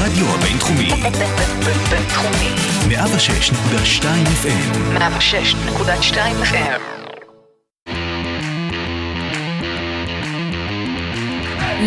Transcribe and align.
הרדיו 0.00 0.26
הבינתחומי. 0.34 0.88
בינתחומי. 1.90 2.50
106.2 2.88 4.04
FM. 4.42 4.98
106.2 4.98 6.16
FM. 6.42 6.80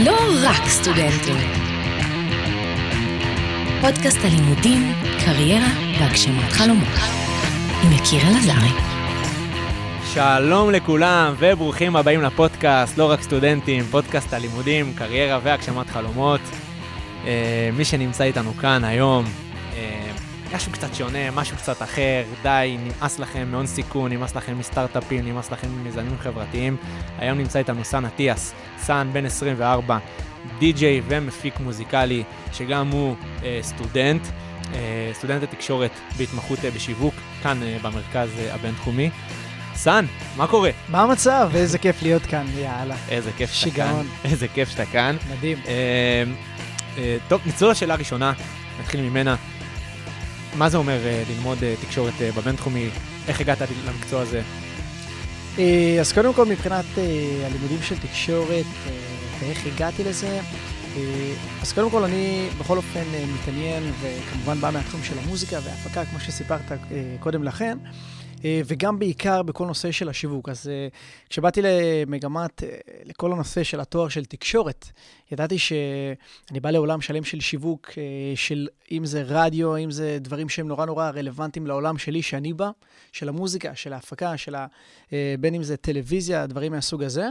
לא 0.05 0.17
רק 0.43 0.67
סטודנטים. 0.67 1.37
פודקאסט 3.81 4.19
הלימודים, 4.23 4.93
קריירה 5.25 5.69
והגשמת 5.99 6.51
חלומות. 6.51 6.99
עם 7.83 7.91
יקיר 7.91 8.21
אלעזרי. 8.21 8.69
שלום 10.13 10.71
לכולם 10.71 11.33
וברוכים 11.39 11.95
הבאים 11.95 12.21
לפודקאסט, 12.21 12.97
לא 12.97 13.11
רק 13.11 13.21
סטודנטים, 13.21 13.83
פודקאסט 13.83 14.33
הלימודים, 14.33 14.93
קריירה 14.97 15.39
והגשמת 15.43 15.89
חלומות. 15.89 16.41
אה, 17.25 17.69
מי 17.73 17.85
שנמצא 17.85 18.23
איתנו 18.23 18.53
כאן 18.53 18.83
היום, 18.83 19.25
אה, 19.75 20.11
משהו 20.55 20.71
קצת 20.71 20.95
שונה, 20.95 21.31
משהו 21.31 21.57
קצת 21.57 21.81
אחר, 21.81 22.23
די, 22.43 22.77
נמאס 22.79 23.19
לכם 23.19 23.47
מהון 23.51 23.67
סיכון, 23.67 24.11
נמאס 24.11 24.35
לכם 24.35 24.59
מסטארט-אפים, 24.59 25.25
נמאס 25.25 25.51
לכם 25.51 25.67
ממיזמים 25.69 26.17
חברתיים. 26.19 26.77
היום 27.17 27.37
נמצא 27.37 27.59
איתנו 27.59 27.83
סאן 27.83 28.05
אטיאס, 28.05 28.53
סאן 28.77 29.09
בן 29.13 29.25
24, 29.25 29.97
די-ג'יי 30.59 31.01
ומפיק 31.07 31.59
מוזיקלי, 31.59 32.23
שגם 32.53 32.87
הוא 32.87 33.15
אה, 33.43 33.59
סטודנט, 33.61 34.27
אה, 34.73 35.11
סטודנט 35.13 35.43
לתקשורת 35.43 35.91
בהתמחות 36.17 36.59
אה, 36.65 36.71
בשיווק, 36.71 37.13
כאן 37.43 37.63
אה, 37.63 37.77
במרכז 37.81 38.29
אה, 38.39 38.53
הבינתחומי. 38.53 39.09
סאן, 39.75 40.05
מה 40.37 40.47
קורה? 40.47 40.69
מה 40.89 41.01
המצב? 41.01 41.51
איזה 41.55 41.77
כיף 41.77 42.01
להיות 42.01 42.21
כאן, 42.21 42.45
יאללה. 42.57 42.95
איזה 43.09 43.31
כיף 43.37 43.51
שאתה 43.51 43.75
כאן. 43.75 44.05
איזה 44.25 44.47
כיף 44.47 44.69
שאתה 44.69 44.85
כאן. 44.85 45.15
מדהים. 45.31 45.57
אה, 45.67 46.23
טוב, 47.27 47.41
נצלול 47.45 47.71
לשאלה 47.71 47.93
הראשונה, 47.93 48.33
נתחיל 48.79 49.01
ממנה. 49.01 49.35
מה 50.57 50.69
זה 50.69 50.77
אומר 50.77 51.05
אה, 51.05 51.23
ללמוד 51.29 51.63
אה, 51.63 51.73
תקשורת 51.81 52.13
אה, 52.21 52.31
בבינתחומי? 52.31 52.89
איך 53.27 53.41
הגעת 53.41 53.57
למקצוע 53.87 54.21
הזה? 54.21 54.41
אה, 55.59 55.97
אז 55.99 56.13
קודם 56.13 56.33
כל, 56.33 56.45
מבחינת 56.45 56.85
אה, 56.97 57.03
הלימודים 57.45 57.81
של 57.81 57.97
תקשורת 57.97 58.65
אה, 58.87 58.91
ואיך 59.39 59.65
הגעתי 59.65 60.03
לזה, 60.03 60.39
אה, 60.97 61.33
אז 61.61 61.73
קודם 61.73 61.89
כל 61.89 62.03
אני 62.03 62.49
בכל 62.59 62.77
אופן 62.77 63.03
אה, 63.13 63.25
מתעניין 63.33 63.83
וכמובן 64.01 64.61
בא 64.61 64.69
מהתחום 64.73 65.03
של 65.03 65.19
המוזיקה 65.19 65.59
וההפקה, 65.63 66.05
כמו 66.05 66.19
שסיפרת 66.19 66.71
אה, 66.71 66.77
קודם 67.19 67.43
לכן. 67.43 67.77
אה, 68.45 68.61
וגם 68.65 68.99
בעיקר 68.99 69.43
בכל 69.43 69.65
נושא 69.65 69.91
של 69.91 70.09
השיווק. 70.09 70.49
אז 70.49 70.67
אה, 70.67 70.87
כשבאתי 71.29 71.61
למגמת, 71.63 72.63
אה, 72.63 72.69
לכל 73.05 73.31
הנושא 73.31 73.63
של 73.63 73.79
התואר 73.79 74.09
של 74.09 74.25
תקשורת, 74.25 74.87
ידעתי 75.31 75.59
שאני 75.59 76.59
בא 76.61 76.71
לעולם 76.71 77.01
שלם 77.01 77.23
של 77.23 77.39
שיווק, 77.39 77.89
של 78.35 78.67
אם 78.91 79.05
זה 79.05 79.23
רדיו, 79.27 79.77
אם 79.77 79.91
זה 79.91 80.17
דברים 80.21 80.49
שהם 80.49 80.67
נורא 80.67 80.85
נורא 80.85 81.09
רלוונטיים 81.09 81.67
לעולם 81.67 81.97
שלי, 81.97 82.21
שאני 82.21 82.53
בא, 82.53 82.69
של 83.11 83.29
המוזיקה, 83.29 83.75
של 83.75 83.93
ההפקה, 83.93 84.37
של 84.37 84.55
ה... 84.55 84.67
בין 85.39 85.55
אם 85.55 85.63
זה 85.63 85.77
טלוויזיה, 85.77 86.47
דברים 86.47 86.71
מהסוג 86.71 87.03
הזה. 87.03 87.27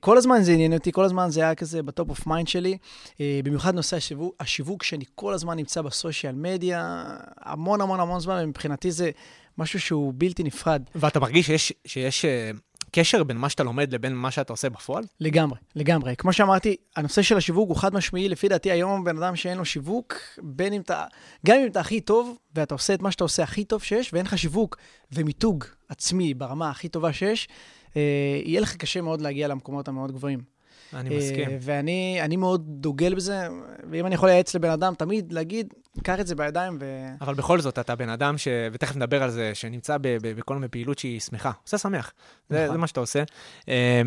כל 0.00 0.18
הזמן 0.18 0.42
זה 0.42 0.52
עניין 0.52 0.74
אותי, 0.74 0.92
כל 0.92 1.04
הזמן 1.04 1.30
זה 1.30 1.40
היה 1.40 1.54
כזה 1.54 1.82
ב 1.82 1.89
top 1.89 2.08
of 2.08 2.26
mind 2.26 2.48
שלי, 2.48 2.78
במיוחד 3.20 3.74
נושא 3.74 3.96
השיווק, 3.96 4.34
השיווק, 4.40 4.82
שאני 4.82 5.04
כל 5.14 5.34
הזמן 5.34 5.56
נמצא 5.56 5.82
ב 5.82 5.89
social 5.89 6.34
media, 6.34 7.04
המון 7.40 7.80
המון 7.80 8.00
המון 8.00 8.20
זמן, 8.20 8.44
ומבחינתי 8.44 8.90
זה 8.90 9.10
משהו 9.58 9.80
שהוא 9.80 10.12
בלתי 10.16 10.42
נפרד. 10.42 10.82
ואתה 10.94 11.20
מרגיש 11.20 11.46
שיש, 11.46 11.72
שיש 11.86 12.24
אה, 12.24 12.50
קשר 12.92 13.24
בין 13.24 13.36
מה 13.36 13.48
שאתה 13.48 13.62
לומד 13.62 13.94
לבין 13.94 14.14
מה 14.14 14.30
שאתה 14.30 14.52
עושה 14.52 14.68
בפועל? 14.68 15.04
לגמרי, 15.20 15.58
לגמרי. 15.76 16.16
כמו 16.16 16.32
שאמרתי, 16.32 16.76
הנושא 16.96 17.22
של 17.22 17.36
השיווק 17.36 17.68
הוא 17.68 17.76
חד 17.76 17.94
משמעי, 17.94 18.28
לפי 18.28 18.48
דעתי 18.48 18.70
היום 18.70 19.04
בן 19.04 19.22
אדם 19.22 19.36
שאין 19.36 19.58
לו 19.58 19.64
שיווק, 19.64 20.14
בין 20.42 20.72
אם 20.72 20.80
אתה, 20.80 21.04
גם 21.46 21.56
אם 21.56 21.66
אתה 21.66 21.80
הכי 21.80 22.00
טוב, 22.00 22.36
ואתה 22.54 22.74
עושה 22.74 22.94
את 22.94 23.02
מה 23.02 23.10
שאתה 23.10 23.24
עושה 23.24 23.42
הכי 23.42 23.64
טוב 23.64 23.82
שיש, 23.82 24.12
ואין 24.12 24.26
לך 24.26 24.38
שיווק 24.38 24.76
ומיתוג 25.12 25.64
עצמי 25.88 26.34
ברמה 26.34 26.70
הכי 26.70 26.88
טובה 26.88 27.12
שיש, 27.12 27.48
אה, 27.96 28.00
יהיה 28.44 28.60
לך 28.60 28.76
קשה 28.76 29.00
מאוד 29.00 29.20
להגיע 29.20 29.48
למקומות 29.48 29.88
המאוד 29.88 30.12
גבוהים. 30.12 30.51
אני 30.94 31.16
מסכים. 31.16 31.50
אה, 31.50 31.56
ואני 31.60 32.18
אני 32.22 32.36
מאוד 32.36 32.64
דוגל 32.66 33.14
בזה, 33.14 33.48
ואם 33.90 34.06
אני 34.06 34.14
יכול 34.14 34.28
לייעץ 34.28 34.54
לבן 34.54 34.70
אדם, 34.70 34.94
תמיד 34.94 35.32
להגיד, 35.32 35.74
קח 36.02 36.20
את 36.20 36.26
זה 36.26 36.34
בידיים 36.34 36.78
ו... 36.80 37.06
אבל 37.20 37.34
בכל 37.34 37.60
זאת, 37.60 37.78
אתה 37.78 37.96
בן 37.96 38.08
אדם 38.08 38.38
ש... 38.38 38.48
ותכף 38.72 38.96
נדבר 38.96 39.22
על 39.22 39.30
זה, 39.30 39.50
שנמצא. 39.54 39.96
בכל 40.02 40.54
מיני 40.54 40.68
פעילות 40.68 40.98
שהיא 40.98 41.20
שמחה. 41.20 41.50
עושה 41.62 41.78
שמח. 41.78 42.12
זה, 42.48 42.62
נכון. 42.64 42.74
זה 42.74 42.78
מה 42.78 42.86
שאתה 42.86 43.00
עושה. 43.00 43.22
אה, 43.68 44.02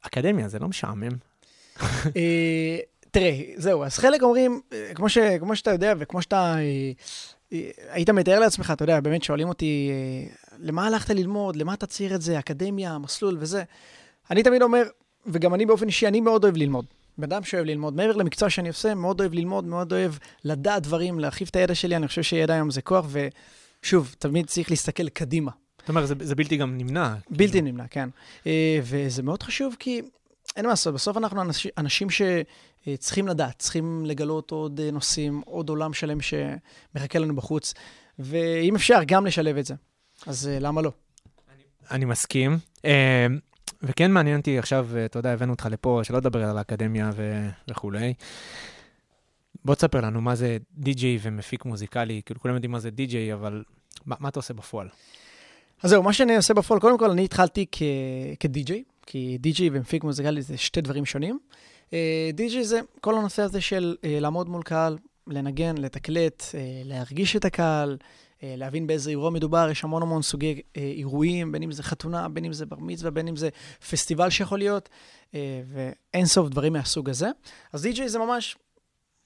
אקדמיה, 0.00 0.48
זה 0.48 0.58
לא 0.58 0.68
משעמם. 0.68 1.12
אה, 2.16 2.78
תראה, 3.10 3.32
זהו, 3.56 3.84
אז 3.84 3.98
חלק 3.98 4.22
אומרים, 4.22 4.60
כמו, 4.94 5.08
ש, 5.08 5.18
כמו 5.18 5.56
שאתה 5.56 5.70
יודע 5.70 5.94
וכמו 5.98 6.22
שאתה 6.22 6.56
היית 7.90 8.10
מתאר 8.10 8.38
לעצמך, 8.40 8.70
אתה 8.70 8.82
יודע, 8.82 9.00
באמת 9.00 9.22
שואלים 9.22 9.48
אותי, 9.48 9.90
למה 10.58 10.86
הלכת 10.86 11.10
ללמוד, 11.10 11.56
למה 11.56 11.74
אתה 11.74 11.86
צעיר 11.86 12.14
את 12.14 12.22
זה, 12.22 12.38
אקדמיה, 12.38 12.98
מסלול 12.98 13.36
וזה. 13.40 13.62
אני 14.30 14.42
תמיד 14.42 14.62
אומר, 14.62 14.82
וגם 15.26 15.54
אני 15.54 15.66
באופן 15.66 15.86
אישי, 15.86 16.06
אני 16.06 16.20
מאוד 16.20 16.44
אוהב 16.44 16.56
ללמוד. 16.56 16.84
בן 17.18 17.24
אדם 17.32 17.44
שאוהב 17.44 17.66
ללמוד. 17.66 17.96
מעבר 17.96 18.16
למקצוע 18.16 18.50
שאני 18.50 18.68
עושה, 18.68 18.94
מאוד 18.94 19.20
אוהב 19.20 19.34
ללמוד, 19.34 19.64
מאוד 19.64 19.92
אוהב 19.92 20.12
לדעת 20.44 20.82
דברים, 20.82 21.20
להרחיב 21.20 21.48
את 21.50 21.56
הידע 21.56 21.74
שלי, 21.74 21.96
אני 21.96 22.08
חושב 22.08 22.22
שידע 22.22 22.54
היום 22.54 22.70
זה 22.70 22.82
כוח, 22.82 23.06
ושוב, 23.82 24.14
תמיד 24.18 24.46
צריך 24.46 24.70
להסתכל 24.70 25.08
קדימה. 25.08 25.50
זאת 25.80 25.88
אומרת, 25.88 26.08
זה, 26.08 26.14
זה 26.20 26.34
בלתי 26.34 26.56
גם 26.56 26.78
נמנע. 26.78 27.14
בלתי 27.30 27.52
כאילו. 27.52 27.66
נמנע, 27.66 27.84
כן. 27.90 28.08
אה, 28.46 28.80
וזה 28.82 29.22
מאוד 29.22 29.42
חשוב 29.42 29.76
כי 29.78 30.02
אין 30.56 30.64
מה 30.64 30.70
לעשות, 30.70 30.94
בסוף 30.94 31.16
אנחנו 31.16 31.42
אנשים, 31.42 31.70
אנשים 31.78 32.08
שצריכים 32.10 33.28
לדעת, 33.28 33.58
צריכים 33.58 34.06
לגלות 34.06 34.50
עוד 34.50 34.80
אה, 34.80 34.90
נושאים, 34.90 35.42
עוד 35.46 35.68
עולם 35.68 35.92
שלם 35.92 36.18
שמחכה 36.20 37.18
לנו 37.18 37.36
בחוץ, 37.36 37.74
ואם 38.18 38.76
אפשר, 38.76 39.00
גם 39.06 39.26
לשלב 39.26 39.56
את 39.56 39.66
זה. 39.66 39.74
אז 40.26 40.48
אה, 40.48 40.58
למה 40.58 40.82
לא? 40.82 40.92
אני 41.90 42.04
מסכים. 42.04 42.58
וכן 43.82 44.10
מעניין 44.10 44.38
אותי 44.38 44.58
עכשיו, 44.58 44.88
אה, 44.96 45.04
אתה 45.04 45.18
יודע, 45.18 45.32
הבאנו 45.32 45.52
אותך 45.52 45.68
לפה, 45.70 46.00
שלא 46.02 46.18
לדבר 46.18 46.44
על 46.44 46.58
האקדמיה 46.58 47.10
ו... 47.16 47.48
וכולי. 47.68 48.14
בוא 49.64 49.74
תספר 49.74 50.00
לנו 50.00 50.20
מה 50.20 50.34
זה 50.34 50.56
די-ג'יי 50.74 51.18
ומפיק 51.22 51.64
מוזיקלי, 51.64 52.22
כאילו 52.26 52.40
כולם 52.40 52.54
יודעים 52.54 52.70
מה 52.70 52.78
זה 52.78 52.90
די-ג'יי, 52.90 53.32
אבל 53.32 53.64
מה, 54.06 54.16
מה 54.20 54.28
אתה 54.28 54.38
עושה 54.38 54.54
בפועל? 54.54 54.88
אז 55.82 55.90
זהו, 55.90 56.02
מה 56.02 56.12
שאני 56.12 56.36
עושה 56.36 56.54
בפועל, 56.54 56.80
קודם 56.80 56.98
כל, 56.98 57.10
אני 57.10 57.24
התחלתי 57.24 57.66
כ- 57.72 57.82
כדי-ג'יי, 58.40 58.84
כי 59.06 59.38
די-ג'יי 59.40 59.70
ומפיק 59.72 60.04
מוזיקלי 60.04 60.42
זה 60.42 60.56
שתי 60.56 60.80
דברים 60.80 61.06
שונים. 61.06 61.38
אה, 61.92 62.30
די-ג'יי 62.34 62.64
זה 62.64 62.80
כל 63.00 63.14
הנושא 63.14 63.42
הזה 63.42 63.60
של 63.60 63.96
אה, 64.04 64.20
לעמוד 64.20 64.48
מול 64.48 64.62
קהל, 64.62 64.98
לנגן, 65.26 65.78
לתקלט, 65.78 66.44
להרגיש 66.84 67.36
את 67.36 67.44
הקהל, 67.44 67.96
להבין 68.42 68.86
באיזה 68.86 69.10
אירוע 69.10 69.30
מדובר, 69.30 69.68
יש 69.70 69.84
המון 69.84 70.02
המון 70.02 70.22
סוגי 70.22 70.60
אה, 70.76 70.92
אירועים, 70.96 71.52
בין 71.52 71.62
אם 71.62 71.72
זה 71.72 71.82
חתונה, 71.82 72.28
בין 72.28 72.44
אם 72.44 72.52
זה 72.52 72.66
בר 72.66 72.76
מצווה, 72.80 73.10
בין 73.10 73.28
אם 73.28 73.36
זה 73.36 73.48
פסטיבל 73.90 74.30
שיכול 74.30 74.58
להיות, 74.58 74.88
אה, 75.34 75.62
ואין 75.66 76.26
סוף 76.26 76.48
דברים 76.48 76.72
מהסוג 76.72 77.10
הזה. 77.10 77.28
אז 77.72 77.82
די-ג'יי 77.82 78.08
זה 78.08 78.18
ממש 78.18 78.56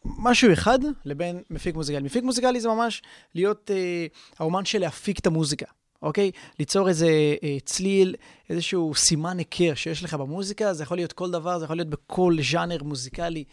משהו 0.05 0.53
אחד 0.53 0.79
לבין 1.05 1.43
מפיק 1.51 1.75
מוזיקלי. 1.75 2.03
מפיק 2.03 2.25
מוזיקלי 2.25 2.61
זה 2.61 2.69
ממש 2.69 3.03
להיות 3.35 3.71
אה, 3.75 4.07
האומן 4.39 4.65
של 4.65 4.79
להפיק 4.79 5.19
את 5.19 5.27
המוזיקה. 5.27 5.67
אוקיי? 6.03 6.31
ליצור 6.59 6.89
איזה 6.89 7.09
אה, 7.43 7.57
צליל, 7.65 8.15
איזשהו 8.51 8.95
סימן 8.95 9.39
היכר 9.39 9.75
שיש 9.75 10.05
לך 10.05 10.15
במוזיקה, 10.15 10.75
זה 10.75 10.83
יכול 10.83 10.97
להיות 10.97 11.13
כל 11.13 11.31
דבר, 11.31 11.59
זה 11.59 11.65
יכול 11.65 11.77
להיות 11.77 11.89
בכל 11.89 12.37
ז'אנר 12.51 12.83
מוזיקלי. 12.83 13.45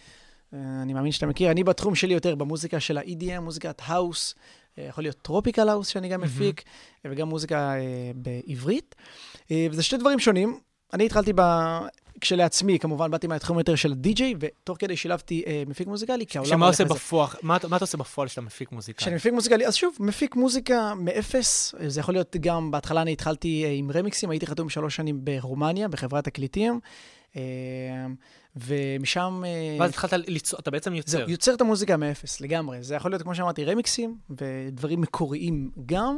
אה, 0.53 0.59
אני 0.81 0.93
מאמין 0.93 1.11
שאתה 1.11 1.25
מכיר. 1.25 1.51
אני 1.51 1.63
בתחום 1.63 1.95
שלי 1.95 2.13
יותר 2.13 2.35
במוזיקה 2.35 2.79
של 2.79 2.97
ה-EDM, 2.97 3.39
מוזיקת 3.39 3.81
house, 3.85 4.35
אה, 4.35 4.41
יכול 4.77 5.03
להיות 5.03 5.17
tropical 5.21 5.69
house 5.69 5.87
שאני 5.87 6.09
גם 6.09 6.21
מפיק, 6.21 6.63
אה, 7.05 7.11
וגם 7.13 7.27
מוזיקה 7.27 7.73
אה, 7.73 8.11
בעברית. 8.15 8.95
אה, 9.51 9.67
וזה 9.71 9.83
שתי 9.83 9.97
דברים 9.97 10.19
שונים. 10.19 10.59
אני 10.93 11.05
התחלתי 11.05 11.31
ב... 11.35 11.41
כשלעצמי, 12.21 12.79
כמובן, 12.79 13.11
באתי 13.11 13.27
מהתחום 13.27 13.57
יותר 13.57 13.75
של 13.75 13.93
די-ג'יי, 13.93 14.33
ותוך 14.39 14.77
כדי 14.79 14.97
שילבתי 14.97 15.43
אה, 15.47 15.63
מפיק 15.67 15.87
מוזיקלי, 15.87 16.25
כי 16.25 16.37
העולם 16.37 16.49
שמה 16.49 16.67
עושה. 16.67 16.85
בפועל, 16.85 17.29
מה, 17.41 17.57
מה 17.69 17.75
אתה 17.75 17.83
עושה 17.83 17.97
בפועל 17.97 18.27
כשאתה 18.27 18.41
מפיק 18.41 18.71
מוזיקלי? 18.71 19.01
כשאני 19.01 19.15
מפיק 19.15 19.33
מוזיקלי, 19.33 19.67
אז 19.67 19.75
שוב, 19.75 19.95
מפיק 19.99 20.35
מוזיקה 20.35 20.93
מאפס, 20.95 21.75
זה 21.87 21.99
יכול 21.99 22.13
להיות 22.13 22.35
גם, 22.39 22.71
בהתחלה 22.71 23.01
אני 23.01 23.13
התחלתי 23.13 23.63
אה, 23.65 23.71
עם 23.71 23.91
רמיקסים, 23.91 24.29
הייתי 24.29 24.47
חתום 24.47 24.69
שלוש 24.69 24.95
שנים 24.95 25.25
ברומניה, 25.25 25.87
בחברת 25.87 26.23
תקליטים, 26.23 26.73
אה, 26.73 26.79
ומשם... 28.55 29.43
אה, 29.45 29.77
ואז 29.79 29.89
התחלת 29.89 30.13
ליצור, 30.13 30.59
אתה 30.59 30.71
בעצם 30.71 30.93
יוצר. 30.93 31.17
זהו, 31.17 31.29
יוצר 31.29 31.53
את 31.53 31.61
המוזיקה 31.61 31.97
מאפס, 31.97 32.41
לגמרי. 32.41 32.83
זה 32.83 32.95
יכול 32.95 33.11
להיות, 33.11 33.21
כמו 33.23 33.35
שאמרתי, 33.35 33.65
רמיקסים, 33.65 34.17
ודברים 34.29 35.01
מקוריים 35.01 35.71
גם, 35.85 36.17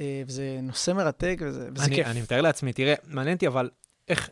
אה, 0.00 0.22
וזה 0.26 0.58
נושא 0.62 0.90
מרתק, 0.90 1.38
וזה, 1.40 1.68
וזה 1.74 1.84
אני, 1.84 1.94
כיף. 1.96 2.06
אני 2.06 2.20
מתאר 2.22 2.40
לעצמי, 2.40 2.72
תראה, 2.72 2.94
מעניין 3.06 3.34
אותי, 3.34 3.46
אבל 3.46 3.70
איך, 4.08 4.30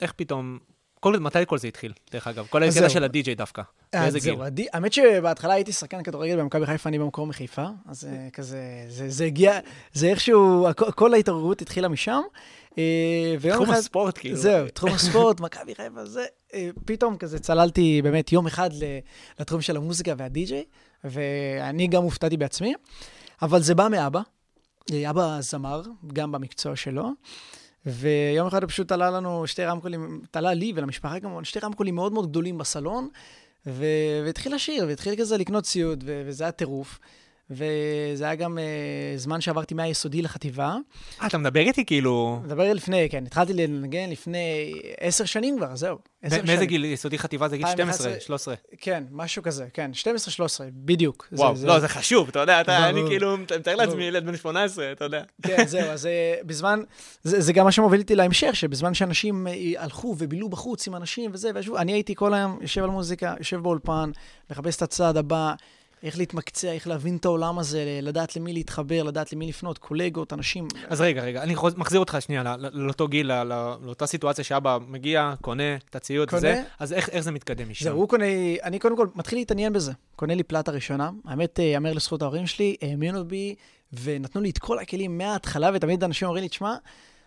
איך 0.00 0.12
פתאום, 0.16 0.58
כל, 1.00 1.18
מתי 1.18 1.38
כל 1.46 1.58
זה 1.58 1.68
התחיל, 1.68 1.92
דרך 2.12 2.26
אגב? 2.26 2.46
כל 2.50 2.62
הקטע 2.62 2.80
זהו. 2.80 2.90
של 2.90 3.04
הדי-ג'יי 3.04 3.34
דווקא. 3.34 3.62
אה, 3.94 4.00
באיזה 4.02 4.18
זהו, 4.18 4.36
גיל? 4.36 4.44
הדי- 4.44 4.66
האמת 4.72 4.92
שבהתחלה 4.92 5.54
הייתי 5.54 5.72
שחקן 5.72 6.02
כדורגל 6.02 6.40
במכבי 6.40 6.66
חיפה, 6.66 6.88
אני 6.88 6.98
במקור 6.98 7.26
מחיפה, 7.26 7.66
אז 7.88 8.08
כזה, 8.32 8.58
זה, 8.88 9.10
זה 9.10 9.24
הגיע, 9.24 9.58
זה 9.92 10.06
איכשהו, 10.06 10.66
כל 10.94 11.14
ההתעוררות 11.14 11.62
התחילה 11.62 11.88
משם. 11.88 12.20
אה, 12.78 13.36
תחום 13.52 13.70
אחד... 13.70 13.78
הספורט, 13.78 14.18
כאילו. 14.18 14.36
זהו, 14.36 14.68
תחום 14.68 14.90
הספורט, 14.96 15.40
מכבי 15.40 15.74
חיפה, 15.74 16.04
זה... 16.04 16.24
אה, 16.54 16.70
פתאום 16.84 17.16
כזה 17.16 17.38
צללתי 17.38 18.00
באמת 18.02 18.32
יום 18.32 18.46
אחד 18.46 18.70
לתחום 19.40 19.60
של 19.60 19.76
המוזיקה 19.76 20.14
והדי-ג'יי, 20.16 20.64
ואני 21.04 21.86
גם 21.86 22.02
הופתעתי 22.02 22.36
בעצמי, 22.36 22.74
אבל 23.42 23.62
זה 23.62 23.74
בא 23.74 23.88
מאבא. 23.90 24.20
אה, 24.92 25.10
אבא 25.10 25.36
זמר, 25.40 25.82
גם 26.12 26.32
במקצוע 26.32 26.76
שלו, 26.76 27.10
ויום 27.86 28.46
אחד 28.46 28.62
הוא 28.62 28.68
פשוט 28.68 28.88
תלה 28.88 29.10
לנו 29.10 29.46
שתי 29.46 29.64
רמקולים, 29.64 30.22
תלה 30.30 30.54
לי 30.54 30.72
ולמשפחה 30.76 31.20
כמובן, 31.20 31.44
שתי 31.44 31.58
רמקולים 31.58 31.94
מאוד 31.94 32.12
מאוד 32.12 32.30
גדולים 32.30 32.58
בסלון, 32.58 33.08
ו- 33.66 34.22
והתחיל 34.24 34.54
לשיר, 34.54 34.84
והתחיל 34.88 35.16
כזה 35.16 35.36
לקנות 35.36 35.64
ציוד, 35.64 36.04
ו- 36.06 36.22
וזה 36.26 36.44
היה 36.44 36.52
טירוף. 36.52 36.98
וזה 37.50 38.24
היה 38.24 38.34
גם 38.34 38.58
uh, 38.58 38.60
זמן 39.18 39.40
שעברתי 39.40 39.74
מהיסודי 39.74 40.22
לחטיבה. 40.22 40.76
אה, 41.22 41.26
אתה 41.26 41.38
מדבר 41.38 41.60
איתי 41.60 41.84
כאילו... 41.84 42.40
מדבר 42.44 42.72
לפני, 42.72 43.08
כן, 43.10 43.24
התחלתי 43.26 43.52
לנגן 43.52 44.10
לפני 44.10 44.72
עשר 45.00 45.24
שנים 45.24 45.56
כבר, 45.58 45.76
זהו. 45.76 45.98
עשר 46.22 46.42
מאיזה. 46.46 46.66
גיל? 46.66 46.84
יסודי 46.84 47.18
חטיבה 47.18 47.48
זה 47.48 47.56
גיל 47.56 47.66
12, 47.66 47.82
2011. 48.06 48.20
13. 48.26 48.54
כן, 48.80 49.04
משהו 49.10 49.42
כזה, 49.42 49.66
כן, 49.74 49.90
12-13, 49.94 50.06
בדיוק. 50.72 51.28
זה- 51.32 51.42
וואו, 51.42 51.56
זה- 51.56 51.66
לא, 51.66 51.80
זה 51.80 51.88
חשוב, 51.88 52.28
אתה 52.28 52.38
יודע, 52.38 52.60
אתה- 52.60 52.88
אני. 52.88 53.00
כאילו 53.08 53.36
מתאר 53.36 53.76
לעצמי 53.76 54.04
ילד 54.04 54.26
בן 54.26 54.36
18, 54.36 54.92
אתה 54.92 55.04
יודע. 55.04 55.22
כן, 55.42 55.66
זהו, 55.66 55.80
אז 55.90 56.06
אה, 56.06 56.34
בזמן, 56.46 56.80
זה, 57.22 57.40
זה 57.40 57.52
גם 57.52 57.64
מה 57.64 57.72
שמוביל 57.72 58.00
אותי 58.00 58.14
להמשך, 58.14 58.56
שבזמן 58.56 58.94
שאנשים 58.94 59.46
אה, 59.46 59.52
הלכו 59.78 60.14
ובילו 60.18 60.48
בחוץ 60.48 60.86
עם 60.88 60.96
אנשים 60.96 61.30
וזה, 61.34 61.50
וישבו, 61.54 61.78
אני 61.78 61.92
הייתי 61.92 62.14
כל 62.14 62.34
היום 62.34 62.58
יושב 62.60 62.82
על 62.84 62.90
מוזיקה, 62.90 63.34
יושב 63.38 63.56
באולפן, 63.56 64.10
מחפש 64.50 64.76
את 64.76 64.82
הצעד 64.82 65.16
הבא, 65.16 65.52
איך 66.02 66.18
להתמקצע, 66.18 66.72
איך 66.72 66.88
להבין 66.88 67.16
את 67.16 67.24
העולם 67.24 67.58
הזה, 67.58 67.98
לדעת 68.02 68.36
למי 68.36 68.52
להתחבר, 68.52 69.02
לדעת 69.02 69.32
למי 69.32 69.46
לפנות, 69.46 69.78
קולגות, 69.78 70.32
אנשים. 70.32 70.68
אז 70.88 71.00
רגע, 71.00 71.22
רגע, 71.22 71.42
אני 71.42 71.56
חוז- 71.56 71.74
מחזיר 71.76 72.00
אותך 72.00 72.16
שנייה 72.20 72.56
לאותו 72.72 73.08
גיל, 73.08 73.32
ל- 73.32 73.42
ל- 73.52 73.74
לאותה 73.82 74.06
סיטואציה 74.06 74.44
שאבא 74.44 74.78
מגיע, 74.88 75.34
קונה 75.40 75.76
את 75.90 75.96
הציוד. 75.96 76.28
וזה, 76.34 76.62
אז 76.78 76.92
איך 76.92 77.08
איך 77.08 77.20
זה 77.24 77.30
מתקדם 77.32 77.68
משם? 77.70 77.84
זהו, 77.84 77.96
הוא 77.96 78.08
קונה, 78.08 78.24
אני 78.62 78.78
קודם 78.78 78.96
כל 78.96 79.06
מתחיל 79.14 79.38
להתעניין 79.38 79.72
בזה. 79.72 79.92
קונה 80.16 80.34
לי 80.34 80.42
פלטה 80.42 80.72
ראשונה, 80.72 81.10
האמת, 81.24 81.60
אה, 81.60 81.64
יאמר 81.64 81.92
לזכות 81.92 82.22
ההורים 82.22 82.46
שלי, 82.46 82.76
האמינו 82.82 83.24
בי, 83.24 83.54
ונתנו 84.02 84.40
לי 84.42 84.50
את 84.50 84.58
כל 84.58 84.78
הכלים 84.78 85.18
מההתחלה, 85.18 85.70
ותמיד 85.74 86.04
אנשים 86.04 86.28
אומרים 86.28 86.42
לי, 86.42 86.48
תשמע, 86.48 86.74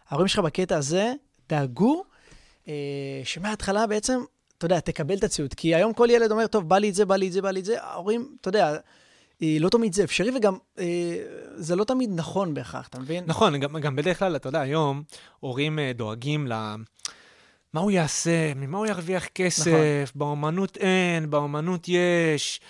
ההורים 0.10 0.28
שלך 0.28 0.40
בקטע 0.40 0.78
הזה 0.78 1.14
דאגו 1.50 2.04
אה, 2.68 2.74
שמההתחלה 3.24 3.88
בעצם, 3.88 4.20
אתה 4.66 4.74
יודע, 4.74 4.80
תקבל 4.80 5.16
את 5.16 5.24
הציוד. 5.24 5.54
כי 5.54 5.76
היום 5.76 5.94
כל 5.94 6.08
ילד 6.12 6.32
אומר, 6.32 6.48
טוב, 6.48 6.70
בא 6.70 6.78
לי 6.78 6.90
את 6.90 6.94
זה, 6.94 7.06
בא 7.06 7.16
לי 7.16 7.28
את 7.28 7.32
זה, 7.32 7.42
בא 7.42 7.52
לי 7.52 7.60
את 7.60 7.66
זה, 7.66 7.84
ההורים, 7.84 8.36
אתה 8.42 8.50
יודע, 8.50 8.78
אה, 9.42 9.58
לא 9.60 9.70
תמיד 9.70 9.94
זה 9.94 10.04
אפשרי, 10.04 10.32
וגם 10.36 10.58
אה, 10.80 11.16
זה 11.56 11.76
לא 11.76 11.84
תמיד 11.84 12.10
נכון 12.14 12.54
בהכרח, 12.54 12.88
אתה 12.88 13.00
מבין? 13.00 13.24
נכון, 13.28 13.60
גם, 13.60 13.80
גם 13.80 13.96
בדרך 13.96 14.20
כלל, 14.20 14.36
אתה 14.36 14.48
יודע, 14.48 14.62
היום 14.62 15.04
הורים 15.40 15.80
אה, 15.80 15.92
דואגים 15.96 16.48
ל... 16.48 16.76
מה 17.74 17.82
הוא 17.82 17.92
יעשה, 17.92 18.54
ממה 18.56 18.78
הוא 18.78 18.88
ירוויח 18.88 19.26
כסף, 19.26 19.68
נכון. 19.68 19.80
באומנות 20.16 20.78
אין, 20.78 21.30
באומנות 21.30 21.86
יש. 21.88 22.62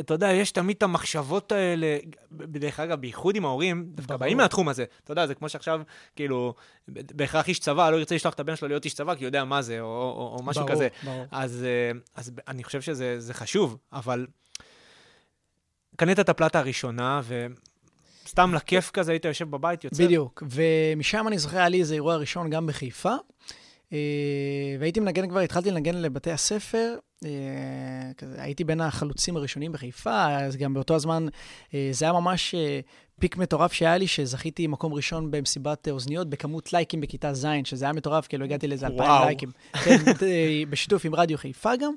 אתה 0.00 0.14
יודע, 0.14 0.32
יש 0.32 0.52
תמיד 0.52 0.76
את 0.76 0.82
המחשבות 0.82 1.52
האלה, 1.52 1.98
דרך 2.32 2.80
אגב, 2.80 3.00
בייחוד 3.00 3.36
עם 3.36 3.44
ההורים, 3.44 3.86
דווקא. 3.94 4.16
באים 4.16 4.36
מהתחום 4.36 4.68
הזה. 4.68 4.84
אתה 5.04 5.12
יודע, 5.12 5.26
זה 5.26 5.34
כמו 5.34 5.48
שעכשיו, 5.48 5.80
כאילו, 6.16 6.54
בהכרח 6.88 7.48
איש 7.48 7.58
צבא 7.58 7.90
לא 7.90 7.96
ירצה 7.96 8.14
לשלוח 8.14 8.34
את 8.34 8.40
הבן 8.40 8.56
שלו 8.56 8.68
להיות 8.68 8.84
איש 8.84 8.94
צבא, 8.94 9.14
כי 9.14 9.24
הוא 9.24 9.28
יודע 9.28 9.44
מה 9.44 9.62
זה, 9.62 9.80
או, 9.80 9.86
או, 9.86 10.36
או 10.38 10.42
משהו 10.42 10.64
ברור, 10.64 10.74
כזה. 10.74 10.88
ברור. 11.04 11.24
אז, 11.30 11.64
אה, 11.64 11.98
אז 12.14 12.32
אני 12.48 12.64
חושב 12.64 12.80
שזה 12.80 13.20
זה 13.20 13.34
חשוב, 13.34 13.76
אבל 13.92 14.26
קנית 15.96 16.20
את 16.20 16.28
הפלטה 16.28 16.58
הראשונה, 16.58 17.20
וסתם 18.24 18.54
לכיף 18.54 18.90
כזה 18.90 19.12
היית 19.12 19.24
יושב 19.24 19.50
בבית, 19.50 19.84
יוצא... 19.84 20.04
בדיוק, 20.04 20.42
ומשם 20.50 21.28
אני 21.28 21.38
זוכר, 21.38 21.56
היה 21.56 21.68
לי 21.68 21.80
איזה 21.80 21.94
אירוע 21.94 22.16
ראשון 22.16 22.50
גם 22.50 22.66
בחיפה, 22.66 23.14
אה, 23.92 23.98
והייתי 24.80 25.00
מנגן 25.00 25.28
כבר, 25.28 25.40
התחלתי 25.40 25.70
לנגן 25.70 25.94
לבתי 25.94 26.30
הספר, 26.30 26.96
כזה, 28.16 28.42
הייתי 28.42 28.64
בין 28.64 28.80
החלוצים 28.80 29.36
הראשונים 29.36 29.72
בחיפה, 29.72 30.28
אז 30.28 30.56
גם 30.56 30.74
באותו 30.74 30.94
הזמן, 30.94 31.26
אה, 31.74 31.88
זה 31.92 32.04
היה 32.04 32.12
ממש 32.12 32.54
אה, 32.54 32.80
פיק 33.20 33.36
מטורף 33.36 33.72
שהיה 33.72 33.98
לי, 33.98 34.06
שזכיתי 34.06 34.66
מקום 34.66 34.94
ראשון 34.94 35.30
במסיבת 35.30 35.88
אה, 35.88 35.92
אוזניות 35.92 36.30
בכמות 36.30 36.72
לייקים 36.72 37.00
בכיתה 37.00 37.34
ז', 37.34 37.46
שזה 37.64 37.84
היה 37.84 37.92
מטורף, 37.92 38.26
כאילו 38.26 38.44
הגעתי 38.44 38.66
לאיזה 38.66 38.86
אלפיים. 38.86 39.10
לייקים. 39.24 39.50
כן, 39.84 39.96
אה, 40.22 40.62
בשיתוף 40.70 41.04
עם 41.04 41.14
רדיו 41.14 41.38
חיפה 41.38 41.76
גם. 41.76 41.92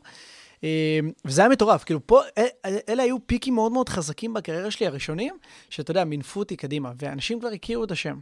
אה, 0.64 1.00
וזה 1.26 1.42
היה 1.42 1.50
מטורף, 1.50 1.84
כאילו 1.84 2.08
פה, 2.08 2.22
אה, 2.38 2.78
אלה 2.90 3.04
היו 3.04 3.18
פיקים 3.26 3.56
מאוד 3.56 3.72
מאוד 3.72 3.90
חזקים 3.90 4.34
בקריירה 4.34 4.72
שלי 4.72 4.88
הראשונים, 4.88 5.38
שאתה 5.70 5.92
יודע, 5.92 6.04
מינפו 6.04 6.40
אותי 6.40 6.56
קדימה, 6.56 6.92
ואנשים 7.02 7.40
כבר 7.40 7.50
הכירו 7.50 7.84
את 7.84 7.92
השם. 7.92 8.20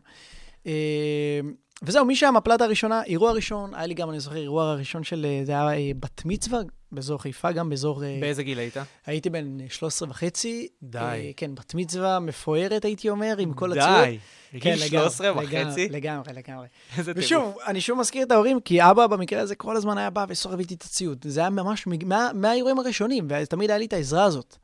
וזהו, 1.83 2.05
משם 2.05 2.37
הפלטה 2.37 2.63
הראשונה, 2.63 3.03
אירוע 3.03 3.31
ראשון, 3.31 3.75
היה 3.75 3.85
לי 3.85 3.93
גם, 3.93 4.09
אני 4.09 4.19
זוכר, 4.19 4.35
אירוע 4.35 4.63
הראשון 4.71 5.03
של, 5.03 5.25
אה, 5.29 5.41
זה 5.45 5.51
היה 5.51 5.73
אה, 5.73 5.91
בת 5.99 6.21
מצווה, 6.25 6.59
באזור 6.91 7.21
חיפה, 7.21 7.51
גם 7.51 7.69
באזור... 7.69 8.03
אה, 8.03 8.17
באיזה 8.21 8.43
גיל 8.43 8.59
היית? 8.59 8.77
הייתי 9.05 9.29
בן 9.29 9.57
13 9.69 10.09
וחצי. 10.09 10.67
די. 10.83 11.33
כן, 11.37 11.55
בת 11.55 11.75
מצווה 11.75 12.19
מפוארת, 12.19 12.85
הייתי 12.85 13.09
אומר, 13.09 13.35
עם 13.39 13.53
כל 13.53 13.71
הציוד. 13.71 14.05
די, 14.05 14.17
כן, 14.51 14.57
בגיל 14.57 14.73
לגמרי, 14.73 15.09
13 15.09 15.29
לגמרי, 15.29 15.45
וחצי? 15.45 15.89
לגמרי, 15.89 16.33
לגמרי. 16.33 16.67
איזה 16.97 17.13
טירוף. 17.13 17.25
ושוב, 17.25 17.57
אני 17.67 17.81
שוב 17.81 17.99
מזכיר 17.99 18.23
את 18.23 18.31
ההורים, 18.31 18.59
כי 18.59 18.81
אבא 18.83 19.07
במקרה 19.07 19.41
הזה 19.41 19.55
כל 19.55 19.77
הזמן 19.77 19.97
היה 19.97 20.09
בא 20.09 20.25
וסוחב 20.29 20.59
איתי 20.59 20.73
את 20.73 20.81
הציוד. 20.81 21.25
זה 21.27 21.39
היה 21.39 21.49
ממש 21.49 21.87
מהאירועים 22.33 22.79
הראשונים, 22.79 23.27
ותמיד 23.29 23.69
היה 23.69 23.79
לי 23.79 23.85
את 23.85 23.93
העזרה 23.93 24.23
הזאת. 24.23 24.57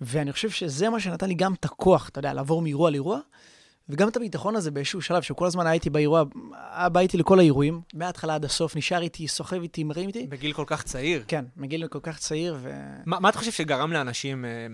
ואני 0.00 0.32
חושב 0.32 0.50
שזה 0.50 0.90
מה 0.90 1.00
שנתן 1.00 1.28
לי 1.28 1.34
גם 1.34 1.54
את 1.54 1.64
הכוח, 1.64 2.08
אתה 2.08 2.18
יודע, 2.18 2.32
לעבור 2.32 2.62
מאירוע 2.62 2.90
לאירוע, 2.90 3.18
וגם 3.88 4.08
את 4.08 4.16
הביטחון 4.16 4.56
הזה 4.56 4.70
באיזשהו 4.70 5.02
שלב, 5.02 5.22
שכל 5.22 5.46
הזמן 5.46 5.66
הייתי 5.66 5.90
באירוע, 5.90 6.24
היה 6.72 6.88
בא 6.88 7.00
איתי 7.00 7.16
לכל 7.16 7.38
האירועים, 7.38 7.80
מההתחלה 7.94 8.34
עד 8.34 8.44
הסוף, 8.44 8.76
נשאר 8.76 9.02
איתי, 9.02 9.28
סוחב 9.28 9.62
איתי, 9.62 9.84
מרים 9.84 10.08
איתי. 10.08 10.26
בגיל 10.26 10.52
כל 10.52 10.64
כך 10.66 10.82
צעיר. 10.82 11.24
כן, 11.28 11.44
מגיל 11.56 11.86
כל 11.86 12.00
כך 12.02 12.18
צעיר, 12.18 12.56
ו... 12.60 12.72
מה 13.06 13.20
מה 13.20 13.28
אתה 13.28 13.38
חושב 13.38 13.52
שגרם 13.52 13.92
לאנשים 13.92 14.44
אה, 14.44 14.66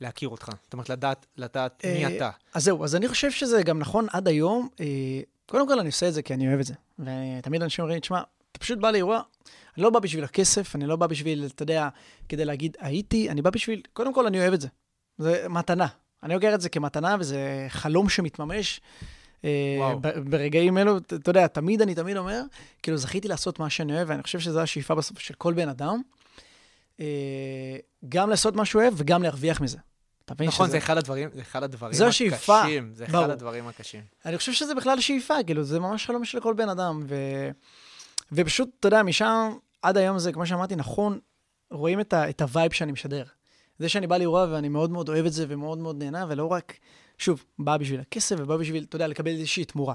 להכיר 0.00 0.28
אותך? 0.28 0.48
זאת 0.64 0.72
אומרת, 0.72 0.88
לדעת 0.88 1.26
לדעת 1.36 1.84
מי 1.84 2.04
אה, 2.04 2.16
אתה. 2.16 2.30
אז 2.54 2.64
זהו, 2.64 2.84
אז 2.84 2.96
אני 2.96 3.08
חושב 3.08 3.30
שזה 3.30 3.62
גם 3.62 3.78
נכון 3.78 4.06
עד 4.12 4.28
היום. 4.28 4.68
אה, 4.80 4.86
קודם 5.46 5.68
כל, 5.68 5.78
אני 5.78 5.88
עושה 5.88 6.08
את 6.08 6.14
זה 6.14 6.22
כי 6.22 6.34
אני 6.34 6.48
אוהב 6.48 6.60
את 6.60 6.66
זה. 6.66 6.74
ותמיד 6.98 7.62
אנשים 7.62 7.82
אומרים, 7.82 8.00
תשמע, 8.00 8.22
אתה 8.52 8.60
פשוט 8.60 8.78
בא 8.78 8.90
לאירוע, 8.90 9.20
אני 9.76 9.82
לא 9.82 9.90
בא 9.90 9.98
בשביל 9.98 10.24
הכסף, 10.24 10.76
אני 10.76 10.86
לא 10.86 10.96
בא 10.96 11.06
בשביל, 11.06 11.46
אתה 11.54 11.62
יודע, 11.62 11.88
כדי 12.28 12.44
להגיד, 12.44 12.76
הייתי, 12.80 13.30
אני 13.30 13.42
בא 13.42 13.50
בשביל, 13.50 13.82
קודם 13.92 14.14
כל, 14.14 14.26
אני 14.26 14.40
אוהב 14.40 14.52
את 14.52 14.60
זה. 14.60 14.68
זה 15.18 15.46
מתנה. 15.48 15.86
אני 16.26 16.34
לוקח 16.34 16.54
את 16.54 16.60
זה 16.60 16.68
כמתנה, 16.68 17.16
וזה 17.20 17.66
חלום 17.68 18.08
שמתממש. 18.08 18.80
אה, 19.44 19.76
וואו. 19.78 20.00
ברגעים 20.24 20.78
אלו, 20.78 20.96
אתה 20.96 21.30
יודע, 21.30 21.46
תמיד 21.46 21.82
אני 21.82 21.94
תמיד 21.94 22.16
אומר, 22.16 22.42
כאילו, 22.82 22.96
זכיתי 22.98 23.28
לעשות 23.28 23.58
מה 23.58 23.70
שאני 23.70 23.92
אוהב, 23.96 24.10
ואני 24.10 24.22
חושב 24.22 24.40
שזו 24.40 24.60
השאיפה 24.60 24.94
בסוף 24.94 25.18
של 25.18 25.34
כל 25.34 25.54
בן 25.54 25.68
אדם. 25.68 26.02
אה, 27.00 27.06
גם 28.08 28.30
לעשות 28.30 28.56
מה 28.56 28.64
שהוא 28.64 28.82
אוהב 28.82 28.94
וגם 28.96 29.22
להרוויח 29.22 29.60
מזה. 29.60 29.78
אתה 30.24 30.34
מבין 30.34 30.48
נכון, 30.48 30.66
שזה- 30.66 30.72
זה 30.72 30.78
אחד 30.78 30.96
הדברים, 30.98 31.28
זה 31.34 31.40
אחד 31.40 31.62
הדברים 31.62 31.92
זו 31.94 32.06
השאיפה, 32.06 32.60
הקשים. 32.60 32.90
זה 32.94 33.04
אחד 33.04 33.12
ברור. 33.12 33.30
הדברים 33.32 33.68
הקשים. 33.68 34.00
אני 34.26 34.38
חושב 34.38 34.52
שזה 34.52 34.74
בכלל 34.74 35.00
שאיפה, 35.00 35.34
כאילו, 35.46 35.64
זה 35.64 35.80
ממש 35.80 36.06
חלום 36.06 36.24
של 36.24 36.40
כל 36.40 36.54
בן 36.54 36.68
אדם. 36.68 37.02
ו... 37.08 37.14
ופשוט, 38.32 38.68
אתה 38.80 38.88
יודע, 38.88 39.02
משם 39.02 39.52
עד 39.82 39.96
היום 39.96 40.18
זה, 40.18 40.32
כמו 40.32 40.46
שאמרתי, 40.46 40.76
נכון, 40.76 41.18
רואים 41.70 42.00
את, 42.00 42.12
ה... 42.12 42.28
את 42.30 42.40
ה 42.40 42.46
vibe 42.46 42.72
שאני 42.72 42.92
משדר. 42.92 43.24
זה 43.78 43.88
שאני 43.88 44.06
בא 44.06 44.16
לאירוע 44.16 44.46
ואני 44.50 44.68
מאוד 44.68 44.90
מאוד 44.90 45.08
אוהב 45.08 45.26
את 45.26 45.32
זה 45.32 45.44
ומאוד 45.48 45.78
מאוד 45.78 45.98
נהנה, 45.98 46.26
ולא 46.28 46.46
רק, 46.52 46.72
שוב, 47.18 47.44
בא 47.58 47.76
בשביל 47.76 48.00
הכסף 48.00 48.36
ובא 48.38 48.56
בשביל, 48.56 48.84
אתה 48.88 48.96
יודע, 48.96 49.06
לקבל 49.06 49.30
איזושהי 49.30 49.64
תמורה. 49.64 49.94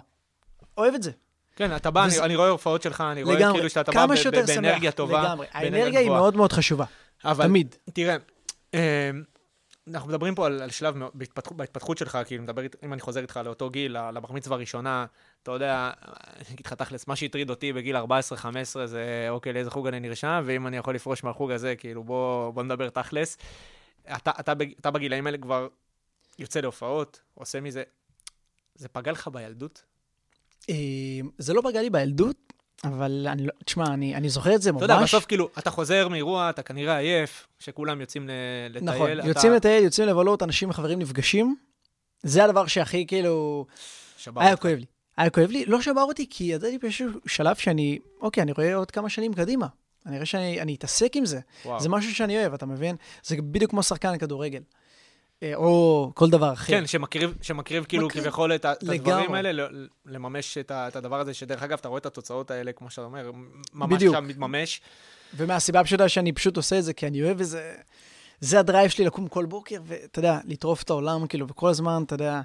אוהב 0.77 0.93
את 0.93 1.03
זה. 1.03 1.11
כן, 1.55 1.75
אתה 1.75 1.91
בא, 1.91 2.03
אני- 2.03 2.07
וזה- 2.11 2.25
אני 2.25 2.35
רואה 2.35 2.49
הופעות 2.49 2.81
שלך, 2.81 3.01
אני 3.11 3.23
רואה 3.23 3.35
לגמרי. 3.35 3.53
כאילו 3.57 3.69
שאתה 3.69 3.91
בא 3.91 4.05
באנרגיה 4.07 4.79
שמח. 4.91 4.95
טובה. 4.95 5.23
לגמרי. 5.23 5.47
באנרגיה 5.53 5.77
האנרגיה 5.79 5.99
היא. 5.99 6.09
מאוד 6.09 6.35
מאוד 6.35 6.53
חשובה. 6.53 6.85
אבל 7.25 7.45
תמיד. 7.45 7.75
תראה, 7.93 8.15
אה, 8.73 9.09
אנחנו 9.87 10.09
מדברים 10.09 10.35
פה 10.35 10.45
על, 10.45 10.61
על 10.61 10.69
שלב 10.69 10.97
מאוד- 10.97 11.11
בהתפתחות, 11.51 11.97
שלך, 11.97 12.17
כאילו, 12.25 12.43
מדבר, 12.43 12.61
אם 12.83 12.93
אני 12.93 13.01
חוזר 13.01 13.21
איתך 13.21 13.39
לאותו 13.45 13.69
גיל, 13.69 13.97
לבר 14.11 14.31
מצווה 14.31 14.55
הראשונה, 14.57 15.05
אתה 15.43 15.51
יודע, 15.51 15.91
אני 16.35 16.53
אגיד 16.53 16.65
לך 16.65 16.73
תכלס, 16.73 17.07
מה 17.07 17.15
שהטריד 17.15 17.49
אותי 17.49 17.73
בגיל 17.73 17.95
14-15 17.97 18.01
זה, 18.85 19.27
אוקיי, 19.29 19.53
לאיזה 19.53 19.69
חוג 19.71 19.87
אני 19.87 19.99
נרשם, 19.99 20.41
ואם 20.45 20.67
אני 20.67 20.77
יכול 20.77 20.95
לפרוש 20.95 21.23
מהחוג 21.23 21.51
הזה, 21.51 21.75
כאילו, 21.75 22.03
בוא, 22.03 22.51
בוא 22.51 22.63
נדבר 22.63 22.89
תכלס. 22.89 23.37
אתה, 24.15 24.31
אתה, 24.39 24.53
אתה 24.79 24.91
בגילאים 24.91 25.25
האלה 25.27 25.37
כבר 25.37 25.67
יוצא 26.39 26.59
להופעות, 26.59 27.19
עושה 27.35 27.61
מזה, 27.61 27.83
זה 28.75 28.87
פגע 28.87 29.11
לך 29.11 29.27
בילדות? 29.27 29.83
אה, 30.69 30.75
זה 31.37 31.53
לא 31.53 31.61
פגע 31.61 31.81
לי 31.81 31.89
בילדות, 31.89 32.53
אבל 32.83 33.27
אני 33.29 33.45
לא, 33.45 33.51
תשמע, 33.65 33.85
אני, 33.85 34.15
אני 34.15 34.29
זוכר 34.29 34.55
את 34.55 34.61
זה 34.61 34.71
ממש. 34.71 34.83
אתה 34.83 34.93
יודע, 34.93 35.03
בסוף 35.03 35.25
כאילו, 35.25 35.49
אתה 35.59 35.69
חוזר 35.71 36.07
מאירוע, 36.07 36.49
אתה 36.49 36.63
כנראה 36.63 36.97
עייף, 36.97 37.47
שכולם 37.59 38.01
יוצאים 38.01 38.29
לטייל. 38.69 38.83
נכון, 38.95 39.19
אתה- 39.19 39.27
יוצאים 39.27 39.53
לטייל, 39.53 39.83
יוצאים 39.83 40.07
לבלות, 40.07 40.43
אנשים 40.43 40.69
וחברים 40.69 40.99
נפגשים. 40.99 41.55
זה 42.23 42.43
הדבר 42.43 42.67
שהכי 42.67 43.05
כאילו... 43.07 43.65
שבר 44.17 44.41
היה. 44.41 44.55
כואב 44.57 44.77
לי. 44.77 44.85
היה 45.17 45.29
כואב 45.29 45.49
לי, 45.51 45.65
לא 45.65 45.81
שבר 45.81 46.01
אותי, 46.01 46.25
כי 46.29 46.43
ידעתי 46.43 46.77
באיזשהו 46.77 47.09
שלב 47.27 47.55
שאני, 47.55 47.99
אוקיי, 48.21 48.43
אני 48.43 48.51
רואה 48.51 48.75
עוד 48.75 48.91
כמה 48.91 49.09
שנים 49.09 49.33
קדימה. 49.33 49.67
אני 50.05 50.15
רואה 50.15 50.25
שאני 50.25 50.61
אני 50.61 50.75
אתעסק 50.75 51.11
עם 51.15 51.25
זה. 51.25 51.39
וואו. 51.65 51.79
זה 51.79 51.89
משהו 51.89 52.15
שאני 52.15 52.37
אוהב, 52.37 52.53
אתה 52.53 52.65
מבין? 52.65 52.95
זה 53.23 53.35
בדיוק 53.41 53.71
כמו 53.71 53.83
שחקן 53.83 54.17
כדורגל. 54.17 54.61
אה, 55.43 55.55
או 55.55 56.11
כל 56.15 56.29
דבר 56.29 56.53
אחר. 56.53 56.73
כן, 56.73 56.87
שמקריב, 56.87 57.33
שמקריב 57.41 57.85
כאילו 57.85 58.07
מקריב. 58.07 58.23
כביכול 58.23 58.55
את 58.55 58.59
את 58.59 58.65
הדברים 58.65 59.01
לגמרי. 59.01 59.37
האלה, 59.37 59.67
לממש 60.05 60.57
את 60.57 60.71
את 60.71 60.95
הדבר 60.95 61.19
הזה, 61.19 61.33
שדרך 61.33 61.63
אגב, 61.63 61.77
אתה 61.79 61.87
רואה 61.87 61.97
את 61.97 62.05
התוצאות 62.05 62.51
האלה, 62.51 62.71
כמו 62.71 62.89
שאתה 62.89 63.01
אומר, 63.01 63.31
ממש 63.73 63.93
בדיוק. 63.93 64.15
עכשיו 64.15 64.29
מתממש. 64.29 64.81
ומהסיבה 65.37 65.79
הפשוטה 65.79 66.09
שאני 66.09 66.31
פשוט 66.31 66.57
עושה 66.57 66.79
את 66.79 66.83
זה, 66.83 66.93
כי 66.93 67.07
אני 67.07 67.23
אוהב 67.23 67.37
וזה... 67.39 67.75
זה 68.39 68.59
הדרייב 68.59 68.89
שלי 68.89 69.05
לקום 69.05 69.27
כל 69.27 69.45
בוקר, 69.45 69.81
ואתה 69.85 70.19
יודע, 70.19 70.39
לטרוף 70.45 70.83
את 70.83 70.89
העולם, 70.89 71.27
כאילו, 71.27 71.47
וכל 71.47 71.69
הזמן, 71.69 72.03
אתה 72.05 72.15
יודע, 72.15 72.41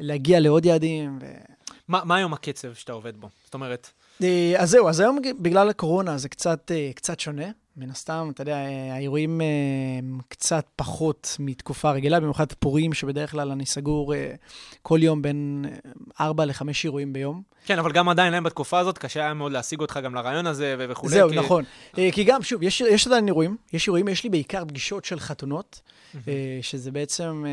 להגיע 0.00 0.40
לעוד 0.40 0.66
יעדים. 0.66 1.18
ו... 1.20 1.26
מה 1.88 2.04
מה 2.04 2.16
היום 2.16 2.32
הקצב 2.32 2.74
שאתה 2.74 2.92
עובד 2.92 3.16
בו? 3.16 3.28
זאת 3.44 3.54
אומרת, 3.54 3.90
אה, 4.22 4.54
אז 4.58 4.70
זהו, 4.70 4.88
אז 4.88 5.00
היום 5.00 5.18
בגלל 5.40 5.68
הקורונה 5.68 6.18
זה 6.18 6.28
קצת, 6.28 6.70
אה, 6.74 6.90
קצת 6.94 7.20
שונה. 7.20 7.46
מן 7.76 7.90
הסתם, 7.90 8.30
אתה 8.34 8.42
יודע, 8.42 8.56
אה, 8.56 8.94
האירועים 8.94 9.40
אה, 9.40 9.46
הם 9.98 10.18
קצת 10.28 10.66
פחות 10.76 11.36
מתקופה 11.38 11.90
רגילה, 11.90 12.20
במיוחד 12.20 12.52
פורים, 12.52 12.92
שבדרך 12.94 13.30
כלל 13.30 13.50
אני 13.50 13.66
סגור 13.66 14.14
אה, 14.14 14.34
כל 14.82 14.98
יום 15.02 15.22
בין 15.22 15.64
4 16.20 16.44
ל-5 16.44 16.62
אירועים 16.84 17.12
ביום. 17.12 17.42
כן, 17.66 17.78
אבל 17.78 17.92
גם 17.92 18.08
עדיין 18.08 18.32
להם 18.32 18.44
בתקופה 18.44 18.78
הזאת, 18.78 18.98
קשה 18.98 19.20
היה 19.20 19.34
מאוד 19.34 19.52
להשיג 19.52 19.80
אותך 19.80 20.00
גם 20.04 20.14
לרעיון 20.14 20.46
הזה 20.46 20.76
וכולי. 20.78 21.12
זהו, 21.12 21.30
כי- 21.30 21.36
נכון. 21.36 21.64
כי 22.12 22.24
גם, 22.24 22.42
שוב, 22.42 22.62
יש, 22.62 22.80
יש 22.80 23.06
עדיין 23.06 23.26
אירועים, 23.26 23.56
יש 23.72 23.86
אירועים, 23.86 24.08
יש 24.08 24.24
לי 24.24 24.30
בעיקר 24.30 24.64
פגישות 24.64 25.04
של 25.04 25.20
חתונות, 25.20 25.80
שזה 26.62 26.90
בעצם 26.90 27.44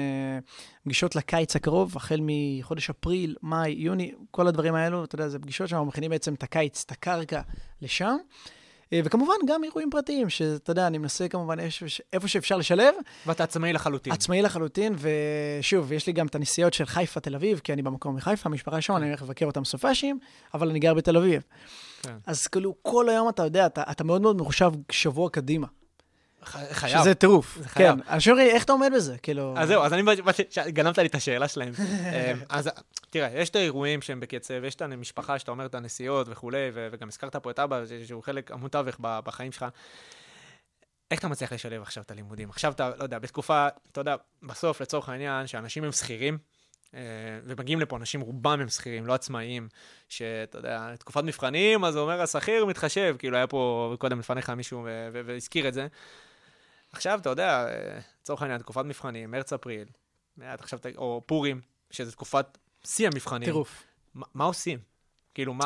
פגישות 0.84 1.16
לקיץ 1.16 1.56
הקרוב, 1.56 1.94
החל 1.96 2.20
מחודש 2.22 2.90
אפריל, 2.90 3.36
מאי, 3.44 3.72
יוני, 3.78 4.12
כל 4.32 4.48
הדברים 4.48 4.76
האלו, 4.76 5.04
אתה 5.04 5.16
יודע, 5.16 5.28
זה 5.28 5.40
פגישות 5.40 5.70
שאנחנו 5.70 5.86
מכינים 5.86 6.12
בעצם 6.12 6.34
את 6.34 6.44
הקיץ, 6.44 6.84
את 6.86 6.92
הקרקע 6.92 7.42
לשם. 7.82 8.16
אה, 8.94 9.00
וכמובן, 9.04 9.34
גם 9.48 9.64
אירועים 9.64 9.90
פרטיים, 9.90 10.30
שאתה 10.30 10.72
יודע, 10.72 10.88
אני 10.88 10.98
מנסה 10.98 11.28
כמובן 11.28 11.60
איפה 12.14 12.28
שאפשר 12.28 12.58
לשלב. 12.58 12.94
ואתה 13.26 13.44
עצמאי 13.44 13.74
לחלוטין. 13.74 14.14
עצמאי 14.14 14.42
לחלוטין, 14.42 14.96
ושוב, 15.00 15.92
יש 15.92 16.08
לי 16.08 16.14
גם 16.14 16.28
את 16.28 16.36
הנסיעות 16.36 16.74
של 16.74 16.86
חיפה, 16.86 17.20
תל 17.20 17.36
אביב, 17.36 17.62
כי 17.64 17.74
אני 17.74 17.82
במקום 17.82 18.16
מחיפה, 18.16 18.50
המשפחה 18.50 18.82
שם, 18.82 18.96
אני 18.96 19.08
הולך 19.08 19.22
לבקר 19.22 19.46
אותם 19.46 19.66
סופאשים, 19.66 20.20
אבל 20.54 20.70
אני 20.70 20.80
גר 20.80 20.94
בתל 20.94 21.18
אביב. 21.18 21.42
כן. 22.02 22.16
אז 22.28 22.48
כאילו, 22.48 22.76
כל 22.82 23.10
היום 23.10 23.30
אתה 23.30 23.44
יודע, 23.44 23.66
אתה, 23.66 23.84
אתה 23.92 24.04
מאוד 24.04 24.22
מאוד 24.22 24.38
מחושב 24.38 24.72
שבוע 24.92 25.30
קדימה. 25.30 25.68
חייב. 26.46 27.02
שזה 27.02 27.16
טירוף. 27.16 27.58
זה 27.62 27.70
חייב. 27.70 27.96
כן. 28.04 28.40
איך 28.40 28.64
אתה 28.64 28.72
עומד 28.72 28.92
בזה? 28.96 29.18
כאילו... 29.18 29.54
אז 29.58 29.68
זהו, 29.68 29.84
אז 29.84 29.94
אני 29.94 30.04
גנבת 30.68 30.98
לי 30.98 31.08
את 31.08 31.16
השאלה 31.16 31.48
שלהם. 31.48 31.74
אמ, 31.80 32.40
אז 32.50 32.70
תראה, 33.10 33.30
יש 33.42 33.50
את 33.50 33.56
האירועים 33.56 34.02
שהם 34.02 34.20
בקצב, 34.20 34.64
יש 34.64 34.76
את 34.76 34.82
המשפחה 34.82 35.40
שאתה 35.40 35.52
אומר 35.52 35.66
את 35.66 35.76
הנסיעות 35.76 36.28
וכולי, 36.30 36.72
וגם 36.74 37.08
הזכרת 37.08 37.36
פה 37.36 37.52
את 37.52 37.60
אבא, 37.60 37.84
שהוא 38.06 38.24
חלק 38.24 38.52
עמוד 38.52 38.72
תווך 38.72 38.96
בחיים 39.00 39.52
שלך. 39.52 39.66
איך 41.12 41.20
אתה 41.20 41.28
מצליח 41.28 41.54
לשלב 41.54 41.82
עכשיו 41.82 42.04
את 42.04 42.12
הלימודים? 42.12 42.50
עכשיו 42.50 42.72
אתה, 42.72 42.90
לא 42.98 43.04
יודע, 43.04 43.20
בתקופה, 43.20 43.68
אתה 43.92 44.02
יודע, 44.02 44.16
בסוף, 44.44 44.82
לצורך 44.82 45.10
העניין, 45.10 45.48
שאנשים 45.48 45.84
הם 45.84 45.92
שכירים, 45.92 46.38
אה, 46.94 47.00
ומגיעים 47.44 47.80
לפה 47.80 47.98
אנשים, 47.98 48.22
רובם 48.22 48.60
הם 48.62 48.70
שכירים, 48.70 49.06
לא 49.08 49.14
עצמאיים, 49.14 49.68
שאתה 50.10 50.58
יודע, 50.58 50.96
תקופת 51.00 51.24
מבחנים, 51.24 51.86
אז 51.86 51.96
הוא 51.96 52.04
אומר, 52.04 52.22
השכיר 52.22 52.66
מתחשב, 52.66 53.16
כאילו 53.20 53.38
היה 53.38 53.48
פה 53.48 53.96
קודם 54.00 54.20
לפניך 54.20 54.50
מישהו 54.50 54.88
והזכיר 55.14 55.68
את 55.68 55.74
זה. 55.74 55.88
עכשיו, 56.94 57.20
אתה 57.20 57.30
יודע, 57.30 57.68
אה, 57.68 58.00
לצורך 58.22 58.42
העניין, 58.42 58.60
תקופת 58.60 58.86
מבחנים, 58.86 59.32
מרץ-אפריל, 59.32 59.88
עכשיו, 60.42 60.80
או 60.98 61.22
פורים, 61.26 61.62
שזה 61.92 62.12
תקופת 62.12 62.58
שיא 62.84 63.08
המבחנים. 63.08 63.46
טירוף. 63.46 63.84
מה, 64.14 64.26
מה 64.34 64.44
עושים? 64.44 64.80
כאילו, 65.34 65.54
מה... 65.54 65.66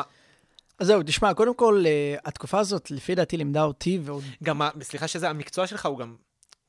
אז 0.78 0.86
זהו, 0.86 1.02
תשמע, 1.02 1.34
קודם 1.34 1.54
כל, 1.54 1.82
אה, 1.86 2.16
התקופה 2.24 2.58
הזאת, 2.58 2.90
לפי 2.90 3.14
דעתי, 3.14 3.36
לימדה 3.36 3.62
אותי, 3.62 3.98
ועוד... 4.02 4.24
גם, 4.42 4.60
סליחה 4.82 5.08
שזה, 5.08 5.30
המקצוע 5.30 5.66
שלך 5.66 5.86
הוא 5.86 5.98
גם, 5.98 6.16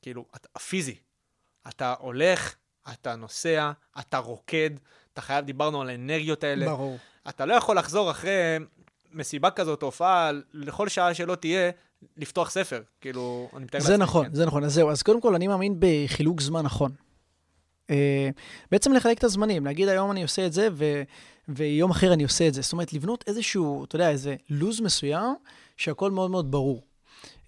כאילו, 0.02 0.24
אתה, 0.36 0.48
הפיזי. 0.56 0.96
אתה 1.68 1.94
הולך, 1.98 2.54
אתה 2.92 3.16
נוסע, 3.16 3.72
אתה 4.00 4.18
רוקד, 4.18 4.70
אתה 5.12 5.20
חייב, 5.20 5.44
דיברנו 5.44 5.82
על 5.82 5.88
האנרגיות 5.88 6.44
האלה. 6.44 6.66
ברור. 6.66 6.98
אתה 7.28 7.46
לא 7.46 7.54
יכול 7.54 7.78
לחזור 7.78 8.10
אחרי 8.10 8.58
מסיבה 9.12 9.50
כזאת, 9.50 9.82
הופעה, 9.82 10.30
לכל 10.52 10.88
שעה 10.88 11.14
שלא 11.14 11.34
תהיה, 11.34 11.70
לפתוח 12.16 12.50
ספר. 12.50 12.82
כאילו, 13.00 13.48
אני 13.56 13.64
מתאר 13.64 13.80
זה 13.80 13.90
לעצמי, 13.90 14.04
נכון, 14.04 14.26
כן. 14.26 14.34
זה 14.34 14.46
נכון. 14.46 14.64
אז 14.64 14.74
זהו, 14.74 14.90
אז 14.90 15.02
קודם 15.02 15.20
כל, 15.20 15.34
אני 15.34 15.48
מאמין 15.48 15.76
בחילוק 15.78 16.40
זמן 16.40 16.62
נכון. 16.62 16.92
אה, 17.90 18.30
בעצם 18.70 18.92
לחלק 18.92 19.18
את 19.18 19.24
הזמנים, 19.24 19.64
להגיד 19.64 19.88
היום 19.88 20.10
אני 20.10 20.22
עושה 20.22 20.46
את 20.46 20.52
זה, 20.52 20.68
ו... 20.72 21.02
ויום 21.48 21.90
אחר 21.90 22.12
אני 22.12 22.22
עושה 22.22 22.48
את 22.48 22.54
זה. 22.54 22.60
זאת 22.60 22.72
אומרת, 22.72 22.92
לבנות 22.92 23.24
איזשהו, 23.26 23.84
אתה 23.84 23.96
יודע, 23.96 24.10
איזה 24.10 24.36
לוז 24.50 24.80
מסוים, 24.80 25.34
שהכל 25.76 26.10
מאוד 26.10 26.30
מאוד 26.30 26.50
ברור. 26.50 26.82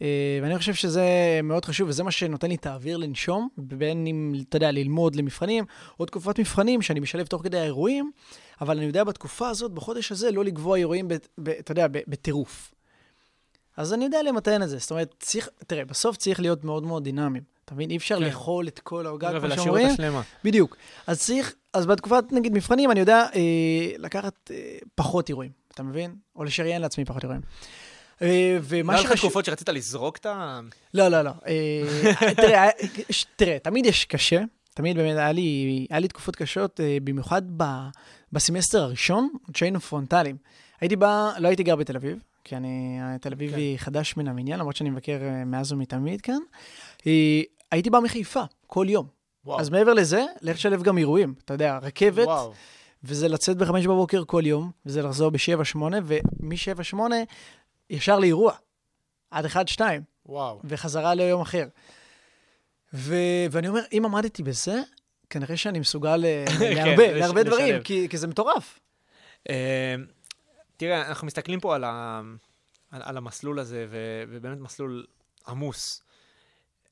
אה, 0.02 0.38
ואני 0.42 0.58
חושב 0.58 0.74
שזה 0.74 1.04
מאוד 1.42 1.64
חשוב, 1.64 1.88
וזה 1.88 2.02
מה 2.02 2.10
שנותן 2.10 2.48
לי 2.48 2.54
את 2.54 2.66
האוויר 2.66 2.96
לנשום, 2.96 3.48
בין 3.56 4.06
אם, 4.06 4.34
אתה 4.48 4.56
יודע, 4.56 4.70
ללמוד 4.70 5.16
למבחנים, 5.16 5.64
או 6.00 6.06
תקופת 6.06 6.38
מבחנים 6.38 6.82
שאני 6.82 7.00
משלב 7.00 7.26
תוך 7.26 7.42
כדי 7.42 7.58
האירועים, 7.58 8.10
אבל 8.60 8.76
אני 8.76 8.86
יודע 8.86 9.04
בתקופה 9.04 9.48
הזאת, 9.48 9.72
בחודש 9.72 10.12
הזה, 10.12 10.30
לא 10.30 10.44
לקבוע 10.44 10.76
אירועים, 10.76 11.08
ב, 11.08 11.14
ב, 11.38 11.48
אתה 11.48 11.72
יודע, 11.72 11.86
בטירוף. 11.88 12.74
אז 13.76 13.92
אני 13.92 14.04
יודע 14.04 14.22
למתן 14.22 14.62
את 14.62 14.68
זה. 14.68 14.78
זאת 14.78 14.90
אומרת, 14.90 15.14
צריך, 15.20 15.48
תראה, 15.66 15.84
בסוף 15.84 16.16
צריך 16.16 16.40
להיות 16.40 16.64
מאוד 16.64 16.82
מאוד 16.82 17.04
דינמיים. 17.04 17.42
אתה 17.64 17.74
מבין? 17.74 17.90
אי 17.90 17.96
אפשר 17.96 18.16
כן. 18.16 18.22
לאכול 18.22 18.68
את 18.68 18.78
כל 18.78 19.06
העוגה, 19.06 19.30
כמו 19.30 19.42
ולהשאיר 19.42 19.64
שאומרים. 19.64 19.86
אותה 19.86 19.96
שלמה. 19.96 20.22
בדיוק. 20.44 20.76
אז 21.06 21.20
צריך, 21.20 21.54
אז 21.72 21.86
בתקופת, 21.86 22.24
נגיד, 22.32 22.52
מבחנים, 22.52 22.90
אני 22.90 23.00
יודע 23.00 23.26
אה, 23.34 23.40
לקחת 23.98 24.50
אה, 24.50 24.56
פחות 24.94 25.28
אירועים, 25.28 25.50
אתה 25.74 25.82
מבין? 25.82 26.14
או 26.36 26.44
לשריין 26.44 26.82
לעצמי 26.82 27.04
פחות 27.04 27.22
אירועים. 27.22 27.40
אה, 28.22 28.58
ומה 28.62 28.82
מה 28.82 28.92
היה 28.92 29.02
לך 29.02 29.08
שחשוב... 29.08 29.30
תקופות 29.30 29.44
שרצית 29.44 29.68
לזרוק 29.68 30.16
את 30.16 30.26
ה... 30.26 30.60
לא, 30.94 31.08
לא, 31.08 31.22
לא. 31.22 31.30
אה, 31.46 32.32
תראה, 32.42 32.68
ש- 33.10 33.26
תראה, 33.36 33.58
תמיד 33.58 33.86
יש 33.86 34.04
קשה. 34.04 34.42
תמיד 34.74 34.96
באמת 34.96 35.16
היה 35.16 35.32
לי, 35.32 35.86
היה 35.90 35.98
לי 35.98 36.08
תקופות 36.08 36.36
קשות, 36.36 36.80
אה, 36.80 36.98
במיוחד 37.04 37.42
ב, 37.56 37.64
בסמסטר 38.32 38.82
הראשון, 38.82 39.28
עוד 39.46 39.56
שהיינו 39.56 39.80
פרונטליים. 39.80 40.36
הייתי 40.80 40.96
בא, 40.96 41.32
לא 41.38 41.48
הייתי 41.48 41.62
גר 41.62 41.76
בתל 41.76 41.96
אביב, 41.96 42.18
כי 42.44 42.56
אני 42.56 42.98
תל 43.20 43.32
אביבי 43.32 43.74
חדש 43.78 44.16
מן 44.16 44.28
המניין, 44.28 44.58
למרות 44.58 44.76
שאני 44.76 44.90
מבקר 44.90 45.18
אה, 45.22 45.44
מאז 45.44 45.72
ומתמיד 45.72 46.20
כאן. 46.20 46.38
אה, 47.06 47.40
הייתי 47.70 47.90
בא 47.90 48.00
מחיפה, 48.00 48.42
כל 48.66 48.86
יום. 48.88 49.06
וואו. 49.44 49.60
אז 49.60 49.70
מעבר 49.70 49.94
לזה, 49.94 50.24
לך 50.42 50.56
לשלב 50.56 50.82
גם 50.82 50.98
אירועים. 50.98 51.34
אתה 51.44 51.54
יודע, 51.54 51.78
רכבת, 51.82 52.26
וואו. 52.26 52.52
וזה 53.04 53.28
לצאת 53.28 53.56
בחמש 53.56 53.86
בבוקר 53.86 54.24
כל 54.24 54.42
יום, 54.46 54.70
וזה 54.86 55.02
לחזור 55.02 55.30
בשבע, 55.30 55.64
שמונה, 55.64 55.98
ומשבע, 56.04 56.84
שמונה, 56.84 57.16
ישר 57.90 58.18
לאירוע. 58.18 58.52
עד 59.30 59.44
אחד, 59.44 59.68
שתיים. 59.68 60.02
וואו. 60.26 60.60
וחזרה 60.64 61.14
ליום 61.14 61.40
אחר. 61.40 61.66
ו... 62.94 63.14
ואני 63.50 63.68
אומר, 63.68 63.80
אם 63.92 64.02
עמדתי 64.04 64.42
בזה, 64.42 64.80
כנראה 65.30 65.56
שאני 65.56 65.78
מסוגל 65.78 66.24
אה, 66.24 66.44
כן, 66.58 66.74
להרבה, 66.74 67.12
להרבה 67.12 67.42
דברים. 67.42 67.82
כי, 67.82 68.06
כי 68.10 68.18
זה 68.18 68.26
מטורף. 68.26 68.80
אה, 70.82 70.88
תראה, 70.88 71.08
אנחנו 71.08 71.26
מסתכלים 71.26 71.60
פה 71.60 71.74
על, 71.74 71.84
ה, 71.84 72.20
על, 72.90 73.02
על 73.04 73.16
המסלול 73.16 73.58
הזה, 73.58 73.86
ו, 73.90 74.22
ובאמת 74.28 74.58
מסלול 74.58 75.06
עמוס. 75.48 76.02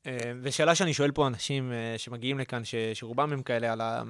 אה, 0.06 0.32
ושאלה 0.42 0.75
שאני 0.75 0.94
שואל 0.94 1.12
פה 1.12 1.26
אנשים 1.26 1.73
אה, 1.73 1.94
שמגיעים 1.99 2.38
לכאן, 2.38 2.64
ש, 2.64 2.75
שרובם 2.94 3.32
הם 3.32 3.42
כאלה 3.42 3.73
על, 3.73 3.80
ה, 3.80 4.02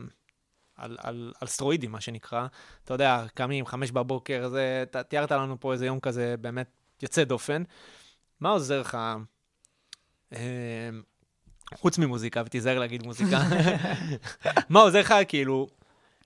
על, 0.77 0.97
על, 1.01 1.33
על 1.41 1.49
סטרואידים, 1.49 1.93
מה 1.93 2.01
שנקרא. 2.01 2.47
אתה 2.85 2.95
יודע, 2.95 3.25
קמים, 3.35 3.67
חמש 3.67 3.91
בבוקר, 3.91 4.49
זה, 4.49 4.85
ת, 4.91 4.97
תיארת 4.97 5.33
לנו 5.33 5.61
פה 5.61 5.73
איזה 5.73 5.87
יום 5.87 6.01
כזה 6.01 6.35
באמת 6.41 6.71
יוצא 7.03 7.25
דופן. 7.25 7.63
מה 8.41 8.51
עוזר 8.51 8.81
לך, 8.81 8.99
אה, 10.33 10.91
חוץ 11.75 11.99
ממוזיקה, 11.99 12.43
ותיזהר 12.47 12.79
להגיד 12.79 13.03
מוזיקה, 13.03 13.41
מה 14.69 14.81
עוזר 14.81 15.01
לך 15.01 15.15
כאילו 15.29 15.69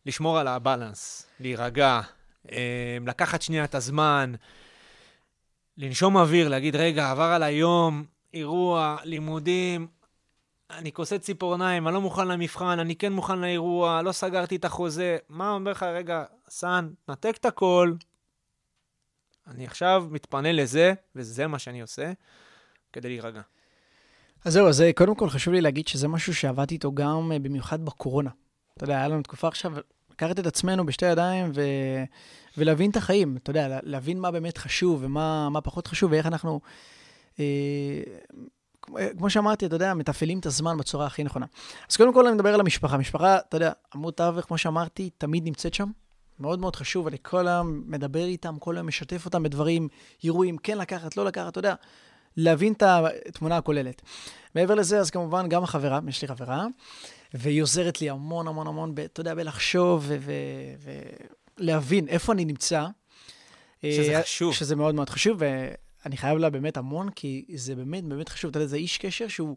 לשמור 0.06 0.38
על 0.38 0.48
הבלנס, 0.48 1.26
להירגע, 1.40 2.00
לקחת 3.06 3.42
שנייה 3.42 3.64
את 3.64 3.74
הזמן, 3.74 4.32
לנשום 5.76 6.16
אוויר, 6.16 6.48
להגיד, 6.48 6.76
רגע, 6.76 7.10
עבר 7.10 7.22
על 7.22 7.42
היום, 7.42 8.04
אירוע, 8.34 8.96
לימודים, 9.04 9.86
אני 10.70 10.92
כוסה 10.92 11.18
ציפורניים, 11.18 11.88
אני 11.88 11.94
לא 11.94 12.00
מוכן 12.00 12.28
למבחן, 12.28 12.78
אני 12.78 12.96
כן 12.96 13.12
מוכן 13.12 13.38
לאירוע, 13.38 14.02
לא 14.02 14.12
סגרתי 14.12 14.56
את 14.56 14.64
החוזה. 14.64 15.16
מה 15.28 15.50
אומר 15.50 15.70
לך, 15.70 15.82
רגע, 15.82 16.24
סאן, 16.48 16.90
נתק 17.08 17.36
את 17.40 17.44
הכל, 17.44 17.92
אני 19.46 19.66
עכשיו 19.66 20.06
מתפנה 20.10 20.52
לזה, 20.52 20.94
וזה 21.16 21.46
מה 21.46 21.58
שאני 21.58 21.80
עושה, 21.80 22.12
כדי 22.92 23.08
להירגע. 23.08 23.40
אז 24.44 24.52
זהו, 24.52 24.68
אז 24.68 24.80
אה, 24.80 24.92
קודם 24.92 25.14
כל 25.14 25.28
חשוב 25.28 25.54
לי 25.54 25.60
להגיד 25.60 25.88
שזה 25.88 26.08
משהו 26.08 26.34
שעבדתי 26.34 26.74
איתו 26.74 26.92
גם 26.92 27.32
אה, 27.32 27.38
במיוחד 27.38 27.84
בקורונה. 27.84 28.30
אתה 28.76 28.84
יודע, 28.84 28.96
היה 28.96 29.08
לנו 29.08 29.22
תקופה 29.22 29.48
עכשיו, 29.48 29.72
לקחת 30.14 30.38
את 30.38 30.46
עצמנו 30.46 30.86
בשתי 30.86 31.06
ידיים 31.06 31.52
ו... 31.54 31.62
ולהבין 32.58 32.90
את 32.90 32.96
החיים, 32.96 33.36
אתה 33.36 33.50
יודע, 33.50 33.68
לה- 33.68 33.78
להבין 33.82 34.20
מה 34.20 34.30
באמת 34.30 34.58
חשוב 34.58 35.00
ומה 35.04 35.48
מה 35.50 35.60
פחות 35.60 35.86
חשוב 35.86 36.12
ואיך 36.12 36.26
אנחנו, 36.26 36.60
אה, 37.40 38.02
כמו 39.18 39.30
שאמרתי, 39.30 39.66
אתה 39.66 39.76
יודע, 39.76 39.94
מתפעלים 39.94 40.38
את 40.38 40.46
הזמן 40.46 40.76
בצורה 40.76 41.06
הכי 41.06 41.24
נכונה. 41.24 41.46
אז 41.90 41.96
קודם 41.96 42.14
כל 42.14 42.26
אני 42.26 42.34
מדבר 42.34 42.54
על 42.54 42.60
המשפחה. 42.60 42.94
המשפחה, 42.94 43.38
אתה 43.38 43.56
יודע, 43.56 43.72
עמוד 43.94 44.14
תווך, 44.14 44.46
כמו 44.46 44.58
שאמרתי, 44.58 45.10
תמיד 45.18 45.44
נמצאת 45.44 45.74
שם. 45.74 45.90
מאוד 46.40 46.58
מאוד 46.58 46.76
חשוב, 46.76 47.06
אני 47.06 47.16
כל 47.22 47.48
היום 47.48 47.82
מדבר 47.86 48.24
איתם, 48.24 48.56
כל 48.58 48.76
היום 48.76 48.86
משתף 48.86 49.24
אותם 49.26 49.42
בדברים, 49.42 49.88
אירועים, 50.24 50.58
כן 50.58 50.78
לקחת, 50.78 51.16
לא 51.16 51.24
לקחת, 51.24 51.48
אתה 51.48 51.58
יודע, 51.58 51.74
להבין 52.36 52.72
את 52.72 52.82
התמונה 52.82 53.56
הכוללת. 53.56 54.02
מעבר 54.54 54.74
לזה, 54.74 54.98
אז 54.98 55.10
כמובן 55.10 55.48
גם 55.48 55.62
החברה, 55.64 56.00
יש 56.08 56.22
לי 56.22 56.28
חברה, 56.28 56.66
והיא 57.34 57.62
עוזרת 57.62 58.00
לי 58.00 58.10
המון 58.10 58.48
המון 58.48 58.66
המון, 58.66 58.94
ב, 58.94 59.00
אתה 59.00 59.20
יודע, 59.20 59.34
בלחשוב 59.34 60.10
ולהבין 61.58 62.08
איפה 62.08 62.32
אני 62.32 62.44
נמצא. 62.44 62.86
שזה 63.92 64.16
אה, 64.16 64.22
חשוב. 64.22 64.54
שזה 64.54 64.76
מאוד 64.76 64.94
מאוד 64.94 65.10
חשוב, 65.10 65.38
ואני 65.40 66.16
חייב 66.16 66.38
לה 66.38 66.50
באמת 66.50 66.76
המון, 66.76 67.10
כי 67.10 67.44
זה 67.54 67.74
באמת 67.74 68.04
באמת 68.04 68.28
חשוב. 68.28 68.48
אתה 68.48 68.58
יודע, 68.58 68.66
זה 68.66 68.76
איש 68.76 68.98
קשר 68.98 69.28
שהוא 69.28 69.56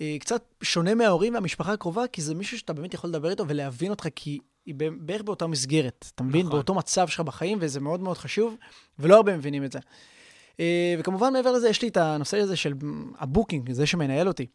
אה, 0.00 0.16
קצת 0.20 0.44
שונה 0.62 0.94
מההורים 0.94 1.34
והמשפחה 1.34 1.72
הקרובה, 1.72 2.06
כי 2.06 2.22
זה 2.22 2.34
מישהו 2.34 2.58
שאתה 2.58 2.72
באמת 2.72 2.94
יכול 2.94 3.10
לדבר 3.10 3.30
איתו 3.30 3.48
ולהבין 3.48 3.90
אותך, 3.90 4.06
כי 4.14 4.38
היא 4.66 4.74
בערך 4.98 5.22
באותה 5.22 5.46
מסגרת, 5.46 6.10
אתה 6.14 6.22
מבין? 6.22 6.40
נכון. 6.40 6.52
באותו 6.52 6.74
מצב 6.74 7.08
שלך 7.08 7.20
בחיים, 7.20 7.58
וזה 7.60 7.80
מאוד 7.80 8.00
מאוד 8.00 8.18
חשוב, 8.18 8.56
ולא 8.98 9.16
הרבה 9.16 9.36
מבינים 9.36 9.64
את 9.64 9.72
זה. 9.72 9.78
אה, 10.60 10.94
וכמובן, 10.98 11.32
מעבר 11.32 11.52
לזה, 11.52 11.68
יש 11.68 11.82
לי 11.82 11.88
את 11.88 11.96
הנושא 11.96 12.38
הזה 12.38 12.56
של 12.56 12.74
ה 13.18 13.24
booking, 13.24 13.72
זה 13.72 13.86
שמנהל 13.86 14.28
אותי, 14.28 14.46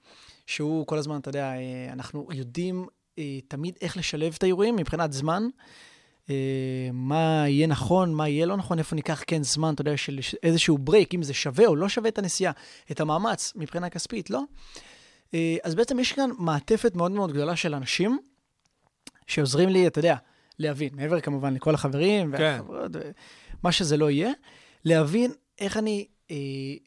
שהוא 0.49 0.87
כל 0.87 0.97
הזמן, 0.97 1.19
אתה 1.19 1.29
יודע, 1.29 1.51
אה, 1.51 1.93
אנחנו 1.93 2.27
יודעים 2.31 2.87
אה, 3.19 3.39
תמיד 3.47 3.77
איך 3.81 3.97
לשלב 3.97 4.35
את 4.37 4.43
האירועים 4.43 4.75
מבחינת 4.75 5.13
זמן. 5.13 5.43
אה, 6.29 6.89
מה 6.93 7.43
יהיה 7.47 7.67
נכון, 7.67 8.13
מה 8.13 8.29
יהיה 8.29 8.45
לא 8.45 8.57
נכון, 8.57 8.79
איפה 8.79 8.95
ניקח 8.95 9.23
כן 9.27 9.43
זמן, 9.43 9.73
אתה 9.73 9.81
יודע, 9.81 9.97
של 9.97 10.19
איזשהו 10.43 10.77
break, 10.77 11.15
אם 11.15 11.23
זה 11.23 11.33
שווה 11.33 11.65
או 11.65 11.75
לא 11.75 11.89
שווה 11.89 12.09
את 12.09 12.17
הנסיעה, 12.17 12.51
את 12.91 12.99
המאמץ 12.99 13.53
מבחינה 13.55 13.89
כספית, 13.89 14.29
לא? 14.29 14.41
אז 15.63 15.75
בעצם 15.75 15.99
יש 15.99 16.13
כאן 16.13 16.29
מעטפת 16.37 16.95
מאוד 16.95 17.11
מאוד 17.11 17.31
גדולה 17.31 17.55
של 17.55 17.75
אנשים 17.75 18.19
שעוזרים 19.27 19.69
לי, 19.69 19.87
אתה 19.87 19.99
יודע, 19.99 20.15
להבין, 20.59 20.89
מעבר 20.95 21.19
כמובן 21.19 21.53
לכל 21.53 21.75
החברים 21.75 22.31
כן. 22.37 22.43
והחברות, 22.43 22.91
מה 23.63 23.71
שזה 23.71 23.97
לא 23.97 24.09
יהיה, 24.09 24.31
להבין 24.85 25.31
איך 25.59 25.77
אני 25.77 26.07
אה, 26.31 26.35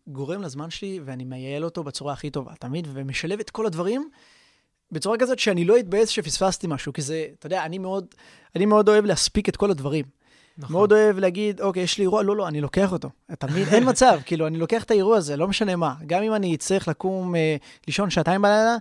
גורם 0.06 0.42
לזמן 0.42 0.70
שלי 0.70 1.00
ואני 1.04 1.24
מייעל 1.24 1.64
אותו 1.64 1.84
בצורה 1.84 2.12
הכי 2.12 2.30
טובה, 2.30 2.52
תמיד, 2.54 2.88
ומשלב 2.92 3.40
את 3.40 3.50
כל 3.50 3.66
הדברים 3.66 4.08
בצורה 4.92 5.18
כזאת 5.18 5.38
שאני 5.38 5.64
לא 5.64 5.78
אתבאס 5.78 6.08
שפספסתי 6.08 6.66
משהו, 6.66 6.92
כי 6.92 7.02
זה, 7.02 7.26
אתה 7.38 7.46
יודע, 7.46 7.64
אני 7.64 7.78
מאוד, 7.78 8.06
אני 8.56 8.66
מאוד 8.66 8.88
אוהב 8.88 9.04
להספיק 9.04 9.48
את 9.48 9.56
כל 9.56 9.70
הדברים. 9.70 10.04
נכון. 10.58 10.72
מאוד 10.72 10.92
אוהב 10.92 11.18
להגיד, 11.18 11.60
אוקיי, 11.60 11.82
יש 11.82 11.98
לי 11.98 12.02
אירוע, 12.02 12.22
לא, 12.22 12.36
לא, 12.36 12.48
אני 12.48 12.60
לוקח 12.60 12.92
אותו. 12.92 13.10
אתה 13.32 13.46
מבין? 13.46 13.68
אין 13.68 13.88
מצב, 13.88 14.18
כאילו, 14.26 14.46
אני 14.46 14.58
לוקח 14.58 14.84
את 14.84 14.90
האירוע 14.90 15.16
הזה, 15.16 15.36
לא 15.36 15.48
משנה 15.48 15.76
מה. 15.76 15.94
גם 16.06 16.22
אם 16.22 16.34
אני 16.34 16.54
אצטרך 16.54 16.88
לקום, 16.88 17.36
אה, 17.36 17.56
לישון 17.86 18.10
שעתיים 18.10 18.42
בלילה, 18.42 18.76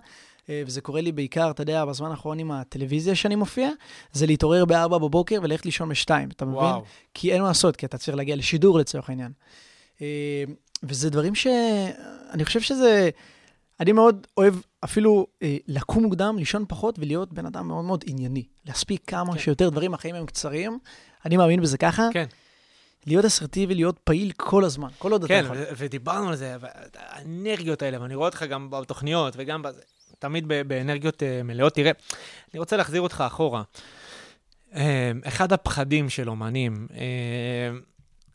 אה, 0.48 0.62
וזה 0.66 0.80
קורה 0.80 1.00
לי 1.00 1.12
בעיקר, 1.12 1.50
אתה 1.50 1.62
יודע, 1.62 1.84
בזמן 1.84 2.10
האחרון 2.10 2.38
עם 2.38 2.50
הטלוויזיה 2.50 3.14
שאני 3.14 3.36
מופיע, 3.36 3.70
זה 4.12 4.26
להתעורר 4.26 4.64
ב-4 4.64 4.88
בבוקר 4.88 5.40
וללכת 5.42 5.64
לישון 5.64 5.88
ב-2, 5.88 6.08
אתה 6.08 6.44
מבין? 6.44 6.58
וואו. 6.58 6.82
כי 7.14 7.32
אין 7.32 7.42
מה 7.42 7.48
לעשות, 7.48 7.76
כי 7.76 7.86
אתה 7.86 7.98
צריך 7.98 8.16
להגיע 8.16 8.36
לשידור 8.36 8.78
לצורך 8.78 9.08
העניין. 9.08 9.32
אה, 10.02 10.44
וזה 10.82 11.10
דברים 11.10 11.34
ש... 11.34 11.46
אני 12.30 12.44
חושב 12.44 12.60
שזה... 12.60 13.10
אני 13.80 13.92
מאוד 13.92 14.26
אוהב 14.36 14.54
אפילו 14.84 15.26
אה, 15.42 15.56
לקום 15.68 16.02
מוקדם, 16.02 16.36
לישון 16.38 16.64
פחות 16.68 16.98
ולהיות 16.98 17.32
בן 17.32 17.46
אדם 17.46 17.68
מאוד 17.68 17.84
מאוד 17.84 18.04
ענייני. 18.06 18.44
להספיק 18.66 19.02
כמה 19.06 19.32
כן. 19.32 19.38
שיותר 19.38 19.68
דברים, 19.68 19.94
החיים 19.94 20.14
הם 20.14 20.26
קצרים, 20.26 20.78
אני 21.24 21.36
מאמין 21.36 21.60
בזה 21.60 21.78
ככה. 21.78 22.08
כן. 22.12 22.24
להיות 23.06 23.24
אסרטיבי, 23.24 23.74
להיות 23.74 23.98
פעיל 23.98 24.32
כל 24.36 24.64
הזמן, 24.64 24.88
כל 24.98 25.12
עוד 25.12 25.24
אתה 25.24 25.34
כן, 25.34 25.42
יכול. 25.44 25.56
ו- 25.56 25.64
ודיברנו 25.76 26.28
על 26.28 26.36
זה, 26.36 26.56
האנרגיות 26.96 27.82
האלה, 27.82 28.02
ואני 28.02 28.14
רואה 28.14 28.28
אותך 28.28 28.42
גם 28.42 28.70
בתוכניות 28.70 29.34
וגם 29.36 29.62
בזה, 29.62 29.80
תמיד 30.18 30.48
באנרגיות 30.48 31.22
אה, 31.22 31.42
מלאות. 31.42 31.74
תראה, 31.74 31.92
אני 32.54 32.60
רוצה 32.60 32.76
להחזיר 32.76 33.00
אותך 33.00 33.24
אחורה. 33.26 33.62
אה, 34.74 35.12
אחד 35.24 35.52
הפחדים 35.52 36.10
של 36.10 36.30
אומנים, 36.30 36.86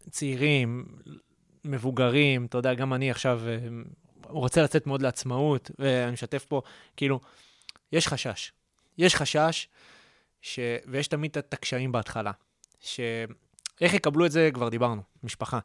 צעירים, 0.10 0.86
מבוגרים, 1.68 2.46
אתה 2.46 2.58
יודע, 2.58 2.74
גם 2.74 2.94
אני 2.94 3.12
עכשיו 3.12 3.42
אה, 3.48 3.58
רוצה 4.24 4.62
לצאת 4.62 4.88
מאוד 4.88 5.02
לעצמאות, 5.02 5.72
ואני 5.80 6.12
משתף 6.12 6.46
פה, 6.46 6.62
כאילו, 6.98 7.20
יש 7.92 8.08
חשש. 8.08 8.52
יש 8.98 9.16
חשש, 9.16 9.68
ש... 10.42 10.60
ויש 10.86 11.08
תמיד 11.08 11.38
את 11.38 11.54
הקשיים 11.54 11.92
בהתחלה. 11.92 12.32
ש... 12.80 13.00
איך 13.82 13.94
יקבלו 13.94 14.26
את 14.26 14.32
זה, 14.32 14.50
כבר 14.54 14.70
דיברנו, 14.70 15.02
משפחה. 15.24 15.60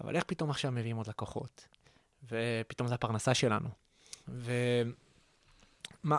אבל 0.00 0.16
איך 0.16 0.24
פתאום 0.24 0.50
עכשיו 0.50 0.72
מביאים 0.72 0.96
עוד 0.96 1.06
לקוחות? 1.06 1.68
ופתאום 2.28 2.88
זה 2.88 2.94
הפרנסה 2.94 3.34
שלנו. 3.34 3.68
ומה, 4.28 6.18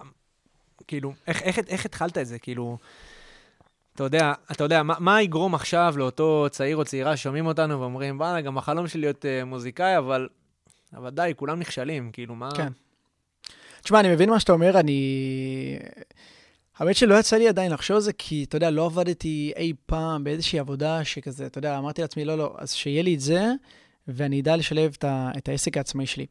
כאילו, 0.87 1.13
איך, 1.27 1.41
איך, 1.41 1.59
איך 1.67 1.85
התחלת 1.85 2.17
את 2.17 2.27
זה? 2.27 2.39
כאילו, 2.39 2.77
אתה 3.99 4.05
יודע, 4.05 4.33
אתה 4.51 4.63
יודע, 4.63 4.83
מה, 4.83 4.95
מה 4.99 5.21
יגרום 5.21 5.55
עכשיו 5.55 5.93
לאותו 5.97 6.47
צעיר 6.51 6.77
או 6.77 6.85
צעירה 6.85 7.17
ששומעים 7.17 7.45
אותנו 7.45 7.79
ואומרים, 7.79 8.19
וואלה, 8.19 8.41
גם 8.41 8.57
החלום 8.57 8.87
שלי 8.87 9.01
להיות 9.01 9.25
uh, 9.25 9.45
מוזיקאי, 9.45 9.97
אבל, 9.97 10.27
אבל 10.93 11.09
די, 11.09 11.33
כולם 11.35 11.59
נכשלים, 11.59 12.11
כאילו, 12.11 12.35
מה... 12.35 12.49
כן. 12.55 12.67
תשמע, 13.81 13.99
אני 13.99 14.13
מבין 14.13 14.29
מה 14.29 14.39
שאתה 14.39 14.51
אומר, 14.51 14.79
אני... 14.79 15.79
האמת 16.77 16.95
שלא 16.95 17.19
יצא 17.19 17.37
לי 17.37 17.47
עדיין 17.47 17.71
לחשוב 17.71 17.95
על 17.95 18.01
זה, 18.01 18.13
כי, 18.13 18.43
אתה 18.43 18.57
יודע, 18.57 18.69
לא 18.69 18.85
עבדתי 18.85 19.51
אי 19.55 19.73
פעם 19.85 20.23
באיזושהי 20.23 20.59
עבודה 20.59 21.03
שכזה, 21.03 21.45
אתה 21.45 21.57
יודע, 21.57 21.77
אמרתי 21.77 22.01
לעצמי, 22.01 22.25
לא, 22.25 22.37
לא, 22.37 22.55
אז 22.57 22.73
שיהיה 22.73 23.03
לי 23.03 23.15
את 23.15 23.19
זה, 23.19 23.51
ואני 24.07 24.41
אדע 24.41 24.55
לשלב 24.55 24.95
את, 24.97 25.03
ה, 25.03 25.31
את 25.37 25.49
העסק 25.49 25.77
העצמאי 25.77 26.05
שלי. 26.05 26.25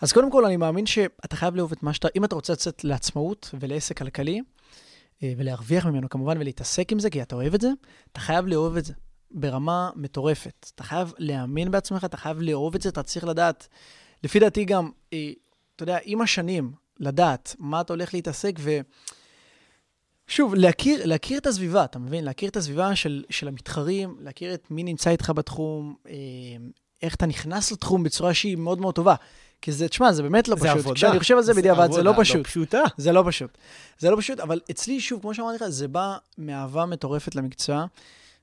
אז 0.00 0.12
קודם 0.12 0.30
כל, 0.30 0.44
אני 0.44 0.56
מאמין 0.56 0.86
שאתה 0.86 1.36
חייב 1.36 1.56
לאהוב 1.56 1.72
את 1.72 1.82
מה 1.82 1.92
שאתה, 1.92 2.08
אם 2.16 2.24
אתה 2.24 2.34
רוצה 2.34 2.52
לצאת 2.52 2.84
לעצמאות 2.84 3.54
ולעסק 3.60 3.98
כלכלי, 3.98 4.40
ולהרוויח 5.22 5.86
ממנו 5.86 6.08
כמובן, 6.08 6.38
ולהתעסק 6.38 6.92
עם 6.92 6.98
זה, 6.98 7.10
כי 7.10 7.22
אתה 7.22 7.34
אוהב 7.34 7.54
את 7.54 7.60
זה, 7.60 7.70
אתה 8.12 8.20
חייב 8.20 8.46
לאהוב 8.46 8.76
את 8.76 8.84
זה 8.84 8.92
ברמה 9.30 9.90
מטורפת. 9.96 10.70
אתה 10.74 10.84
חייב 10.84 11.12
להאמין 11.18 11.70
בעצמך, 11.70 12.04
אתה 12.04 12.16
חייב 12.16 12.40
לאהוב 12.40 12.74
את 12.74 12.82
זה, 12.82 12.88
אתה 12.88 13.02
צריך 13.02 13.24
לדעת. 13.24 13.68
לפי 14.24 14.38
דעתי 14.40 14.64
גם, 14.64 14.90
אה, 15.12 15.30
אתה 15.76 15.82
יודע, 15.82 15.98
עם 16.04 16.20
השנים, 16.20 16.72
לדעת 17.00 17.56
מה 17.58 17.80
אתה 17.80 17.92
הולך 17.92 18.14
להתעסק, 18.14 18.54
ו... 18.58 18.80
שוב, 20.28 20.54
להכיר, 20.54 21.06
להכיר 21.06 21.38
את 21.38 21.46
הסביבה, 21.46 21.84
אתה 21.84 21.98
מבין? 21.98 22.24
להכיר 22.24 22.48
את 22.48 22.56
הסביבה 22.56 22.96
של, 22.96 23.24
של 23.30 23.48
המתחרים, 23.48 24.16
להכיר 24.20 24.54
את 24.54 24.70
מי 24.70 24.82
נמצא 24.82 25.10
איתך 25.10 25.32
בתחום, 25.36 25.94
אה, 26.08 26.14
איך 27.02 27.14
אתה 27.14 27.26
נכנס 27.26 27.72
לתחום 27.72 28.02
בצורה 28.02 28.34
שהיא 28.34 28.56
מאוד 28.56 28.80
מאוד 28.80 28.94
טובה. 28.94 29.14
כי 29.62 29.72
זה, 29.72 29.88
תשמע, 29.88 30.12
זה 30.12 30.22
באמת 30.22 30.48
לא 30.48 30.56
זה 30.56 30.64
פשוט. 30.64 30.76
עבודה. 30.78 30.94
כשאני 30.94 31.18
חושב 31.18 31.36
על 31.36 31.42
זה 31.42 31.54
בדיעבד, 31.54 31.92
זה 31.92 32.02
לא 32.02 32.10
עבודה 32.10 32.24
פשוט. 32.24 32.36
לא 32.36 32.42
פשוטה. 32.42 32.82
זה 32.96 33.12
לא 33.12 33.24
פשוט. 33.26 33.58
זה 33.98 34.10
לא 34.10 34.16
פשוט, 34.16 34.40
אבל 34.40 34.60
אצלי, 34.70 35.00
שוב, 35.00 35.20
כמו 35.20 35.34
שאמרתי 35.34 35.56
לך, 35.64 35.68
זה 35.68 35.88
בא 35.88 36.16
מאהבה 36.38 36.86
מטורפת 36.86 37.34
למקצוע. 37.34 37.86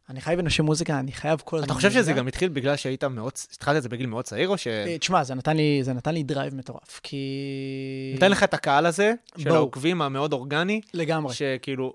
אני 0.09 0.21
חי 0.21 0.35
ונושם 0.37 0.65
מוזיקה, 0.65 0.99
אני 0.99 1.11
חייב 1.11 1.41
כל 1.45 1.57
הזמן... 1.57 1.65
אתה 1.65 1.73
חושב 1.73 1.91
שזה. 1.91 2.13
גם 2.13 2.27
התחיל 2.27 2.49
בגלל 2.49 2.75
שהיית 2.75 3.03
מאוד, 3.03 3.33
התחלת 3.53 3.77
את 3.77 3.83
זה 3.83 3.89
בגיל 3.89 4.05
מאוד 4.05 4.25
צעיר, 4.25 4.49
או 4.49 4.57
ש... 4.57 4.67
אה, 4.67 4.97
תשמע, 4.97 5.23
זה 5.23 5.35
נתן 5.35 5.57
לי, 5.57 5.79
זה 5.83 5.93
נתן 5.93 6.13
לי 6.13 6.23
drive 6.23 6.55
מטורף, 6.55 6.99
כי... 7.03 7.17
נותן 8.13 8.31
לך 8.31 8.43
את 8.43 8.53
הקהל 8.53 8.85
הזה, 8.85 9.13
של. 9.37 9.51
העוקבים 9.51 10.01
המאוד 10.01 10.33
אורגני, 10.33 10.81
לגמרי. 10.93 11.33
שכאילו... 11.33 11.93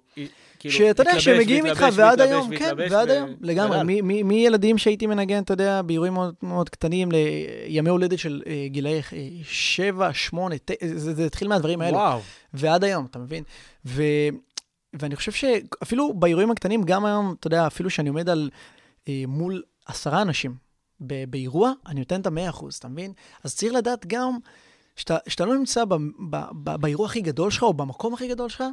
כאילו, 0.61 0.75
שאתה 0.75 1.03
יודע, 1.03 1.11
מתלבש 1.11 1.25
שהם 1.25 1.39
מגיעים 1.39 1.67
איתך 1.67 1.85
ועד 1.93 2.21
היום, 2.21 2.57
כן, 2.57 2.75
ועד 2.91 3.11
היום, 3.11 3.35
לגמרי. 3.41 4.01
מילדים 4.03 4.79
שהייתי 4.79 5.07
מנגן, 5.07 5.43
אתה 5.43 5.53
יודע, 5.53 5.83
באירועים 5.83 6.15
מאוד 6.15 6.35
מאוד 6.43 6.69
קטנים, 6.69 7.09
לימי 7.13 7.91
הולדת 7.91 8.19
של 8.19 8.43
אה, 8.47 8.67
גילאי 8.69 9.01
אה, 9.13 9.29
שבע, 9.45 10.13
שמונה, 10.13 10.59
ת- 10.59 10.71
זה 10.95 11.15
זה 11.15 11.27
התחיל 11.27 11.49
מהדברים 11.49 11.81
האלו. 11.81 11.97
וואו. 11.97 12.21
ועד 12.55 12.85
היום, 12.85 13.07
אתה 13.11 13.19
מבין? 13.19 13.43
ואני 14.93 15.17
חושב 15.17 15.33
שאפילו 15.33 16.15
באירועים 16.15 16.51
הקטנים, 16.51 16.83
גם 16.83 17.05
היום, 17.05 17.35
אתה 17.41 17.47
יודע, 17.47 17.67
אפילו 17.67 17.91
שאני 17.91 18.09
עומד 18.09 18.29
על 18.29 18.51
אה, 19.09 19.25
מול 19.29 19.63
עשרה 19.87 20.23
אנשים 20.23 20.55
ב- 21.01 21.25
באירוע, 21.31 21.73
אני 21.87 22.01
נותן 22.01 22.21
את 22.21 22.27
המאה 22.27 22.49
אחוז, 22.49 22.75
אתה 22.75 22.89
מבין? 22.89 23.13
אז 23.45 23.57
צריך 23.57 23.73
לדעת 23.73 24.07
גם 24.07 24.39
שאתה, 24.97 25.17
שאתה 25.29 25.45
לא 25.45 25.59
נמצא 25.59 25.85
ב, 25.85 25.95
ב, 26.31 26.37
ב, 26.53 26.77
באירוע 26.77 27.07
הכי 27.07 27.21
גדול 27.21 27.51
שלך, 27.51 27.63
או 27.63 27.75
במקום 27.75 28.15
הכי 28.15 28.29
גדול 28.29 28.49
שלך, 28.49 28.65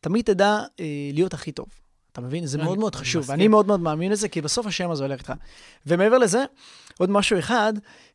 תמיד 0.00 0.24
תדע 0.24 0.60
אה, 0.80 1.10
להיות 1.12 1.34
הכי 1.34 1.52
טוב. 1.52 1.66
אתה 2.12 2.20
מבין? 2.20 2.46
זה 2.46 2.58
מאוד 2.58 2.78
מאוד 2.78 2.94
חשוב. 2.94 3.30
ואני 3.30 3.48
מאוד 3.48 3.66
מאוד 3.66 3.80
מאמין 3.80 4.12
לזה, 4.12 4.28
כי 4.28 4.40
בסוף 4.40 4.66
השם 4.66 4.90
הזה 4.90 5.04
הולך 5.04 5.20
איתך. 5.20 5.32
ומעבר 5.86 6.18
לזה, 6.18 6.44
עוד 6.98 7.10
משהו 7.10 7.38
אחד, 7.38 7.72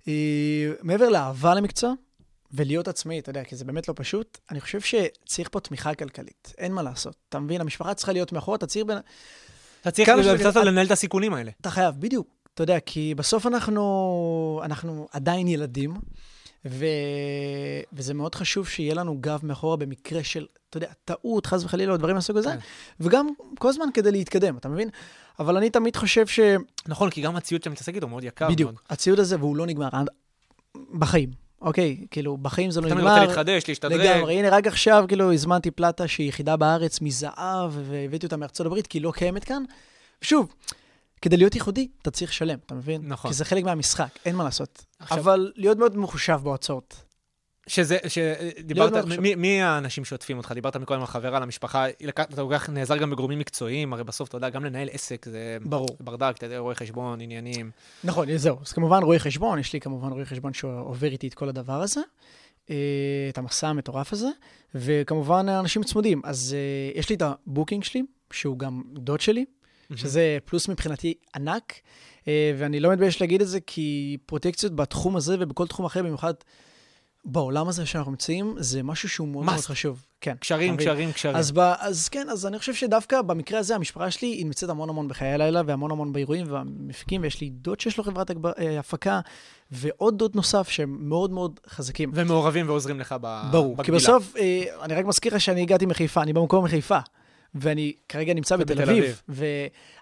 אה, 0.07 0.71
מעבר 0.81 1.09
לאהבה 1.09 1.55
למקצוע, 1.55 1.93
ולהיות 2.51 2.87
עצמאי, 2.87 3.19
אתה 3.19 3.29
יודע, 3.29 3.43
כי 3.43 3.55
זה 3.55 3.65
באמת 3.65 3.87
לא 3.87 3.93
פשוט, 3.97 4.37
אני 4.51 4.61
חושב 4.61 4.81
שצריך 4.81 5.49
פה 5.51 5.59
תמיכה 5.59 5.93
כלכלית, 5.93 6.53
אין 6.57 6.73
מה 6.73 6.83
לעשות. 6.83 7.15
אתה 7.29 7.39
מבין? 7.39 7.61
המשפחה 7.61 7.93
צריכה 7.93 8.11
להיות 8.13 8.31
מאחור, 8.31 8.55
אתה 8.55 8.67
צריך... 8.67 8.85
בין... 8.85 8.97
אתה 9.81 9.91
צריך 9.91 10.09
כמה 10.09 10.23
שזה 10.23 10.33
נראה- 10.33 10.63
לנהל 10.63 10.85
את 10.85 10.91
הסיכונים 10.91 11.33
האלה. 11.33 11.51
אתה 11.61 11.69
חייב, 11.69 11.95
בדיוק. 11.99 12.27
אתה 12.53 12.63
יודע, 12.63 12.79
כי 12.79 13.15
בסוף 13.15 13.47
אנחנו, 13.47 14.61
אנחנו 14.63 15.07
עדיין 15.11 15.47
ילדים, 15.47 15.93
ו... 16.65 16.85
וזה 17.93 18.13
מאוד 18.13 18.35
חשוב 18.35 18.67
שיהיה 18.67 18.93
לנו 18.93 19.17
גב 19.21 19.39
מאחורה 19.43 19.77
במקרה 19.77 20.23
של, 20.23 20.45
אתה 20.69 20.77
יודע, 20.77 20.87
טעות, 21.05 21.45
חס 21.45 21.63
וחלילה, 21.63 21.91
או 21.91 21.97
דברים 21.97 22.15
מהסוג 22.15 22.37
הזה, 22.37 22.49
כן. 22.49 22.57
וגם 22.99 23.27
כל 23.59 23.69
הזמן 23.69 23.85
כדי 23.93 24.11
להתקדם, 24.11 24.57
אתה 24.57 24.69
מבין? 24.69 24.89
אבל 25.39 25.57
אני 25.57 25.69
תמיד 25.69 25.95
חושב 25.95 26.27
ש... 26.27 26.39
נכון, 26.87 27.09
כי 27.09 27.21
גם 27.21 27.35
הציוד 27.35 27.61
שאתה 27.61 27.69
מתעסק 27.69 27.95
איתו 27.95 28.07
מאוד 28.07 28.23
יקר 28.23 28.49
בדיוק, 28.49 28.71
מאוד. 28.71 28.81
הציוד 28.89 29.19
הזה, 29.19 29.39
והוא 29.39 29.55
לא 29.57 29.65
נגמר 29.65 29.89
בחיים, 30.93 31.29
אוקיי? 31.61 31.97
כאילו, 32.11 32.37
בחיים 32.37 32.71
זה 32.71 32.81
לא 32.81 32.87
אתה 32.87 32.95
תמיד 32.95 33.05
נגמר. 33.05 33.15
רוצה 33.19 33.27
להתחדש, 33.27 33.63
להשתדרג. 33.67 34.01
לגמרי, 34.01 34.39
הנה 34.39 34.49
רק 34.49 34.67
עכשיו 34.67 35.05
כאילו 35.07 35.33
הזמנתי 35.33 35.71
פלטה 35.71 36.07
שהיא 36.07 36.29
יחידה 36.29 36.57
בארץ 36.57 37.01
מזהב, 37.01 37.71
והבאתי 37.89 38.25
אותה 38.25 38.37
מארצות 38.37 38.65
הברית, 38.65 38.87
כי 38.87 38.97
היא 38.97 39.03
לא 39.03 39.11
קיימת 39.11 39.43
כאן. 39.43 39.63
ושוב, 40.21 40.47
כדי 41.21 41.37
להיות 41.37 41.55
ייחודי, 41.55 41.87
אתה 42.01 42.11
צריך 42.11 42.31
לשלם, 42.31 42.57
אתה 42.65 42.75
מבין? 42.75 43.01
נכון. 43.07 43.31
כי 43.31 43.37
זה 43.37 43.45
חלק 43.45 43.63
מהמשחק, 43.63 44.09
אין 44.25 44.35
מה 44.35 44.43
לעשות. 44.43 44.85
עכשיו- 44.99 45.19
אבל 45.19 45.51
להיות 45.55 45.77
מאוד 45.77 45.97
מחושב 45.97 46.39
בהוצאות. 46.43 46.95
שזה, 47.69 47.97
שדיברת, 48.07 48.93
מי, 49.19 49.35
מי 49.35 49.61
האנשים 49.61 50.05
שעוטפים 50.05 50.37
אותך? 50.37 50.51
דיברת 50.51 50.75
מקודם 50.75 50.99
על 51.01 51.05
חברה, 51.07 51.39
למשפחה, 51.39 51.85
לקח- 52.01 52.23
אתה 52.23 52.41
כל 52.41 52.49
כך 52.53 52.69
נעזר 52.69 52.97
גם 52.97 53.09
בגורמים 53.11 53.39
מקצועיים, 53.39 53.93
הרי 53.93 54.03
בסוף, 54.03 54.29
אתה 54.29 54.37
יודע, 54.37 54.49
גם 54.49 54.65
לנהל 54.65 54.87
עסק 54.91 55.25
זה 55.25 55.57
ברור. 55.63 55.97
ברדק, 55.99 56.33
אתה 56.37 56.45
יודע, 56.45 56.57
רואה 56.59 56.75
חשבון, 56.75 57.21
עניינים. 57.21 57.71
נכון, 58.03 58.37
זהו. 58.37 58.57
אז 58.65 58.71
כמובן 58.71 59.03
רואי 59.03 59.19
חשבון, 59.19 59.59
יש 59.59 59.73
לי 59.73 59.79
כמובן 59.79 60.07
רואי 60.11 60.25
חשבון 60.25 60.53
שעובר 60.53 61.07
איתי 61.07 61.27
את 61.27 61.33
כל 61.33 61.49
הדבר 61.49 61.81
הזה, 61.81 62.01
אה, 62.69 62.75
את 63.29 63.37
המסע 63.37 63.67
המטורף 63.67 64.13
הזה, 64.13 64.27
וכמובן 64.75 65.49
אנשים 65.49 65.83
צמודים. 65.83 66.21
אז 66.23 66.55
אה, 66.57 66.99
יש 66.99 67.09
לי 67.09 67.15
את 67.15 67.21
ה 67.21 67.29
booking 67.29 67.83
שלי, 67.83 68.03
שהוא 68.31 68.59
גם 68.59 68.81
דוד 68.93 69.21
שלי, 69.21 69.45
שזה 69.95 70.37
פלוס 70.45 70.69
מבחינתי 70.69 71.13
ענק, 71.35 71.73
אה, 72.27 72.51
ואני 72.57 72.79
לא 72.79 72.91
מתבייש 72.91 73.21
להגיד 73.21 73.41
את 73.41 73.47
זה, 73.47 73.59
כי 73.67 74.17
פרוטקציות 74.25 74.75
בתחום 74.75 75.15
הזה 75.15 75.35
ובכל 75.39 75.67
תחום 75.67 75.85
אחר, 75.85 76.03
במיוחד 76.03 76.33
בעולם 77.25 77.67
הזה 77.67 77.85
שאנחנו 77.85 78.11
מצויים, 78.11 78.55
זה 78.57 78.83
משהו 78.83 79.09
שהוא 79.09 79.27
מאוד 79.27 79.45
מאוד. 79.45 79.57
חשוב. 79.57 80.05
כן. 80.21 80.35
קשרים? 80.39 80.77
קשרים, 80.77 81.11
קשרים. 81.11 81.35
אז, 81.35 81.51
ב, 81.51 81.59
אז 81.59 82.09
כן, 82.09 82.29
אז 82.29 82.45
אני 82.45 82.59
חושב 82.59 82.73
שדווקא 82.73 83.21
במקרה 83.21 83.59
הזה, 83.59 83.75
המשפחה 83.75 84.11
שלי, 84.11 84.27
היא 84.27 84.45
נמצאת 84.45 84.69
המון 84.69 84.89
המון 84.89 85.07
בחיי 85.07 85.27
הלילה, 85.27 85.61
והמון 85.65 85.91
המון 85.91 86.13
באירועים 86.13 86.51
והמפיקים, 86.51 87.21
ויש 87.21 87.41
לי 87.41 87.49
דוד 87.49 87.79
שיש 87.79 87.97
לו 87.97 88.03
חברת. 88.03 88.31
אה, 88.31 88.79
הפקה, 88.79 89.19
ועוד 89.71 90.17
דוד 90.17 90.35
נוסף 90.35 90.69
שהם 90.69 90.97
מאוד 90.99 91.31
מאוד 91.31 91.59
חזקים. 91.67 92.11
ומעורבים 92.13 92.69
ועוזרים 92.69 92.99
לך 92.99 93.15
ב- 93.21 93.43
ברור, 93.51 93.75
כי 93.83 93.91
בגדילה. 93.91 93.97
בסוף, 93.97 94.35
אה, 94.37 94.63
אני 94.81 94.93
רק 94.93 95.05
מזכיר 95.05 95.35
לך 95.35 95.41
שאני 95.41 95.61
הגעתי 95.61 95.85
מחיפה, 95.85 96.21
אני 96.21 96.33
במקום 96.33 96.63
מחיפה, 96.65 96.99
ואני 97.55 97.93
כרגע 98.09 98.33
נמצא 98.33 98.55
בתל 98.57 98.81
אביב, 98.81 99.03
אביב. 99.03 99.21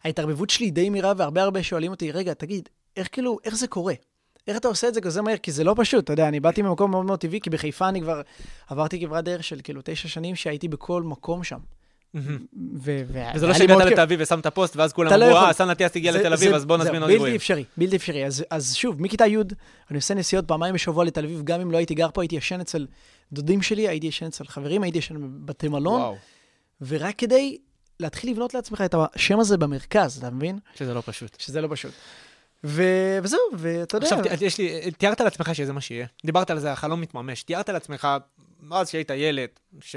וההתערבבות 0.03 0.49
שלי 0.49 0.71
די 0.71 0.89
מהירה, 0.89 1.13
והרבה 1.17 1.41
הרבה 1.41 1.63
שואלים 1.63 1.91
אותי, 1.91 2.11
רגע, 2.11 2.33
תגיד, 2.33 2.69
איך 2.97 3.07
כאילו, 3.11 3.37
איך 3.43 3.55
זה 3.55 3.67
קורה? 3.67 3.93
איך 4.47 4.57
אתה 4.57 4.67
עושה 4.67 4.87
את 4.87 4.93
זה 4.93 5.01
כזה 5.01 5.21
מהר? 5.21 5.37
כי 5.37 5.51
זה 5.51 5.63
לא 5.63 5.73
פשוט, 5.77 6.03
אתה 6.03 6.13
יודע, 6.13 6.27
אני 6.27 6.39
באתי 6.39 6.61
ממקום 6.61 6.91
מאוד 6.91 7.05
מאוד 7.05 7.19
טבעי, 7.19 7.41
כי 7.41 7.49
בחיפה 7.49 7.89
אני 7.89 8.01
כבר 8.01 8.21
עברתי 8.67 9.01
כברת 9.01 9.23
דרך 9.23 9.43
של 9.43 9.59
כאילו 9.63 9.81
תשע 9.83 10.07
שנים 10.07 10.35
שהייתי 10.35 10.67
בכל 10.67 11.03
מקום 11.03 11.43
שם. 11.43 11.59
וזה 12.83 13.47
לא 13.47 13.53
שהגעת. 13.53 13.85
לתל 13.85 14.01
אביב 14.01 14.19
ושמת 14.21 14.47
פוסט, 14.47 14.75
ואז 14.75 14.93
כולם 14.93 15.11
לא 15.11 15.25
אמרו. 15.25 15.37
אה, 15.37 15.53
סן 15.53 15.69
אטיאס 15.69 15.95
הגיע 15.95 16.11
לתל 16.11 16.33
אביב, 16.33 16.53
אז 16.53 16.65
בוא 16.65 16.77
נזמין 16.77 16.95
עוד 16.95 17.01
בלתי 17.01 17.13
אירועים. 17.13 17.35
אפשרי, 17.35 17.63
בלתי 17.77 17.95
אפשרי. 17.95 18.25
אז, 18.25 18.75
שוב, 18.75 19.01
מכיתה 19.01 19.27
י' 19.27 19.37
אני 19.89 19.97
עושה 19.97 20.13
נסיעות 20.13 20.47
פעמיים 20.47 20.73
בשבוע 20.73 21.05
לתל 21.05 21.25
אביב, 21.25 21.41
גם 21.43 21.61
אם 21.61 21.71
לא 21.71 21.77
הייתי 21.77 21.95
גר 21.95 22.09
פה, 22.13 22.21
הייתי 22.21 22.35
ישן 22.35 22.59
אצל 22.59 22.87
דודים 23.33 23.61
שלי, 23.61 23.87
הייתי 23.87 24.07
ישן 24.07 24.25
אצל 24.25 24.43
חברים, 24.47 24.83
הייתי 24.83 24.97
ישן 24.97 25.15
בבתי 25.19 25.67
מלון, 25.67 26.15
ורק 26.81 27.15
כדי 27.17 27.57
להתחיל 27.99 28.29
לבנות 28.31 28.53
לעצמך 28.53 28.81
את 28.85 28.95
השם 28.97 29.39
הזה 29.39 29.57
במרכז, 29.57 30.17
אתה 30.17 30.29
מבין? 30.29 30.59
שזה 30.75 30.93
לא 30.93 31.01
פשוט. 31.05 31.35
שזה 31.39 31.61
לא 31.61 31.67
פשוט. 31.71 31.91
ו- 32.67 33.17
וזהו, 33.23 33.39
ואתה 33.53 33.97
יודע, 33.97 34.07
עכשיו, 34.07 34.45
יש 34.45 34.57
לי, 34.57 34.91
תיארת 34.91 35.21
לעצמך 35.21 35.55
שזה 35.55 35.73
מה 35.73 35.81
שיהיה. 35.81 36.07
דיברת 36.25 36.49
על 36.49 36.59
זה, 36.59 36.71
החלום 36.71 37.01
מתממש. 37.01 37.43
תיארת 37.43 37.69
לעצמך, 37.69 38.07
אז 38.71 38.89
שהיית 38.89 39.09
ילד, 39.09 39.49
ש... 39.81 39.95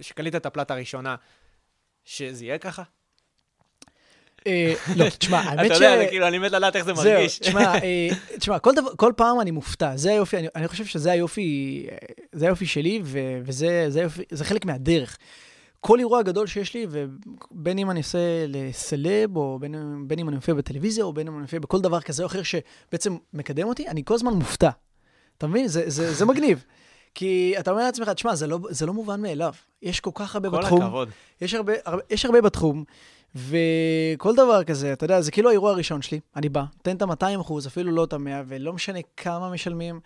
שקלית 0.00 0.34
את 0.34 0.46
הפלטה 0.46 0.74
הראשונה, 0.74 1.16
שזה 2.04 2.44
יהיה 2.44 2.58
ככה? 2.58 2.82
אה, 4.46 4.74
לא, 4.96 5.10
תשמע, 5.18 5.38
האמת 5.38 5.66
אתה 5.66 5.74
ש... 5.74 5.80
יודע, 5.80 5.98
זה 5.98 6.06
כאילו, 6.08 6.28
אני 6.28 6.38
מת 6.38 6.52
לדעת 6.52 6.76
איך 6.76 6.84
זה 6.84 6.94
זהו, 6.94 7.12
מרגיש. 7.12 7.38
תשמע, 7.38 7.74
אה, 7.84 8.08
תשמע, 8.38 8.58
כל, 8.96 9.12
פעם 9.16 9.40
אני 9.40 9.50
מופתע, 9.50 9.96
זה 9.96 10.10
היופי, 10.10 10.36
אני, 10.54 10.68
חושב 10.68 10.84
שזה 10.84 11.12
היופי, 11.12 11.86
אה, 11.92 11.96
זה 12.32 12.46
היופי 12.46 12.66
שלי, 12.66 13.02
וזה 13.04 14.44
חלק 14.44 14.64
מהדרך. 14.64 15.18
כל 15.86 15.98
אירוע 15.98 16.22
גדול 16.22 16.46
שיש 16.46 16.74
לי, 16.74 16.86
ובין 16.90 17.78
אם 17.78 17.90
אני 17.90 18.00
עושה 18.00 18.18
לסלב, 18.48 19.36
או 19.36 19.58
בין, 19.60 19.74
בין 20.06 20.18
אם 20.18 20.28
אני 20.28 20.36
מופיע 20.36 20.54
בטלוויזיה, 20.54 21.04
או 21.04 21.12
בין 21.12 21.26
אם 21.26 21.34
אני 21.34 21.42
מופיע 21.42 21.60
בכל 21.60 21.80
דבר 21.80 22.00
כזה 22.00 22.22
או 22.22 22.26
אחר 22.26 22.42
שבעצם 22.42 23.16
מקדם 23.34 23.68
אותי, 23.68 23.88
אני 23.88 24.02
כל 24.04 24.14
הזמן 24.14 24.32
מופתע. 24.32 24.70
אתה 25.38 25.46
מבין? 25.46 25.68
זה, 25.68 25.82
זה, 25.86 26.14
זה 26.14 26.24
מגניב. 26.24 26.64
כי 27.14 27.54
אתה 27.58 27.70
אומר 27.70 27.82
לעצמך, 27.82 28.08
תשמע, 28.08 28.34
זה 28.34 28.46
לא, 28.46 28.58
זה 28.70 28.86
לא 28.86 28.92
מובן 28.92 29.22
מאליו. 29.22 29.52
יש 29.82 30.00
כל 30.00 30.10
כך 30.14 30.34
הרבה 30.34 30.50
כל 30.50 30.58
בתחום. 30.58 30.82
הכבוד. 30.82 31.08
יש 31.40 31.54
הרבה, 31.54 31.72
הרבה, 31.84 32.02
יש 32.10 32.24
הרבה 32.24 32.40
בתחום, 32.40 32.84
וכל 33.34 34.34
דבר 34.34 34.64
כזה, 34.64 34.92
אתה 34.92 35.04
יודע, 35.04 35.20
זה 35.20 35.30
כאילו 35.30 35.48
האירוע 35.48 35.70
הראשון 35.70 36.02
שלי. 36.02 36.20
אני 36.36 36.48
בא, 36.48 36.64
נותן 36.76 36.96
את 36.96 37.02
ה-200 37.02 37.40
אחוז, 37.40 37.66
אפילו 37.66 37.92
לא 37.92 38.04
את 38.04 38.12
ה-100, 38.12 38.44
ולא 38.46 38.72
משנה 38.72 38.98
כמה 39.16 39.50
משלמים, 39.50 40.00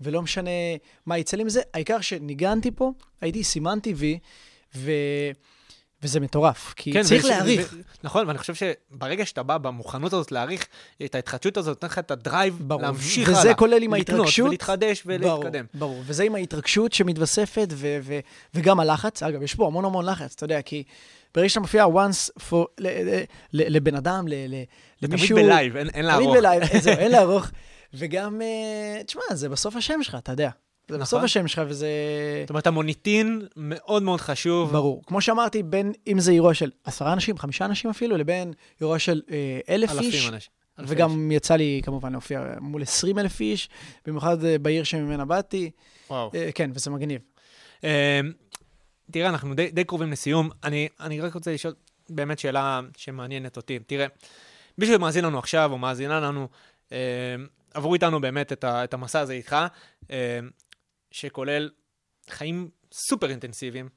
ולא 0.00 0.22
משנה 0.22 0.50
מה 1.06 1.18
יצא 1.18 1.36
לי 1.36 1.44
מזה. 1.44 1.60
העיקר 1.74 2.00
שניגנתי 2.00 2.70
פה, 2.70 2.92
הייתי, 3.20 3.44
סימנתי 3.44 3.94
וי, 3.94 4.18
ו... 4.76 4.90
וזה 6.02 6.20
מטורף, 6.20 6.74
כי 6.76 6.92
כן, 6.92 7.02
צריך 7.02 7.24
להעריך. 7.24 7.72
ו- 7.72 7.76
נכון, 8.04 8.26
ואני 8.26 8.38
חושב 8.38 8.54
שברגע 8.54 9.26
שאתה 9.26 9.42
בא 9.42 9.58
במוכנות 9.58 10.12
הזאת 10.12 10.32
להעריך 10.32 10.66
את 11.04 11.14
ההתחדשות 11.14 11.56
הזאת, 11.56 11.76
נותן 11.76 11.86
לך 11.86 11.98
את 11.98 12.10
הדרייב 12.10 12.58
ברור. 12.60 12.82
להמשיך 12.82 13.28
וזה 13.28 13.40
הלאה. 13.40 13.54
כולל 13.54 13.82
עם 13.82 13.94
לקנות 13.94 14.18
ההתרגשות. 14.18 14.46
ולהתחדש 14.48 15.02
ולהתקדם. 15.06 15.64
ברור, 15.74 15.92
ברור. 15.92 16.02
וזה 16.06 16.22
עם 16.24 16.34
ההתרגשות 16.34 16.92
שמתווספת, 16.92 17.68
ו- 17.70 17.98
ו- 18.02 18.18
וגם 18.54 18.80
הלחץ. 18.80 19.22
אגב, 19.22 19.42
יש 19.42 19.54
פה 19.54 19.66
המון 19.66 19.84
המון 19.84 20.06
לחץ, 20.06 20.32
אתה 20.34 20.44
יודע, 20.44 20.62
כי 20.62 20.82
ברגע 21.34 21.48
שאתה 21.48 21.60
מופיע 21.60 21.84
once 21.84 22.40
for, 22.50 22.54
ל- 22.78 22.86
ל- 22.86 23.22
ל- 23.52 23.76
לבן 23.76 23.94
אדם, 23.94 24.28
ל- 24.28 24.34
ל- 24.34 24.64
תמיד 25.00 25.12
למישהו... 25.12 25.36
בלייב, 25.36 25.76
אין 25.76 25.86
אין 25.88 25.92
תמיד 25.92 26.04
לערוך. 26.06 26.36
בלייב, 26.36 26.62
זהו, 26.84 26.94
אין 26.98 27.10
לערוך. 27.10 27.46
וגם, 27.94 28.42
אה, 28.42 29.02
תשמע, 29.06 29.22
זה 29.34 29.48
בסוף 29.48 29.76
השם 29.76 30.02
שלך, 30.02 30.14
אתה 30.18 30.32
יודע. 30.32 30.50
זה 30.88 30.98
בסוף 30.98 31.16
נכון. 31.16 31.24
השם 31.24 31.48
שלך, 31.48 31.62
וזה 31.68 31.88
זאת 32.42 32.50
אומרת, 32.50 32.66
המוניטין 32.66 33.42
מאוד 33.56 34.02
מאוד 34.02 34.20
חשוב. 34.20 34.72
ברור. 34.72 35.02
כמו 35.06 35.20
שאמרתי, 35.20 35.62
בין 35.62 35.92
אם 36.06 36.20
זה 36.20 36.32
אירוע 36.32 36.54
של 36.54 36.70
עשרה 36.84 37.12
אנשים, 37.12 37.38
חמישה 37.38 37.64
אנשים 37.64 37.90
אפילו, 37.90 38.16
לבין 38.16 38.52
אירוע 38.80 38.98
של 38.98 39.22
אה, 39.30 39.60
אלף 39.68 39.90
איש. 39.90 40.14
אלפים 40.14 40.34
אנשים. 40.34 40.52
אלפי 40.78 40.92
וגם 40.92 41.30
יצא 41.30 41.56
לי 41.56 41.80
כמובן 41.84 42.12
להופיע 42.12 42.54
מול 42.60 42.82
20 42.82 43.18
אלף 43.18 43.40
איש, 43.40 43.68
במיוחד 44.06 44.44
אה, 44.44 44.58
בעיר 44.58 44.84
שממנה 44.84 45.24
באתי. 45.24 45.70
וואו. 46.10 46.30
אה, 46.34 46.50
כן, 46.54 46.70
וזה 46.74 46.90
מגניב. 46.90 47.20
אה, 47.84 48.20
תראה, 49.10 49.28
אנחנו 49.28 49.54
די, 49.54 49.70
די 49.70 49.84
קרובים 49.84 50.12
לסיום. 50.12 50.50
אני, 50.64 50.88
אני 51.00 51.20
רק 51.20 51.34
רוצה 51.34 51.52
לשאול 51.52 51.74
באמת 52.10 52.38
שאלה 52.38 52.80
שמעניינת 52.96 53.56
אותי. 53.56 53.78
תראה, 53.78 54.06
מי 54.78 54.86
שמאזין 54.86 55.24
לנו 55.24 55.38
עכשיו, 55.38 55.72
או 55.72 55.78
מאזינה 55.78 56.20
לנו, 56.20 56.48
אה, 56.92 56.98
עברו 57.74 57.94
איתנו 57.94 58.20
באמת 58.20 58.52
את, 58.52 58.64
ה, 58.64 58.84
את 58.84 58.94
המסע 58.94 59.20
הזה 59.20 59.32
איתך, 59.32 59.56
אה, 60.10 60.38
שכולל 61.16 61.70
חיים 62.30 62.70
סופר 62.92 63.30
אינטנסיביים, 63.30 63.88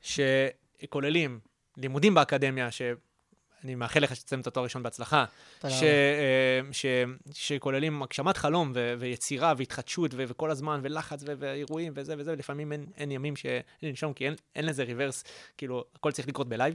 שכוללים 0.00 1.40
לימודים 1.76 2.14
באקדמיה, 2.14 2.70
שאני 2.70 3.74
מאחל 3.74 4.00
לך 4.00 4.16
שתסיים 4.16 4.40
את 4.40 4.46
התואר 4.46 4.62
הראשון 4.62 4.82
בהצלחה, 4.82 5.24
ש, 5.58 5.62
רבה. 5.62 5.72
אה, 5.72 6.60
ש, 6.72 6.86
שכוללים 7.32 8.02
הגשמת 8.02 8.36
חלום 8.36 8.72
ו, 8.74 8.94
ויצירה 8.98 9.54
והתחדשות 9.56 10.10
ו, 10.14 10.24
וכל 10.28 10.50
הזמן 10.50 10.80
ולחץ 10.82 11.22
ו, 11.26 11.32
ואירועים 11.38 11.92
וזה 11.96 12.14
וזה, 12.18 12.32
ולפעמים 12.32 12.72
אין, 12.72 12.86
אין 12.96 13.10
ימים 13.10 13.36
שאין 13.36 13.62
לנשום 13.82 14.12
כי 14.12 14.26
אין, 14.26 14.34
אין 14.56 14.66
לזה 14.66 14.82
ריברס, 14.82 15.24
כאילו 15.56 15.84
הכל 15.94 16.12
צריך 16.12 16.28
לקרות 16.28 16.48
בלייב. 16.48 16.74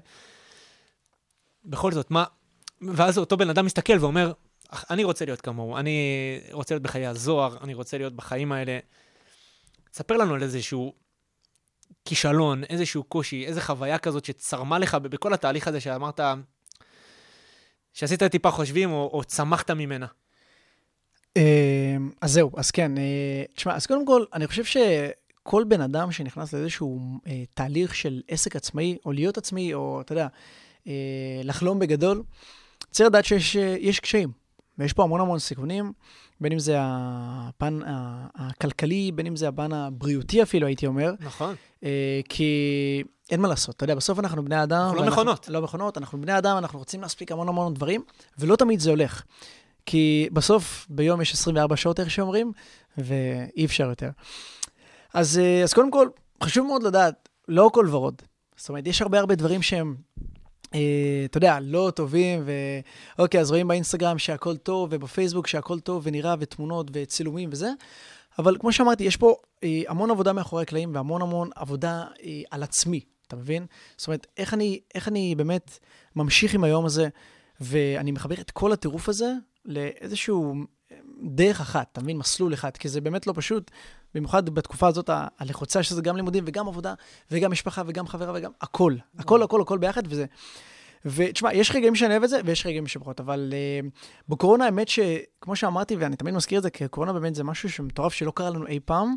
בכל 1.66 1.92
זאת, 1.92 2.12
מה... 2.12 2.24
ואז 2.82 3.18
אותו 3.18 3.38
בן 3.38 3.50
אדם 3.50 3.66
מסתכל 3.66 3.98
ואומר, 4.00 4.32
"אך, 4.70 4.86
אני 4.90 5.04
רוצה 5.04 5.26
להיות 5.26 5.42
כמוהו, 5.42 5.78
אני 5.78 6.40
רוצה 6.52 6.76
להיות 6.76 6.84
בחיי 6.84 7.08
הזוהר, 7.08 7.58
אני 7.64 7.74
רוצה 7.74 7.98
להיות 7.98 8.14
בחיים 8.14 8.52
האלה. 8.52 8.80
ספר 9.94 10.18
לנו 10.18 10.34
על 10.34 10.44
איזשהו 10.44 10.94
כישלון, 12.06 12.64
איזשהו 12.64 13.04
קושי, 13.04 13.46
איזו 13.46 13.62
חוויה 13.62 13.98
כזאת 13.98 14.26
שצרמה 14.26 14.80
לך 14.80 14.96
בכל 14.96 15.34
התהליך 15.34 15.68
הזה 15.68 15.80
שאמרת, 15.80 16.20
שעשית 17.94 18.24
טיפה 18.24 18.52
חושבים 18.52 18.92
או, 18.92 19.10
או 19.14 19.24
צמחת 19.24 19.72
ממנה. 19.72 20.08
אה, 21.38 21.98
אז 22.22 22.32
זהו, 22.32 22.52
אז 22.58 22.72
כן. 22.72 22.98
אה, 22.98 23.44
תשמע, 23.56 23.76
אז 23.76 23.86
קודם 23.86 24.06
כל, 24.06 24.26
אני 24.34 24.48
חושב 24.48 24.64
שכל 24.64 25.64
בן 25.64 25.82
אדם 25.82 26.12
שנכנס 26.12 26.54
לאיזשהו 26.54 27.00
אה, 27.28 27.44
תהליך 27.54 27.96
של 27.96 28.22
עסק 28.28 28.56
עצמאי, 28.56 28.98
או 29.06 29.12
להיות 29.12 29.38
עצמאי, 29.38 29.74
או 29.74 30.02
אתה 30.02 30.14
יודע, 30.14 30.28
לחלום 31.44 31.80
בגדול, 31.80 32.24
צריך 32.92 33.10
לדעת 33.10 33.26
שיש 33.26 33.56
יש 33.56 34.00
קשיים. 34.00 34.32
ויש 34.78 34.94
פה 34.94 35.04
המון 35.04 35.22
המון 35.22 35.40
סיכונים, 35.40 35.94
בין 36.44 36.52
אם 36.52 36.60
זה 36.60 36.76
הפן 36.80 37.80
הכלכלי, 38.36 39.12
בין 39.12 39.28
אם 39.28 39.36
זה 39.36 39.48
הפן 39.48 39.74
הבריאותי 39.74 40.42
אפילו, 40.44 40.68
הייתי 40.68 40.88
אומר. 40.88 41.14
נכון. 41.20 41.56
אה, 41.84 42.22
כי 42.30 43.04
אין 43.32 43.42
מה 43.42 43.48
לעשות, 43.48 43.76
אתה 43.76 43.84
יודע, 43.84 43.96
בסוף 43.96 44.20
אנחנו 44.20 44.46
בני 44.46 44.64
אדם. 44.64 44.82
אנחנו 44.82 45.06
לא 45.06 45.12
מכונות. 45.12 45.50
לא 45.50 45.62
מכונות, 45.62 45.98
אנחנו 45.98 46.22
בני 46.22 46.38
אדם, 46.38 46.58
אנחנו 46.58 46.80
רוצים 46.80 47.02
להספיק 47.02 47.32
המון 47.32 47.48
המון 47.48 47.74
דברים, 47.74 48.04
ולא 48.38 48.56
תמיד 48.56 48.80
זה 48.80 48.90
הולך. 48.90 49.24
כי 49.86 50.30
בסוף, 50.34 50.88
ביום 50.90 51.22
יש 51.22 51.34
24 51.34 51.76
שעות, 51.76 52.00
איך 52.00 52.12
שאומרים, 52.12 52.52
ואי 52.98 53.66
אפשר 53.66 53.90
יותר. 53.90 54.10
אז, 55.14 55.38
אה, 55.38 55.64
אז 55.64 55.74
קודם 55.74 55.92
כל, 55.92 56.08
חשוב 56.44 56.68
מאוד 56.68 56.84
לדעת, 56.84 57.30
לא 57.48 57.68
הכל 57.68 57.88
ורוד. 57.92 58.22
זאת 58.56 58.70
אומרת, 58.70 58.88
יש 58.88 59.02
הרבה 59.02 59.20
הרבה 59.20 59.36
דברים 59.36 59.62
שהם, 59.62 59.96
אתה 61.26 61.38
יודע, 61.38 61.58
לא 61.62 61.92
טובים, 61.96 62.44
ואוקיי, 63.18 63.42
אז 63.42 63.52
רואים 63.52 63.68
באינסטגרם 63.68 64.18
שהכל 64.18 64.58
טוב, 64.58 64.90
ובפייסבוק 64.92 65.48
שהכל 65.48 65.80
טוב, 65.80 66.02
ונראה, 66.06 66.36
ותמונות, 66.40 66.88
וצילומים 66.94 67.50
וזה, 67.52 67.70
אבל 68.40 68.58
כמו 68.60 68.72
שאמרתי, 68.72 69.04
יש 69.04 69.18
פה 69.18 69.36
אה, 69.64 69.82
המון 69.88 70.12
עבודה 70.12 70.34
מאחורי 70.34 70.62
הקלעים, 70.62 70.96
והמון 70.96 71.22
המון 71.22 71.50
עבודה 71.56 72.04
אה, 72.24 72.42
על 72.52 72.64
עצמי, 72.64 73.00
אתה 73.28 73.36
מבין? 73.36 73.66
זאת 73.98 74.08
אומרת, 74.08 74.28
איך 74.38 74.54
אני, 74.54 74.80
איך 74.96 75.08
אני 75.08 75.36
באמת 75.36 75.80
ממשיך 76.16 76.54
עם 76.54 76.64
היום 76.64 76.86
הזה, 76.86 77.08
ואני 77.62 78.12
מחבר 78.12 78.36
את 78.36 78.52
כל 78.52 78.72
הטירוף 78.72 79.10
הזה 79.10 79.34
לאיזשהו 79.66 80.56
דרך 81.24 81.62
אחת, 81.62 81.88
אתה 81.92 82.02
מבין? 82.02 82.18
מסלול 82.18 82.54
אחד, 82.54 82.78
כי 82.78 82.90
זה 82.90 83.02
באמת 83.02 83.28
לא 83.28 83.34
פשוט, 83.36 83.72
במיוחד 84.16 84.50
בתקופה 84.50 84.88
הזאת 84.88 85.10
ה- 85.10 85.28
הלחוצה, 85.40 85.84
שזה 85.84 86.02
גם 86.02 86.16
לימודים 86.16 86.44
וגם 86.48 86.68
עבודה, 86.68 86.94
וגם 87.32 87.52
משפחה 87.52 87.82
וגם 87.88 88.08
חברה 88.08 88.32
וגם 88.36 88.52
הכל. 88.62 88.96
הכל, 89.20 89.44
הכל, 89.44 89.62
הכל 89.62 89.78
ביחד, 89.78 90.02
וזה... 90.06 90.26
ותשמע, 91.06 91.54
יש 91.54 91.72
רגעים 91.72 91.96
שאני 91.96 92.12
אוהב 92.12 92.24
את 92.24 92.30
זה, 92.30 92.40
ויש 92.46 92.66
רגעים 92.66 92.88
שפחות, 92.88 93.20
אבל 93.20 93.54
uh, 93.54 93.90
בקורונה, 94.30 94.66
האמת 94.66 94.88
שכמו 94.88 95.56
שאמרתי, 95.56 95.96
ואני 95.96 96.16
תמיד 96.16 96.34
מזכיר 96.34 96.58
את 96.58 96.64
זה, 96.64 96.70
כי 96.70 96.88
קורונה 96.88 97.14
באמת 97.14 97.36
זה 97.36 97.44
משהו 97.44 97.70
שמטורף 97.70 98.14
שלא 98.14 98.32
קרה 98.36 98.50
לנו 98.50 98.68
אי 98.68 98.80
פעם, 98.86 99.16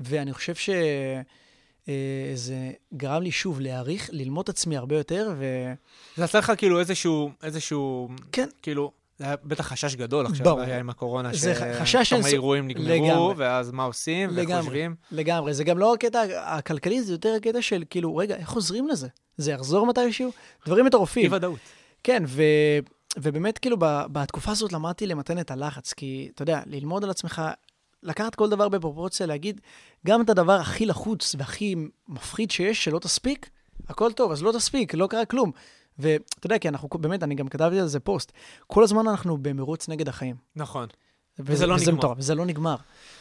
ואני 0.00 0.32
חושב 0.32 0.54
שזה 0.54 1.22
גרם 2.94 3.22
לי 3.22 3.30
שוב 3.30 3.60
להעריך, 3.60 4.10
ללמוד 4.12 4.42
את 4.42 4.48
עצמי 4.48 4.76
הרבה 4.76 4.96
יותר, 4.96 5.32
ו... 5.38 5.72
זה 6.16 6.24
עשה 6.24 6.38
לך 6.38 6.52
כאילו 6.56 6.80
איזשהו, 6.80 7.30
איזשהו, 7.42 8.08
כן. 8.32 8.48
כאילו, 8.62 8.92
זה 9.18 9.24
היה 9.24 9.36
בטח 9.44 9.66
חשש 9.68 9.94
גדול 9.94 10.26
עכשיו, 10.26 10.44
ברור. 10.44 10.60
היה 10.60 10.78
עם 10.78 10.90
הקורונה, 10.90 11.34
שכמה 11.34 12.26
אירועים 12.26 12.68
נגמרו, 12.68 12.88
לגמרי. 12.88 13.34
ואז 13.36 13.70
מה 13.70 13.84
עושים, 13.84 14.28
ואיך 14.28 14.48
לגמרי. 14.48 14.62
חושבים. 14.62 14.94
לגמרי. 15.12 15.54
זה 15.54 15.64
גם 15.64 15.78
לא 15.78 15.94
הקטע 15.94 16.24
הכלכלי, 16.42 17.02
זה 17.02 17.12
יותר 17.12 17.34
הקטע 17.36 17.62
של 17.62 17.84
כאילו, 17.90 18.16
רגע, 18.16 18.36
איך 18.36 18.48
חוזרים 18.48 18.88
לזה? 18.88 19.08
זה 19.36 19.52
יחזור 19.52 19.86
מתישהו? 19.86 20.30
דברים 20.66 20.84
מטורפים. 20.86 21.24
אי-ודאות. 21.32 21.58
כן, 22.04 22.22
ו... 22.26 22.42
ובאמת, 23.18 23.58
כאילו. 23.58 23.76
בתקופה 24.12 24.50
הזאת 24.52 24.72
למדתי 24.72 25.06
למתן 25.06 25.38
את 25.38 25.50
הלחץ, 25.50 25.92
כי, 25.92 26.28
אתה 26.34 26.42
יודע, 26.42 26.60
ללמוד 26.66 27.04
על 27.04 27.10
עצמך, 27.10 27.42
לקחת 28.02 28.34
כל 28.34 28.48
דבר 28.48 28.68
בפרופורציה, 28.68 29.26
להגיד, 29.26 29.60
גם 30.06 30.20
את 30.20 30.30
הדבר 30.30 30.52
הכי 30.52 30.86
לחוץ 30.86 31.34
והכי 31.38 31.74
מפחיד 32.08 32.50
שיש, 32.50 32.84
שלא 32.84 32.98
תספיק, 32.98 33.50
הכל 33.88 34.12
טוב, 34.12 34.32
אז 34.32 34.42
לא 34.42 34.52
תספיק, 34.52 34.94
לא 34.94 35.06
קרה 35.06 35.24
כלום. 35.24 35.52
ואתה 35.98 36.46
יודע, 36.46 36.58
כי 36.58 36.68
אנחנו, 36.68 36.88
באמת, 36.98 37.22
אני 37.22 37.34
גם 37.34 37.48
כתבתי 37.48 37.80
על 37.80 37.86
זה 37.86 38.00
פוסט, 38.00 38.32
כל 38.66 38.82
הזמן 38.82 39.08
אנחנו 39.08 39.38
במרוץ 39.38 39.88
נגד 39.88 40.08
החיים. 40.08 40.36
נכון. 40.56 40.86
וזה 41.38 41.66
לא 41.66 41.74
וזה 41.74 41.84
נגמר. 41.84 41.98
מטורף, 41.98 42.18
וזה 42.18 42.34
לא 42.34 42.46
נגמר. 42.46 42.76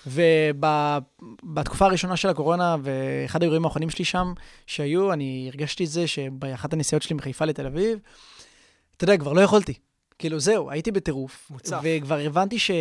ובתקופה 0.07 1.85
הראשונה 1.85 2.17
של 2.17 2.29
הקורונה, 2.29 2.75
ואחד 2.83 3.41
האירועים 3.41 3.65
האחרונים 3.65 3.89
שלי 3.89 4.05
שם, 4.05 4.33
שהיו, 4.67 5.13
אני 5.13 5.49
הרגשתי 5.53 5.83
את 5.83 5.89
זה 5.89 6.07
שבאחת 6.07 6.73
הנסיעות 6.73 7.03
שלי 7.03 7.15
מחיפה 7.15 7.45
לתל 7.45 7.65
אביב, 7.65 7.99
אתה 8.97 9.03
יודע, 9.03 9.17
כבר 9.17 9.33
לא 9.33 9.41
יכולתי. 9.41 9.73
כאילו, 10.19 10.39
זהו, 10.39 10.71
הייתי 10.71 10.91
בטירוף. 10.91 11.47
מוצף. 11.49 11.79
וכבר 11.83 12.19
הבנתי 12.19 12.59
ש... 12.59 12.71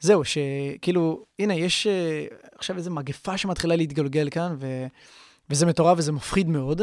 זהו, 0.00 0.22
שכאילו, 0.24 1.24
הנה, 1.38 1.54
יש 1.54 1.86
אה, 1.86 2.26
עכשיו 2.54 2.76
איזו 2.76 2.90
מגפה 2.90 3.38
שמתחילה 3.38 3.76
להתגלגל 3.76 4.28
כאן, 4.30 4.56
ו... 4.58 4.86
וזה 5.50 5.66
מטורף 5.66 5.98
וזה 5.98 6.12
מפחיד 6.12 6.48
מאוד, 6.48 6.82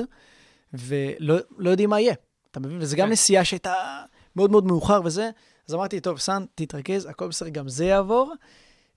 ולא 0.74 1.36
לא 1.58 1.70
יודעים 1.70 1.90
מה 1.90 2.00
יהיה. 2.00 2.14
אתה 2.52 2.60
מבין? 2.60 2.78
וזה 2.82 2.96
גם 2.96 3.08
כן. 3.08 3.12
נסיעה 3.12 3.46
שהייתה 3.46 4.04
מאוד 4.36 4.52
מאוד 4.52 4.66
מאוחר 4.66 5.02
וזה. 5.04 5.30
אז 5.68 5.76
אמרתי, 5.76 6.00
טוב, 6.00 6.20
סאן, 6.20 6.46
תתרכז, 6.56 7.06
הכל 7.06 7.28
בסדר, 7.28 7.50
גם 7.50 7.70
זה 7.70 7.86
יעבור. 7.86 8.34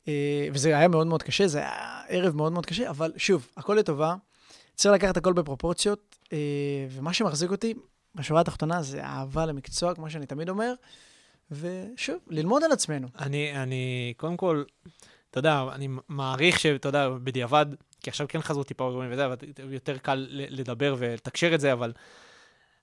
אה, 0.08 0.48
וזה 0.52 0.76
היה 0.76 0.88
מאוד 0.88 1.06
מאוד 1.06 1.22
קשה, 1.22 1.46
זה 1.46 1.58
היה 1.58 2.02
ערב 2.08 2.36
מאוד 2.36 2.52
מאוד 2.52 2.66
קשה, 2.66 2.90
אבל 2.90 3.12
שוב, 3.16 3.48
הכל 3.56 3.74
לטובה. 3.74 4.14
צריך 4.74 4.94
לקחת 4.94 5.16
הכל 5.16 5.32
בפרופורציות, 5.32 6.16
אה, 6.32 6.38
ומה 6.90 7.12
שמחזיק 7.12 7.50
אותי, 7.50 7.74
בשורה 8.14 8.40
התחתונה, 8.40 8.82
זה 8.82 9.04
אהבה 9.04 9.46
למקצוע, 9.46 9.94
כמו 9.94 10.10
שאני 10.10 10.26
תמיד 10.26 10.48
אומר, 10.48 10.74
ושוב, 11.50 12.16
ללמוד 12.28 12.64
על 12.64 12.72
עצמנו. 12.72 13.08
אני, 13.18 13.62
אני, 13.62 14.14
קודם 14.16 14.36
כל, 14.36 14.64
אתה 15.30 15.38
יודע, 15.38 15.64
אני 15.72 15.88
מעריך 16.08 16.60
שאתה 16.60 16.88
יודע, 16.88 17.08
בדיעבד, 17.08 17.66
כי 18.04 18.10
עכשיו 18.10 18.26
כן 18.28 18.42
חזרו 18.42 18.64
טיפה 18.64 18.88
אירועים 18.88 19.12
וזה, 19.12 19.26
אבל 19.26 19.36
יותר 19.70 19.98
קל 19.98 20.26
לדבר 20.30 20.94
ולתקשר 20.98 21.54
את 21.54 21.60
זה, 21.60 21.72
אבל, 21.72 21.92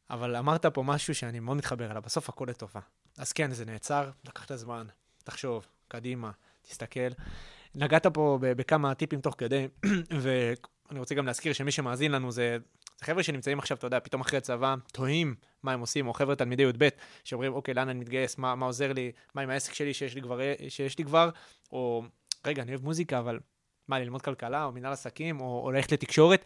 אבל 0.10 0.36
אמרת 0.36 0.66
פה 0.66 0.84
משהו 0.84 1.16
שאני 1.16 1.40
מאוד 1.40 1.58
מתחבר 1.58 1.92
אליו, 1.92 2.02
בסוף 2.02 2.30
הכל 2.30 2.46
לטובה. 2.50 2.80
אז 3.18 3.34
כן, 3.34 3.52
זה 3.52 3.66
נעצר, 3.66 4.10
לקח 4.28 4.46
את 4.46 4.52
הזמן, 4.52 4.88
תחשוב, 5.24 5.66
קדימה, 5.88 6.32
תסתכל. 6.62 7.10
נגעת 7.76 8.08
פה 8.08 8.38
בכמה 8.42 8.94
טיפים 8.94 9.22
תוך 9.22 9.36
כדי, 9.38 9.68
ואני 10.22 11.00
רוצה 11.00 11.16
גם 11.16 11.26
להזכיר 11.26 11.54
שמי 11.54 11.72
שמאזין 11.72 12.12
לנו 12.12 12.32
זה, 12.32 12.58
זה 13.00 13.06
חבר'ה 13.06 13.24
שנמצאים 13.24 13.60
עכשיו, 13.60 13.78
אתה 13.78 13.88
יודע, 13.88 14.00
פתאום 14.00 14.22
אחרי 14.22 14.38
הצבא, 14.38 14.76
תוהים 14.94 15.36
מה 15.64 15.74
הם 15.74 15.80
עושים, 15.80 16.08
או 16.08 16.14
חבר'ה 16.14 16.36
תלמידי 16.36 16.64
י"ב, 16.64 16.90
שאומרים, 17.24 17.54
אוקיי, 17.54 17.74
לאן 17.74 17.90
אני 17.90 18.00
מתגייס, 18.00 18.38
מה, 18.38 18.56
מה 18.56 18.66
עוזר 18.66 18.94
לי, 18.94 19.12
מה 19.36 19.42
עם 19.42 19.50
העסק 19.50 19.74
שלי 19.74 19.94
שיש 19.94 20.16
לי 20.16 20.22
כבר, 20.22 20.40
שיש 20.70 20.98
לי 20.98 21.04
כבר? 21.04 21.30
או 21.72 22.04
רגע, 22.46 22.62
אני 22.62 22.72
אוהב 22.72 22.84
מוזיקה, 22.84 23.20
אבל 23.20 23.40
מה, 23.88 24.00
ללמוד 24.00 24.22
כלכלה, 24.22 24.63
או 24.63 24.72
מנהל 24.72 24.94
עסקים, 24.94 25.41
או, 25.41 25.62
או 25.63 25.72
ללכת 25.72 25.91
לתקשורת, 25.91 26.46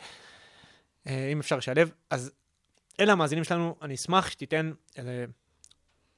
אה, 1.07 1.29
אם 1.31 1.39
אפשר 1.39 1.57
לשלב. 1.57 1.91
אז 2.09 2.31
אלה 2.99 3.11
המאזינים 3.11 3.43
שלנו, 3.43 3.75
אני 3.81 3.93
אשמח 3.95 4.29
שתיתן 4.29 4.71
אה, 4.97 5.25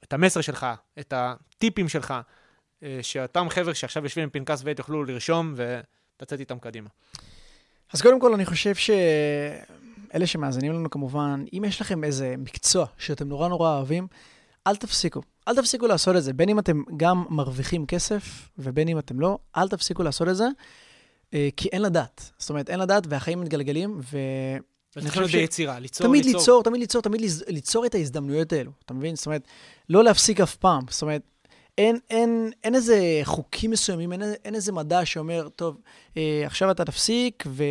את 0.04 0.14
המסר 0.14 0.42
שלך, 0.42 0.66
את 1.00 1.14
הטיפים 1.16 1.90
שלך, 1.90 2.14
אה, 2.84 3.00
שאותם 3.02 3.50
חבר'ה 3.50 3.74
שעכשיו 3.74 4.04
יושבים 4.04 4.24
עם 4.24 4.30
פנקס 4.30 4.62
ועט 4.66 4.80
יוכלו 4.80 5.04
לרשום 5.04 5.54
ולצאת 5.56 6.40
איתם 6.40 6.60
קדימה. 6.60 6.90
אז 7.94 8.02
קודם 8.02 8.20
כל, 8.20 8.34
אני 8.34 8.46
חושב 8.46 8.76
שאלה 8.76 10.28
שמאזינים 10.28 10.74
לנו 10.74 10.90
כמובן, 10.90 11.46
אם 11.54 11.64
יש 11.68 11.82
לכם 11.82 12.04
איזה 12.04 12.36
מקצוע 12.38 12.86
שאתם 12.98 13.28
נורא 13.28 13.48
נורא 13.48 13.76
אוהבים, 13.76 14.08
אל 14.68 14.76
תפסיקו. 14.76 15.22
אל 15.48 15.56
תפסיקו 15.56 15.88
לעשות 15.88 16.16
את 16.16 16.24
זה, 16.24 16.34
בין 16.34 16.50
אם 16.50 16.60
אתם 16.60 16.84
גם 16.98 17.26
מרוויחים 17.30 17.86
כסף, 17.86 18.50
ובין 18.58 18.88
אם 18.88 19.00
אתם 19.00 19.20
לא, 19.20 19.38
אל 19.58 19.70
תפסיקו 19.70 20.04
לעשות 20.04 20.28
את 20.28 20.36
זה, 20.36 20.48
כי 21.32 21.70
אין 21.72 21.82
לדעת. 21.82 22.32
זאת 22.38 22.50
אומרת, 22.50 22.70
אין 22.70 22.80
לדעת, 22.80 23.04
והחיים 23.10 23.42
מתגלגלים, 23.42 24.00
ו... 24.12 24.18
אני 24.98 25.10
חושב 25.10 25.28
ש- 25.28 25.36
ביצירה, 25.36 25.80
ליצור, 25.80 26.08
תמיד 26.08 26.26
ליצור, 26.26 26.64
תמיד 26.64 26.80
ליצור, 26.82 27.02
תמיד 27.02 27.22
ליז- 27.22 27.44
ליצור 27.48 27.86
את 27.86 27.96
ההזדמנויות 27.96 28.54
האלו, 28.54 28.72
אתה 28.86 28.94
מבין? 28.94 29.16
זאת 29.16 29.26
אומרת, 29.26 29.42
לא 29.90 30.04
להפסיק 30.04 30.40
אף 30.42 30.56
פעם. 30.56 30.84
זאת 30.90 31.02
אומרת, 31.02 31.22
אין, 31.78 32.00
אין, 32.10 32.52
אין 32.64 32.76
איזה 32.76 33.20
חוקים 33.24 33.72
מסוימים, 33.72 34.14
אין, 34.14 34.22
אין 34.46 34.56
איזה 34.56 34.72
מדע 34.72 35.06
שאומר, 35.06 35.50
טוב, 35.56 35.78
אה, 36.18 36.44
עכשיו 36.46 36.72
אתה 36.72 36.86
תפסיק, 36.86 37.44
ו, 37.48 37.64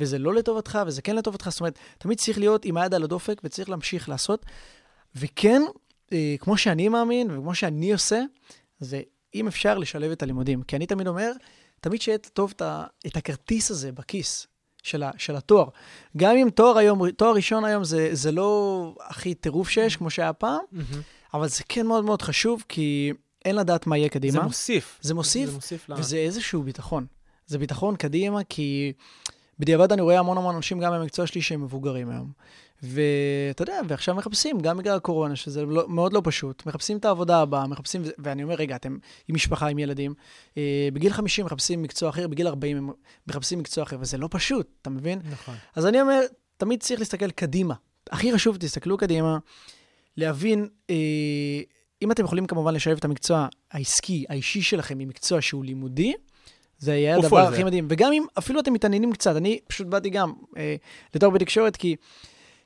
וזה 0.00 0.18
לא 0.18 0.34
לטובתך, 0.34 0.78
וזה 0.86 1.02
כן 1.02 1.16
לטובתך. 1.16 1.48
זאת 1.50 1.60
אומרת, 1.60 1.78
תמיד 1.98 2.18
צריך 2.18 2.38
להיות 2.38 2.64
עם 2.64 2.76
היד 2.76 2.94
על 2.94 3.04
הדופק, 3.04 3.40
וצריך 3.44 3.70
להמשיך 3.70 4.08
לעשות. 4.08 4.46
וכן, 5.16 5.62
אה, 6.12 6.34
כמו 6.38 6.56
שאני 6.56 6.88
מאמין, 6.88 7.30
וכמו 7.30 7.54
שאני 7.54 7.92
עושה, 7.92 8.22
זה 8.80 9.00
אם 9.34 9.46
אפשר 9.46 9.78
לשלב 9.78 10.10
את 10.10 10.22
הלימודים. 10.22 10.62
כי 10.62 10.76
אני 10.76 10.86
תמיד 10.86 11.06
אומר, 11.06 11.32
תמיד 11.80 12.00
שיהיה 12.00 12.18
טוב 12.18 12.54
את, 13.06 13.16
הכרטיס 13.16 13.70
הזה 13.70 13.92
בכיס. 13.92 14.46
של, 14.82 15.02
ה, 15.02 15.10
של 15.18 15.36
התואר. 15.36 15.68
גם 16.16 16.36
אם 16.36 16.48
תואר 16.54 16.78
היום, 16.78 17.10
תואר 17.10 17.34
ראשון 17.34 17.64
היום 17.64 17.84
זה, 17.84 18.08
זה 18.12 18.32
לא 18.32 18.94
הכי 19.00 19.34
טירוף 19.34 19.68
שיש, 19.68 19.96
כמו 19.96 20.10
שהיה 20.10 20.32
פעם, 20.32 20.58
מהמם. 20.72 21.02
אבל 21.34 21.48
זה 21.48 21.62
כן 21.68 21.86
מאוד 21.86 22.04
מאוד 22.04 22.22
חשוב, 22.22 22.64
כי 22.68 23.12
אין 23.44 23.56
לדעת 23.56 23.86
מה 23.86 23.96
יהיה 23.96 24.08
קדימה. 24.08 24.32
זה 24.32 24.40
מוסיף. 24.40 24.98
זה 25.02 25.14
מוסיף, 25.14 25.48
זה 25.48 25.54
מוסיף. 25.54 25.90
וזה 25.96 26.16
איזשהו 26.16 26.62
ביטחון. 26.62 27.06
זה 27.46 27.58
ביטחון 27.58 27.96
קדימה, 27.96 28.44
כי 28.44 28.92
בדיעבד 29.58 29.92
אני 29.92 30.02
רואה 30.02 30.18
המון 30.18 30.38
המון 30.38 30.54
אנשים, 30.54 30.78
גם 30.78 30.92
במקצוע 30.92 31.26
שלי, 31.26 31.42
שהם 31.42 31.62
מבוגרים 31.62 32.10
היום. 32.10 32.32
ואתה 32.82 33.62
יודע, 33.62 33.80
ועכשיו 33.88 34.14
מחפשים, 34.14 34.60
גם 34.60 34.78
בגלל 34.78 34.96
הקורונה, 34.96 35.36
שזה 35.36 35.64
לא, 35.64 35.88
מאוד 35.88 36.12
לא 36.12 36.20
פשוט, 36.24 36.66
מחפשים 36.66 36.96
את 36.96 37.04
העבודה 37.04 37.40
הבאה, 37.40 37.66
מחפשים, 37.66 38.02
ואני 38.18 38.42
אומר, 38.42 38.54
רגע, 38.54 38.76
אתם 38.76 38.96
עם 39.28 39.34
משפחה, 39.34 39.68
עם 39.68 39.78
ילדים, 39.78 40.14
אה, 40.56 40.88
בגיל 40.92 41.12
50 41.12 41.46
מחפשים 41.46 41.82
מקצוע 41.82 42.10
אחר, 42.10 42.28
בגיל 42.28 42.46
40 42.46 42.76
הם 42.76 42.90
מחפשים 43.26 43.58
מקצוע 43.58 43.84
אחר, 43.84 43.96
וזה 44.00 44.18
לא 44.18 44.28
פשוט, 44.30 44.68
אתה 44.82 44.90
מבין? 44.90 45.20
נכון. 45.30 45.54
אז 45.76 45.86
אני 45.86 46.00
אומר, 46.00 46.20
תמיד 46.56 46.80
צריך 46.80 47.00
להסתכל 47.00 47.30
קדימה. 47.30 47.74
הכי 48.10 48.32
חשוב, 48.32 48.56
תסתכלו 48.56 48.96
קדימה, 48.96 49.38
להבין, 50.16 50.68
אה, 50.90 50.96
אם 52.02 52.12
אתם 52.12 52.24
יכולים 52.24 52.46
כמובן 52.46 52.74
לשלב 52.74 52.96
את 52.96 53.04
המקצוע 53.04 53.46
העסקי, 53.70 54.24
האישי 54.28 54.62
שלכם, 54.62 55.00
עם 55.00 55.08
מקצוע 55.08 55.42
שהוא 55.42 55.64
לימודי, 55.64 56.14
זה 56.78 56.94
יהיה 56.94 57.16
הדבר 57.16 57.38
הכי. 57.38 57.64
מדהים. 57.64 57.86
וגם 57.90 58.12
אם 58.12 58.24
אפילו 58.38 58.60
אתם 58.60 58.72
מתעניינים 58.72 59.12
קצת, 59.12 59.36
אני 59.36 59.58
פשוט 59.66 59.86
באתי 59.86 60.10
גם 60.10 60.32
אה, 60.56 60.76
לתואר 61.14 61.30
בתקשורת, 61.30 61.76
כי, 61.76 61.96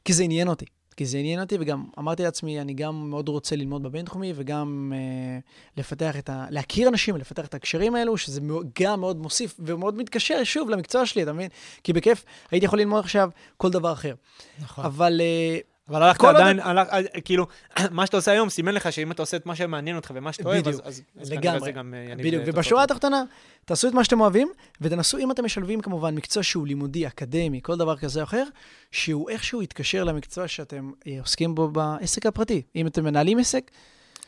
כי 0.04 0.12
זה 0.12 0.22
עניין 0.22 0.48
אותי. 0.48 0.66
כי 0.96 1.06
זה 1.06 1.18
עניין 1.18 1.40
אותי, 1.40 1.56
וגם 1.60 1.84
אמרתי 1.98 2.22
לעצמי, 2.22 2.60
אני 2.60 2.74
גם 2.74 3.10
מאוד 3.10 3.28
רוצה 3.28 3.56
ללמוד 3.56 3.82
בבינתחומי, 3.82 4.32
וגם 4.36 4.92
אה, 4.96 5.38
לפתח 5.76 6.18
את 6.18 6.30
ה... 6.30 6.46
להכיר 6.50 6.88
אנשים, 6.88 7.16
לפתח 7.16 7.46
את 7.46 7.54
הקשרים 7.54 7.94
האלו, 7.94 8.16
שזה 8.16 8.40
גם 8.80 9.00
מאוד 9.00 9.16
מוסיף 9.16 9.56
ומאוד 9.58 9.98
מתקשר, 9.98 10.44
שוב, 10.44 10.70
למקצוע 10.70 11.06
שלי, 11.06 11.22
אתה 11.22 11.32
מבין? 11.32 11.48
כי 11.84 11.92
בכיף 11.92 12.24
הייתי 12.50 12.66
יכול 12.66 12.78
ללמוד 12.78 13.04
עכשיו 13.04 13.30
כל 13.56 13.70
דבר 13.70 13.92
אחר. 13.92 14.14
נכון. 14.60 14.84
אבל 14.84 15.20
אה, 15.20 15.58
אבל 15.88 16.02
הלכת 16.02 16.20
כל 16.20 16.26
עוד- 16.26 16.36
עדיין, 16.36 16.60
הלך- 16.60 16.88
אה, 16.88 17.20
כאילו, 17.20 17.46
מה 17.90 18.06
שאתה 18.06 18.16
עושה 18.16 18.30
היום 18.32 18.48
סימן 18.48 18.74
לך 18.74 18.92
שאם 18.92 19.12
אתה 19.12 19.22
עושה 19.22 19.36
את 19.36 19.46
מה 19.46 19.56
שמעניין 19.56 19.96
אותך 19.96 20.10
ומה 20.14 20.32
שאתה 20.32 20.48
אוהב, 20.48 20.68
אז-. 20.68 20.80
אז 20.84 21.02
אז 21.20 21.32
לגמרי. 21.32 21.60
זה 21.60 21.70
גם 21.72 21.94
אה, 21.94 21.98
יניב 21.98 22.18
בדיוק, 22.18 22.34
לתוצאות 22.42 22.54
ובשורה. 22.56 22.82
התחתונה, 22.84 23.22
תעשו 23.64 23.88
את 23.88 23.94
מה 23.94 24.04
שאתם 24.04 24.20
אוהבים, 24.20 24.48
ותנסו, 24.80 25.18
אם 25.18 25.30
אתם 25.30 25.44
משלבים 25.44 25.80
כמובן 25.80 26.14
מקצוע 26.14 26.42
שהוא 26.42 26.66
לימודי, 26.66 27.06
אקדמי, 27.06 27.60
כל 27.62 27.76
דבר 27.76 27.96
כזה 27.96 28.20
או 28.20 28.24
אחר, 28.24 28.44
שהוא 28.90 29.30
איכשהו 29.30 29.62
יתקשר 29.62 30.04
למקצוע 30.04 30.48
שאתם 30.48 30.90
אה, 31.06 31.16
עוסקים 31.20 31.54
בו 31.54 31.68
בעסק 31.68 32.26
הפרטי. 32.26 32.62
אם 32.76 32.86
אתם 32.86 33.04
מנהלים 33.04 33.38
עסק, 33.38 33.70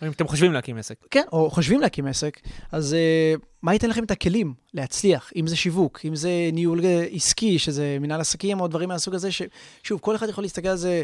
אם 0.03 0.11
אתם 0.11 0.27
חושבים 0.29 0.53
להקים 0.53 0.77
עסק. 0.77 0.95
כן, 1.11 1.23
או 1.33 1.51
חושבים 1.51 1.81
להקים 1.81 2.07
עסק, 2.07 2.41
אז 2.73 2.97
uh, 3.37 3.41
מה 3.63 3.73
ייתן 3.73 3.91
לכם 3.91 4.05
את 4.05 4.11
הכלים 4.11 4.55
להצליח? 4.75 5.31
אם 5.37 5.47
זה 5.47 5.57
שיווק, 5.57 6.01
אם 6.05 6.17
זה 6.17 6.31
ניהול 6.53 6.85
אה, 6.85 7.07
עסקי, 7.13 7.59
שזה 7.59 7.97
מנהל 8.01 8.21
עסקים, 8.21 8.61
או 8.61 8.69
דברים 8.69 8.89
מהסוג 8.89 9.15
הזה, 9.15 9.29
ששוב, 9.33 10.01
כל 10.01 10.17
אחד 10.17 10.29
יכול 10.29 10.45
להסתכל 10.45 10.69
על 10.69 10.77
זה 10.77 11.03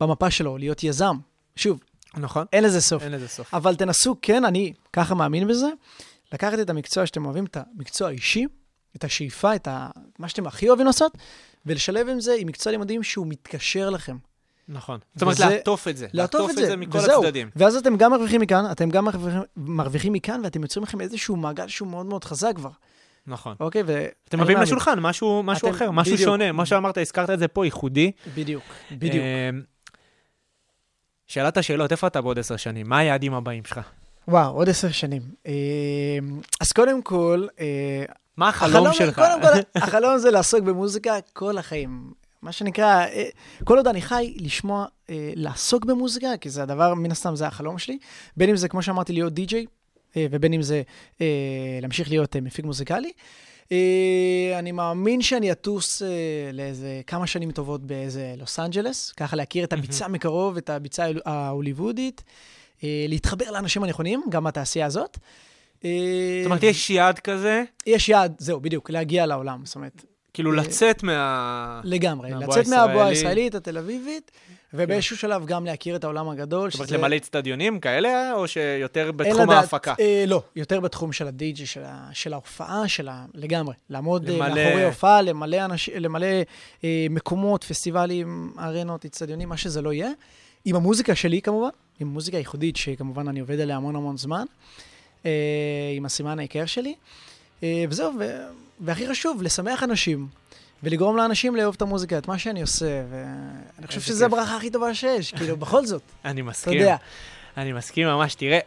במפה 0.00 0.30
שלו, 0.30 0.58
להיות 0.58 0.84
יזם. 0.84 1.16
שוב, 1.56 1.80
נכון. 2.16 2.46
אין 2.52 2.64
לזה 2.64 2.80
סוף. 2.80 3.02
אין 3.02 3.12
לזה 3.12 3.28
סוף. 3.28 3.54
אבל 3.54 3.76
תנסו, 3.76 4.16
כן, 4.22 4.44
אני 4.44 4.72
ככה 4.92 5.14
מאמין 5.14 5.48
בזה, 5.48 5.68
לקחת 6.32 6.58
את 6.58 6.70
המקצוע 6.70 7.06
שאתם 7.06 7.24
אוהבים, 7.24 7.44
את 7.44 7.56
המקצוע 7.74 8.08
האישי, 8.08 8.46
את 8.96 9.04
השאיפה, 9.04 9.54
את 9.54 9.68
ה... 9.68 9.88
מה 10.18 10.28
שאתם 10.28 10.46
הכי 10.46 10.68
אוהבים 10.68 10.86
לעשות, 10.86 11.12
ולשלב 11.66 12.08
עם 12.08 12.20
זה 12.20 12.34
עם 12.38 12.46
מקצוע 12.48 12.70
לימודים 12.72 13.02
שהוא 13.02 13.26
מתקשר 13.26 13.90
לכם. 13.90 14.16
נכון. 14.68 14.98
זאת 15.14 15.22
אומרת, 15.22 15.38
לעטוף 15.38 15.88
את 15.88 15.96
זה. 15.96 16.06
לעטוף 16.12 16.50
את 16.50 16.56
זה, 16.56 16.76
מכל 16.76 16.98
וזהו. 16.98 17.22
הצדדים. 17.22 17.50
ואז 17.56 17.76
אתם 17.76 17.96
גם 17.96 18.10
מרוויחים 18.12 18.40
מכאן, 18.40 18.64
אתם 18.72 18.90
גם 18.90 19.04
מרוויחים, 19.04 19.40
מרוויחים 19.56 20.12
מכאן, 20.12 20.40
ואתם 20.44 20.62
יוצרים 20.62 20.82
לכם 20.84 21.00
איזשהו 21.00 21.36
מעגל 21.36 21.68
שהוא 21.68 21.88
מאוד 21.88 22.06
מאוד 22.06 22.24
חזק 22.24 22.52
כבר, 22.56 22.70
נכון. 23.26 23.54
אוקיי? 23.60 23.82
ו... 23.86 24.06
אתם 24.28 24.40
מביאים. 24.40 24.60
לשולחן 24.60 25.00
משהו 25.00 25.42
משהו 25.42 25.68
אתם- 25.68 25.76
אחר, 25.76 25.90
משהו 25.90 26.14
בדיוק. 26.14 26.28
שונה. 26.28 26.52
מה 26.52 26.66
שאמרת, 26.66 26.98
הזכרת 26.98 27.30
את 27.30 27.38
זה 27.38 27.48
פה, 27.48 27.64
ייחודי. 27.64 28.12
בדיוק, 28.34 28.62
בדיוק. 28.92 29.24
שאלת 31.28 31.56
השאלות, 31.56 31.92
איפה 31.92 32.06
אתה 32.06 32.20
בעוד 32.20 32.38
עשר 32.38 32.56
שנים? 32.56 32.88
מה 32.88 32.98
היעדים 32.98 33.34
הבאים 33.34 33.64
שלך? 33.64 33.80
וואו, 34.28 34.54
עוד 34.54 34.68
עשר 34.68 34.90
שנים. 34.90 35.22
אה, 35.46 35.52
אז 36.60 36.72
קודם 36.72 37.02
כל, 37.02 37.46
אה, 37.60 38.04
מה 38.36 38.48
החלום 38.48 38.92
שלך? 38.92 39.14
קודם 39.14 39.42
כל, 39.42 39.80
החלום 39.82 40.18
זה 40.18 40.30
לעסוק 40.30 40.60
במוזיקה 40.60 41.16
כל 41.32 41.58
החיים. 41.58 42.12
מה 42.42 42.52
שנקרא, 42.52 43.06
אה, 43.06 43.28
כל 43.64 43.76
עוד 43.76 43.86
אני 43.86 44.02
חי, 44.02 44.34
לשמוע, 44.36 44.86
לעסוק 45.34 45.84
במוזיקה, 45.84 46.36
כי 46.40 46.50
זה 46.50 46.62
הדבר, 46.62 46.94
מן 46.94 47.10
הסתם, 47.10 47.36
זה 47.36 47.46
החלום 47.46 47.78
שלי. 47.78 47.98
בין 48.36 48.50
אם 48.50 48.56
זה, 48.56 48.68
כמו 48.68 48.82
שאמרתי, 48.82 49.12
להיות 49.12 49.32
די-ג'יי, 49.32 49.66
ובין 50.16 50.52
אם 50.52 50.62
זה 50.62 50.82
להמשיך 51.82 52.08
להיות 52.08 52.36
מפיק 52.36 52.64
מוזיקלי. 52.64 53.12
אה, 53.72 54.58
אני 54.58 54.72
מאמין 54.72 55.22
שאני 55.22 55.52
אטוס 55.52 56.02
אה, 56.02 56.08
לאיזה 56.52 57.00
כמה 57.06 57.26
שנים 57.26 57.50
טובות 57.50 57.82
באיזה 57.86 58.34
לוס 58.38 58.58
אנג'לס, 58.58 59.12
ככה 59.12 59.36
להכיר 59.36 59.64
את 59.64 59.72
הביצה 59.72 60.08
מקרוב, 60.08 60.56
את 60.56 60.70
הביצה 60.70 61.04
ההול- 61.04 61.20
ההוליוודית, 61.24 62.22
אה, 62.84 63.04
להתחבר 63.08 63.50
לאנשים 63.50 63.82
הנכונים, 63.84 64.22
גם 64.28 64.44
בתעשייה 64.44 64.86
הזאת. 64.86 65.18
זאת 65.82 65.90
אומרת, 66.44 66.62
יש 66.62 66.90
יעד 66.90 67.18
כזה, 67.18 67.62
יש 67.86 68.08
יעד, 68.08 68.34
זהו, 68.38 68.60
בדיוק, 68.60 68.90
להגיע 68.90 69.26
לעולם. 69.26 69.60
זאת 69.64 69.74
אומרת, 69.76 70.04
כאילו 70.34 70.52
לצאת 70.52 71.02
מה... 71.02 71.80
לגמרי. 71.84 72.30
לצאת 72.30 72.66
מהבועה. 72.68 73.06
הישראלית, 73.06 73.54
התל 73.54 73.78
אביבית, 73.78 74.30
ובאיזשהו 74.74 75.16
שלב 75.16 75.46
גם 75.46 75.64
להכיר 75.66 75.96
את 75.96 76.04
העולם 76.04 76.28
הגדול. 76.28 76.70
זאת 76.70 76.80
אומרת, 76.80 76.90
למלא 76.90 77.16
אצטדיונים 77.16 77.80
כאלה, 77.80 78.32
או 78.32 78.48
שיותר 78.48 79.12
בתחום 79.12 79.50
ההפקה? 79.50 79.94
אה, 80.00 80.24
לא, 80.26 80.42
יותר 80.56 80.80
בתחום 80.80 81.12
של 81.12 81.28
הדי-ג'י, 81.28 81.66
של, 82.12 82.32
ההופעה, 82.32 82.88
של 82.88 83.08
ה... 83.08 83.24
לגמרי. 83.34 83.74
לעמוד 83.90 84.30
אה, 84.30 84.38
מאחורי 84.38 84.84
הופעה, 84.84 85.22
למלא, 85.22 86.26
אה, 86.84 87.06
מקומות, 87.10 87.64
פסטיבלים, 87.64 88.52
ארנות, 88.58 89.04
אצטדיונים, 89.04 89.48
מה 89.48 89.56
שזה 89.56 89.82
לא 89.82 89.92
יהיה. 89.92 90.10
עם 90.64 90.76
המוזיקה 90.76 91.14
שלי 91.14 91.42
כמובן, 91.42 91.68
עם 92.00 92.08
מוזיקה 92.08 92.38
ייחודית, 92.38 92.76
שכמובן 92.76 93.28
אני 93.28 93.40
עובד 93.40 93.60
עליה 93.60 93.76
המון 93.76 93.96
המון 93.96 94.16
זמן, 94.16 94.44
עם 95.96 96.04
הסימן 96.04 96.38
העיקר 96.38 96.66
שלי. 96.66 96.94
וזהו. 97.62 98.12
והכי 98.80 99.08
חשוב, 99.08 99.42
לשמח 99.42 99.82
אנשים. 99.82 100.26
ולגרום 100.82 101.16
לאנשים 101.16 101.56
לאהוב 101.56 101.74
את 101.74 101.82
המוזיקה, 101.82 102.18
את 102.18 102.28
מה 102.28 102.38
שאני 102.38 102.62
עושה, 102.62 103.04
ואני 103.10 103.86
חושב 103.86 104.00
שזו. 104.00 104.24
הברכה 104.24 104.56
הכי 104.56 104.70
טובה 104.70 104.94
שיש, 104.94 105.32
כאילו, 105.32 105.56
בכל 105.66 105.86
זאת, 105.86 106.02
אני 106.24 106.40
אתה 106.40 106.50
מסכים. 106.50 106.72
יודע. 106.72 106.96
אני 107.56 107.72
מסכים 107.72 108.06
ממש. 108.08 108.34
תראה, 108.34 108.58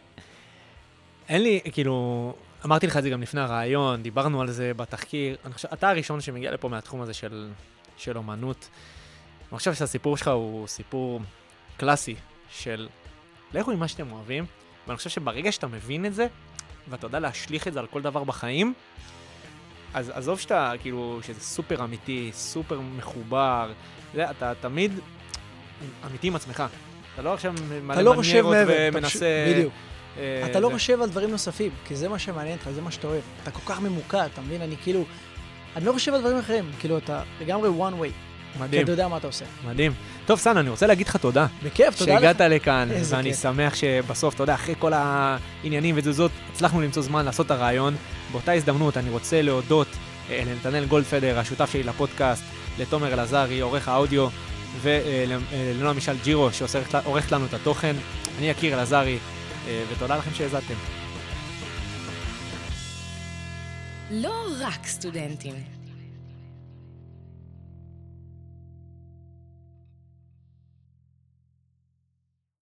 אין 1.28 1.42
לי, 1.42 1.60
כאילו, 1.72 2.34
אמרתי 2.64 2.86
לך 2.86 2.96
את 2.96 3.02
זה 3.02 3.10
גם 3.10 3.22
לפני 3.22 3.40
הרעיון, 3.40 4.02
דיברנו 4.02 4.40
על 4.40 4.50
זה 4.50 4.74
בתחקיר. 4.76 5.36
אני 5.44 5.54
חושב, 5.54 5.68
אתה 5.72 5.90
הראשון 5.90 6.20
שמגיע 6.20 6.50
לפה 6.50 6.68
מהתחום 6.68 7.00
הזה 7.00 7.14
של, 7.14 7.50
של 7.96 8.16
אומנות. 8.16 8.68
אני 9.52 9.58
חושב 9.58 9.74
שהסיפור 9.74 10.16
שלך 10.16 10.28
הוא 10.28 10.66
סיפור 10.66 11.20
קלאסי 11.76 12.14
של 12.50 12.88
לכו 13.54 13.70
עם 13.70 13.78
מה 13.78 13.88
שאתם 13.88 14.12
אוהבים, 14.12 14.44
ואני 14.86 14.96
חושב 14.96 15.10
שברגע 15.10 15.52
שאתה 15.52 15.66
מבין 15.66 16.06
את 16.06 16.14
זה, 16.14 16.26
ואתה 16.88 17.06
יודע 17.06 17.18
להשליך 17.20 17.68
את 17.68 17.72
זה 17.72 17.80
על 17.80 17.86
כל 17.86 18.02
דבר 18.02 18.24
בחיים, 18.24 18.74
אז 19.94 20.10
עזוב 20.14 20.40
שאתה, 20.40 20.72
כאילו, 20.80 21.20
שזה 21.22 21.40
סופר 21.40 21.84
אמיתי, 21.84 22.30
סופר 22.34 22.80
מחובר, 22.96 23.72
זה, 24.14 24.30
אתה 24.30 24.52
תמיד 24.60 24.92
אמיתי 26.10 26.26
עם 26.26 26.36
עצמך. 26.36 26.62
אתה 27.14 27.22
לא 27.22 27.34
עכשיו 27.34 27.54
אתה 27.54 27.62
מלא 27.82 28.02
לא 28.02 28.14
מניירות 28.16 28.54
אתה 28.56 28.64
ומנסה... 28.92 29.46
בדיוק. 29.54 29.72
אה, 30.18 30.46
אתה 30.50 30.60
לא 30.60 30.68
זה- 30.68 30.74
חושב 30.74 31.02
על 31.02 31.08
דברים 31.08 31.30
נוספים, 31.30 31.70
כי 31.84 31.96
זה 31.96 32.08
מה 32.08 32.18
שמעניין 32.18 32.58
אותך, 32.58 32.70
זה 32.70 32.82
מה 32.82 32.90
שאתה 32.90 33.06
אוהב. 33.06 33.22
אתה 33.42 33.50
כל 33.50 33.60
כך 33.66 33.80
ממוקד, 33.80 34.28
אתה 34.32 34.40
מבין? 34.40 34.62
אני 34.62 34.76
כאילו... 34.82 35.04
אני 35.76 35.84
לא 35.84 35.92
חושב 35.92 36.14
על 36.14 36.20
דברים 36.20 36.38
אחרים, 36.38 36.70
כאילו, 36.80 36.98
אתה 36.98 37.22
לגמרי 37.40 37.68
one 37.68 38.02
way, 38.02 38.12
כי 38.52 38.58
מדהים, 38.58 38.82
אתה 38.82 38.92
יודע 38.92 39.08
מה 39.08 39.16
אתה 39.16 39.26
עושה. 39.26 39.44
מדהים. 39.66 39.92
טוב, 40.26 40.38
סאן, 40.38 40.56
אני 40.56 40.70
רוצה 40.70 40.86
להגיד 40.86 41.06
לך 41.06 41.16
תודה. 41.16 41.46
בכיף, 41.62 41.98
תודה 41.98 42.14
לך. 42.14 42.20
שהגעת 42.20 42.40
לכאן, 42.40 42.88
איזה 42.90 43.16
ואני 43.16 43.30
כיף. 43.30 43.42
שמח 43.42 43.74
שבסוף, 43.74 44.34
אתה 44.34 44.42
יודע, 44.42 44.54
אחרי 44.54 44.74
כל 44.78 44.92
העניינים 44.94 45.94
ותזוזות, 45.98 46.30
הצלחנו 46.52 46.80
למצוא 46.80 47.02
זמן 47.02 47.24
לעשות 47.24 47.46
את 47.46 47.50
הרעיון. 47.50 47.94
באותה 48.32 48.52
הזדמנות 48.52 48.96
אני 48.96 49.10
רוצה 49.10 49.42
להודות 49.42 49.88
אה, 50.30 50.42
לנתנאל 50.46 50.84
גולדפדר, 50.84 51.38
השותף 51.38 51.70
שלי 51.72 51.82
לפודקאסט, 51.82 52.44
לתומר 52.78 53.12
אלעזרי, 53.12 53.60
עורך 53.60 53.88
האודיו, 53.88 54.28
ולנועה 54.80 55.92
מישל 55.92 56.16
ג'ירו, 56.24 56.48
שעורכת 56.52 57.32
לנו 57.32 57.46
את 57.46 57.54
התוכן. 57.54 57.96
אני 58.38 58.50
יקיר 58.50 58.74
אלעזרי, 58.74 59.18
אה, 59.68 59.82
ותודה 59.92 60.16
לכם 60.16 60.30
שהאזנתם. 60.34 60.74
לא 64.10 64.46
רק 64.60 64.86
סטודנטים. 64.86 65.81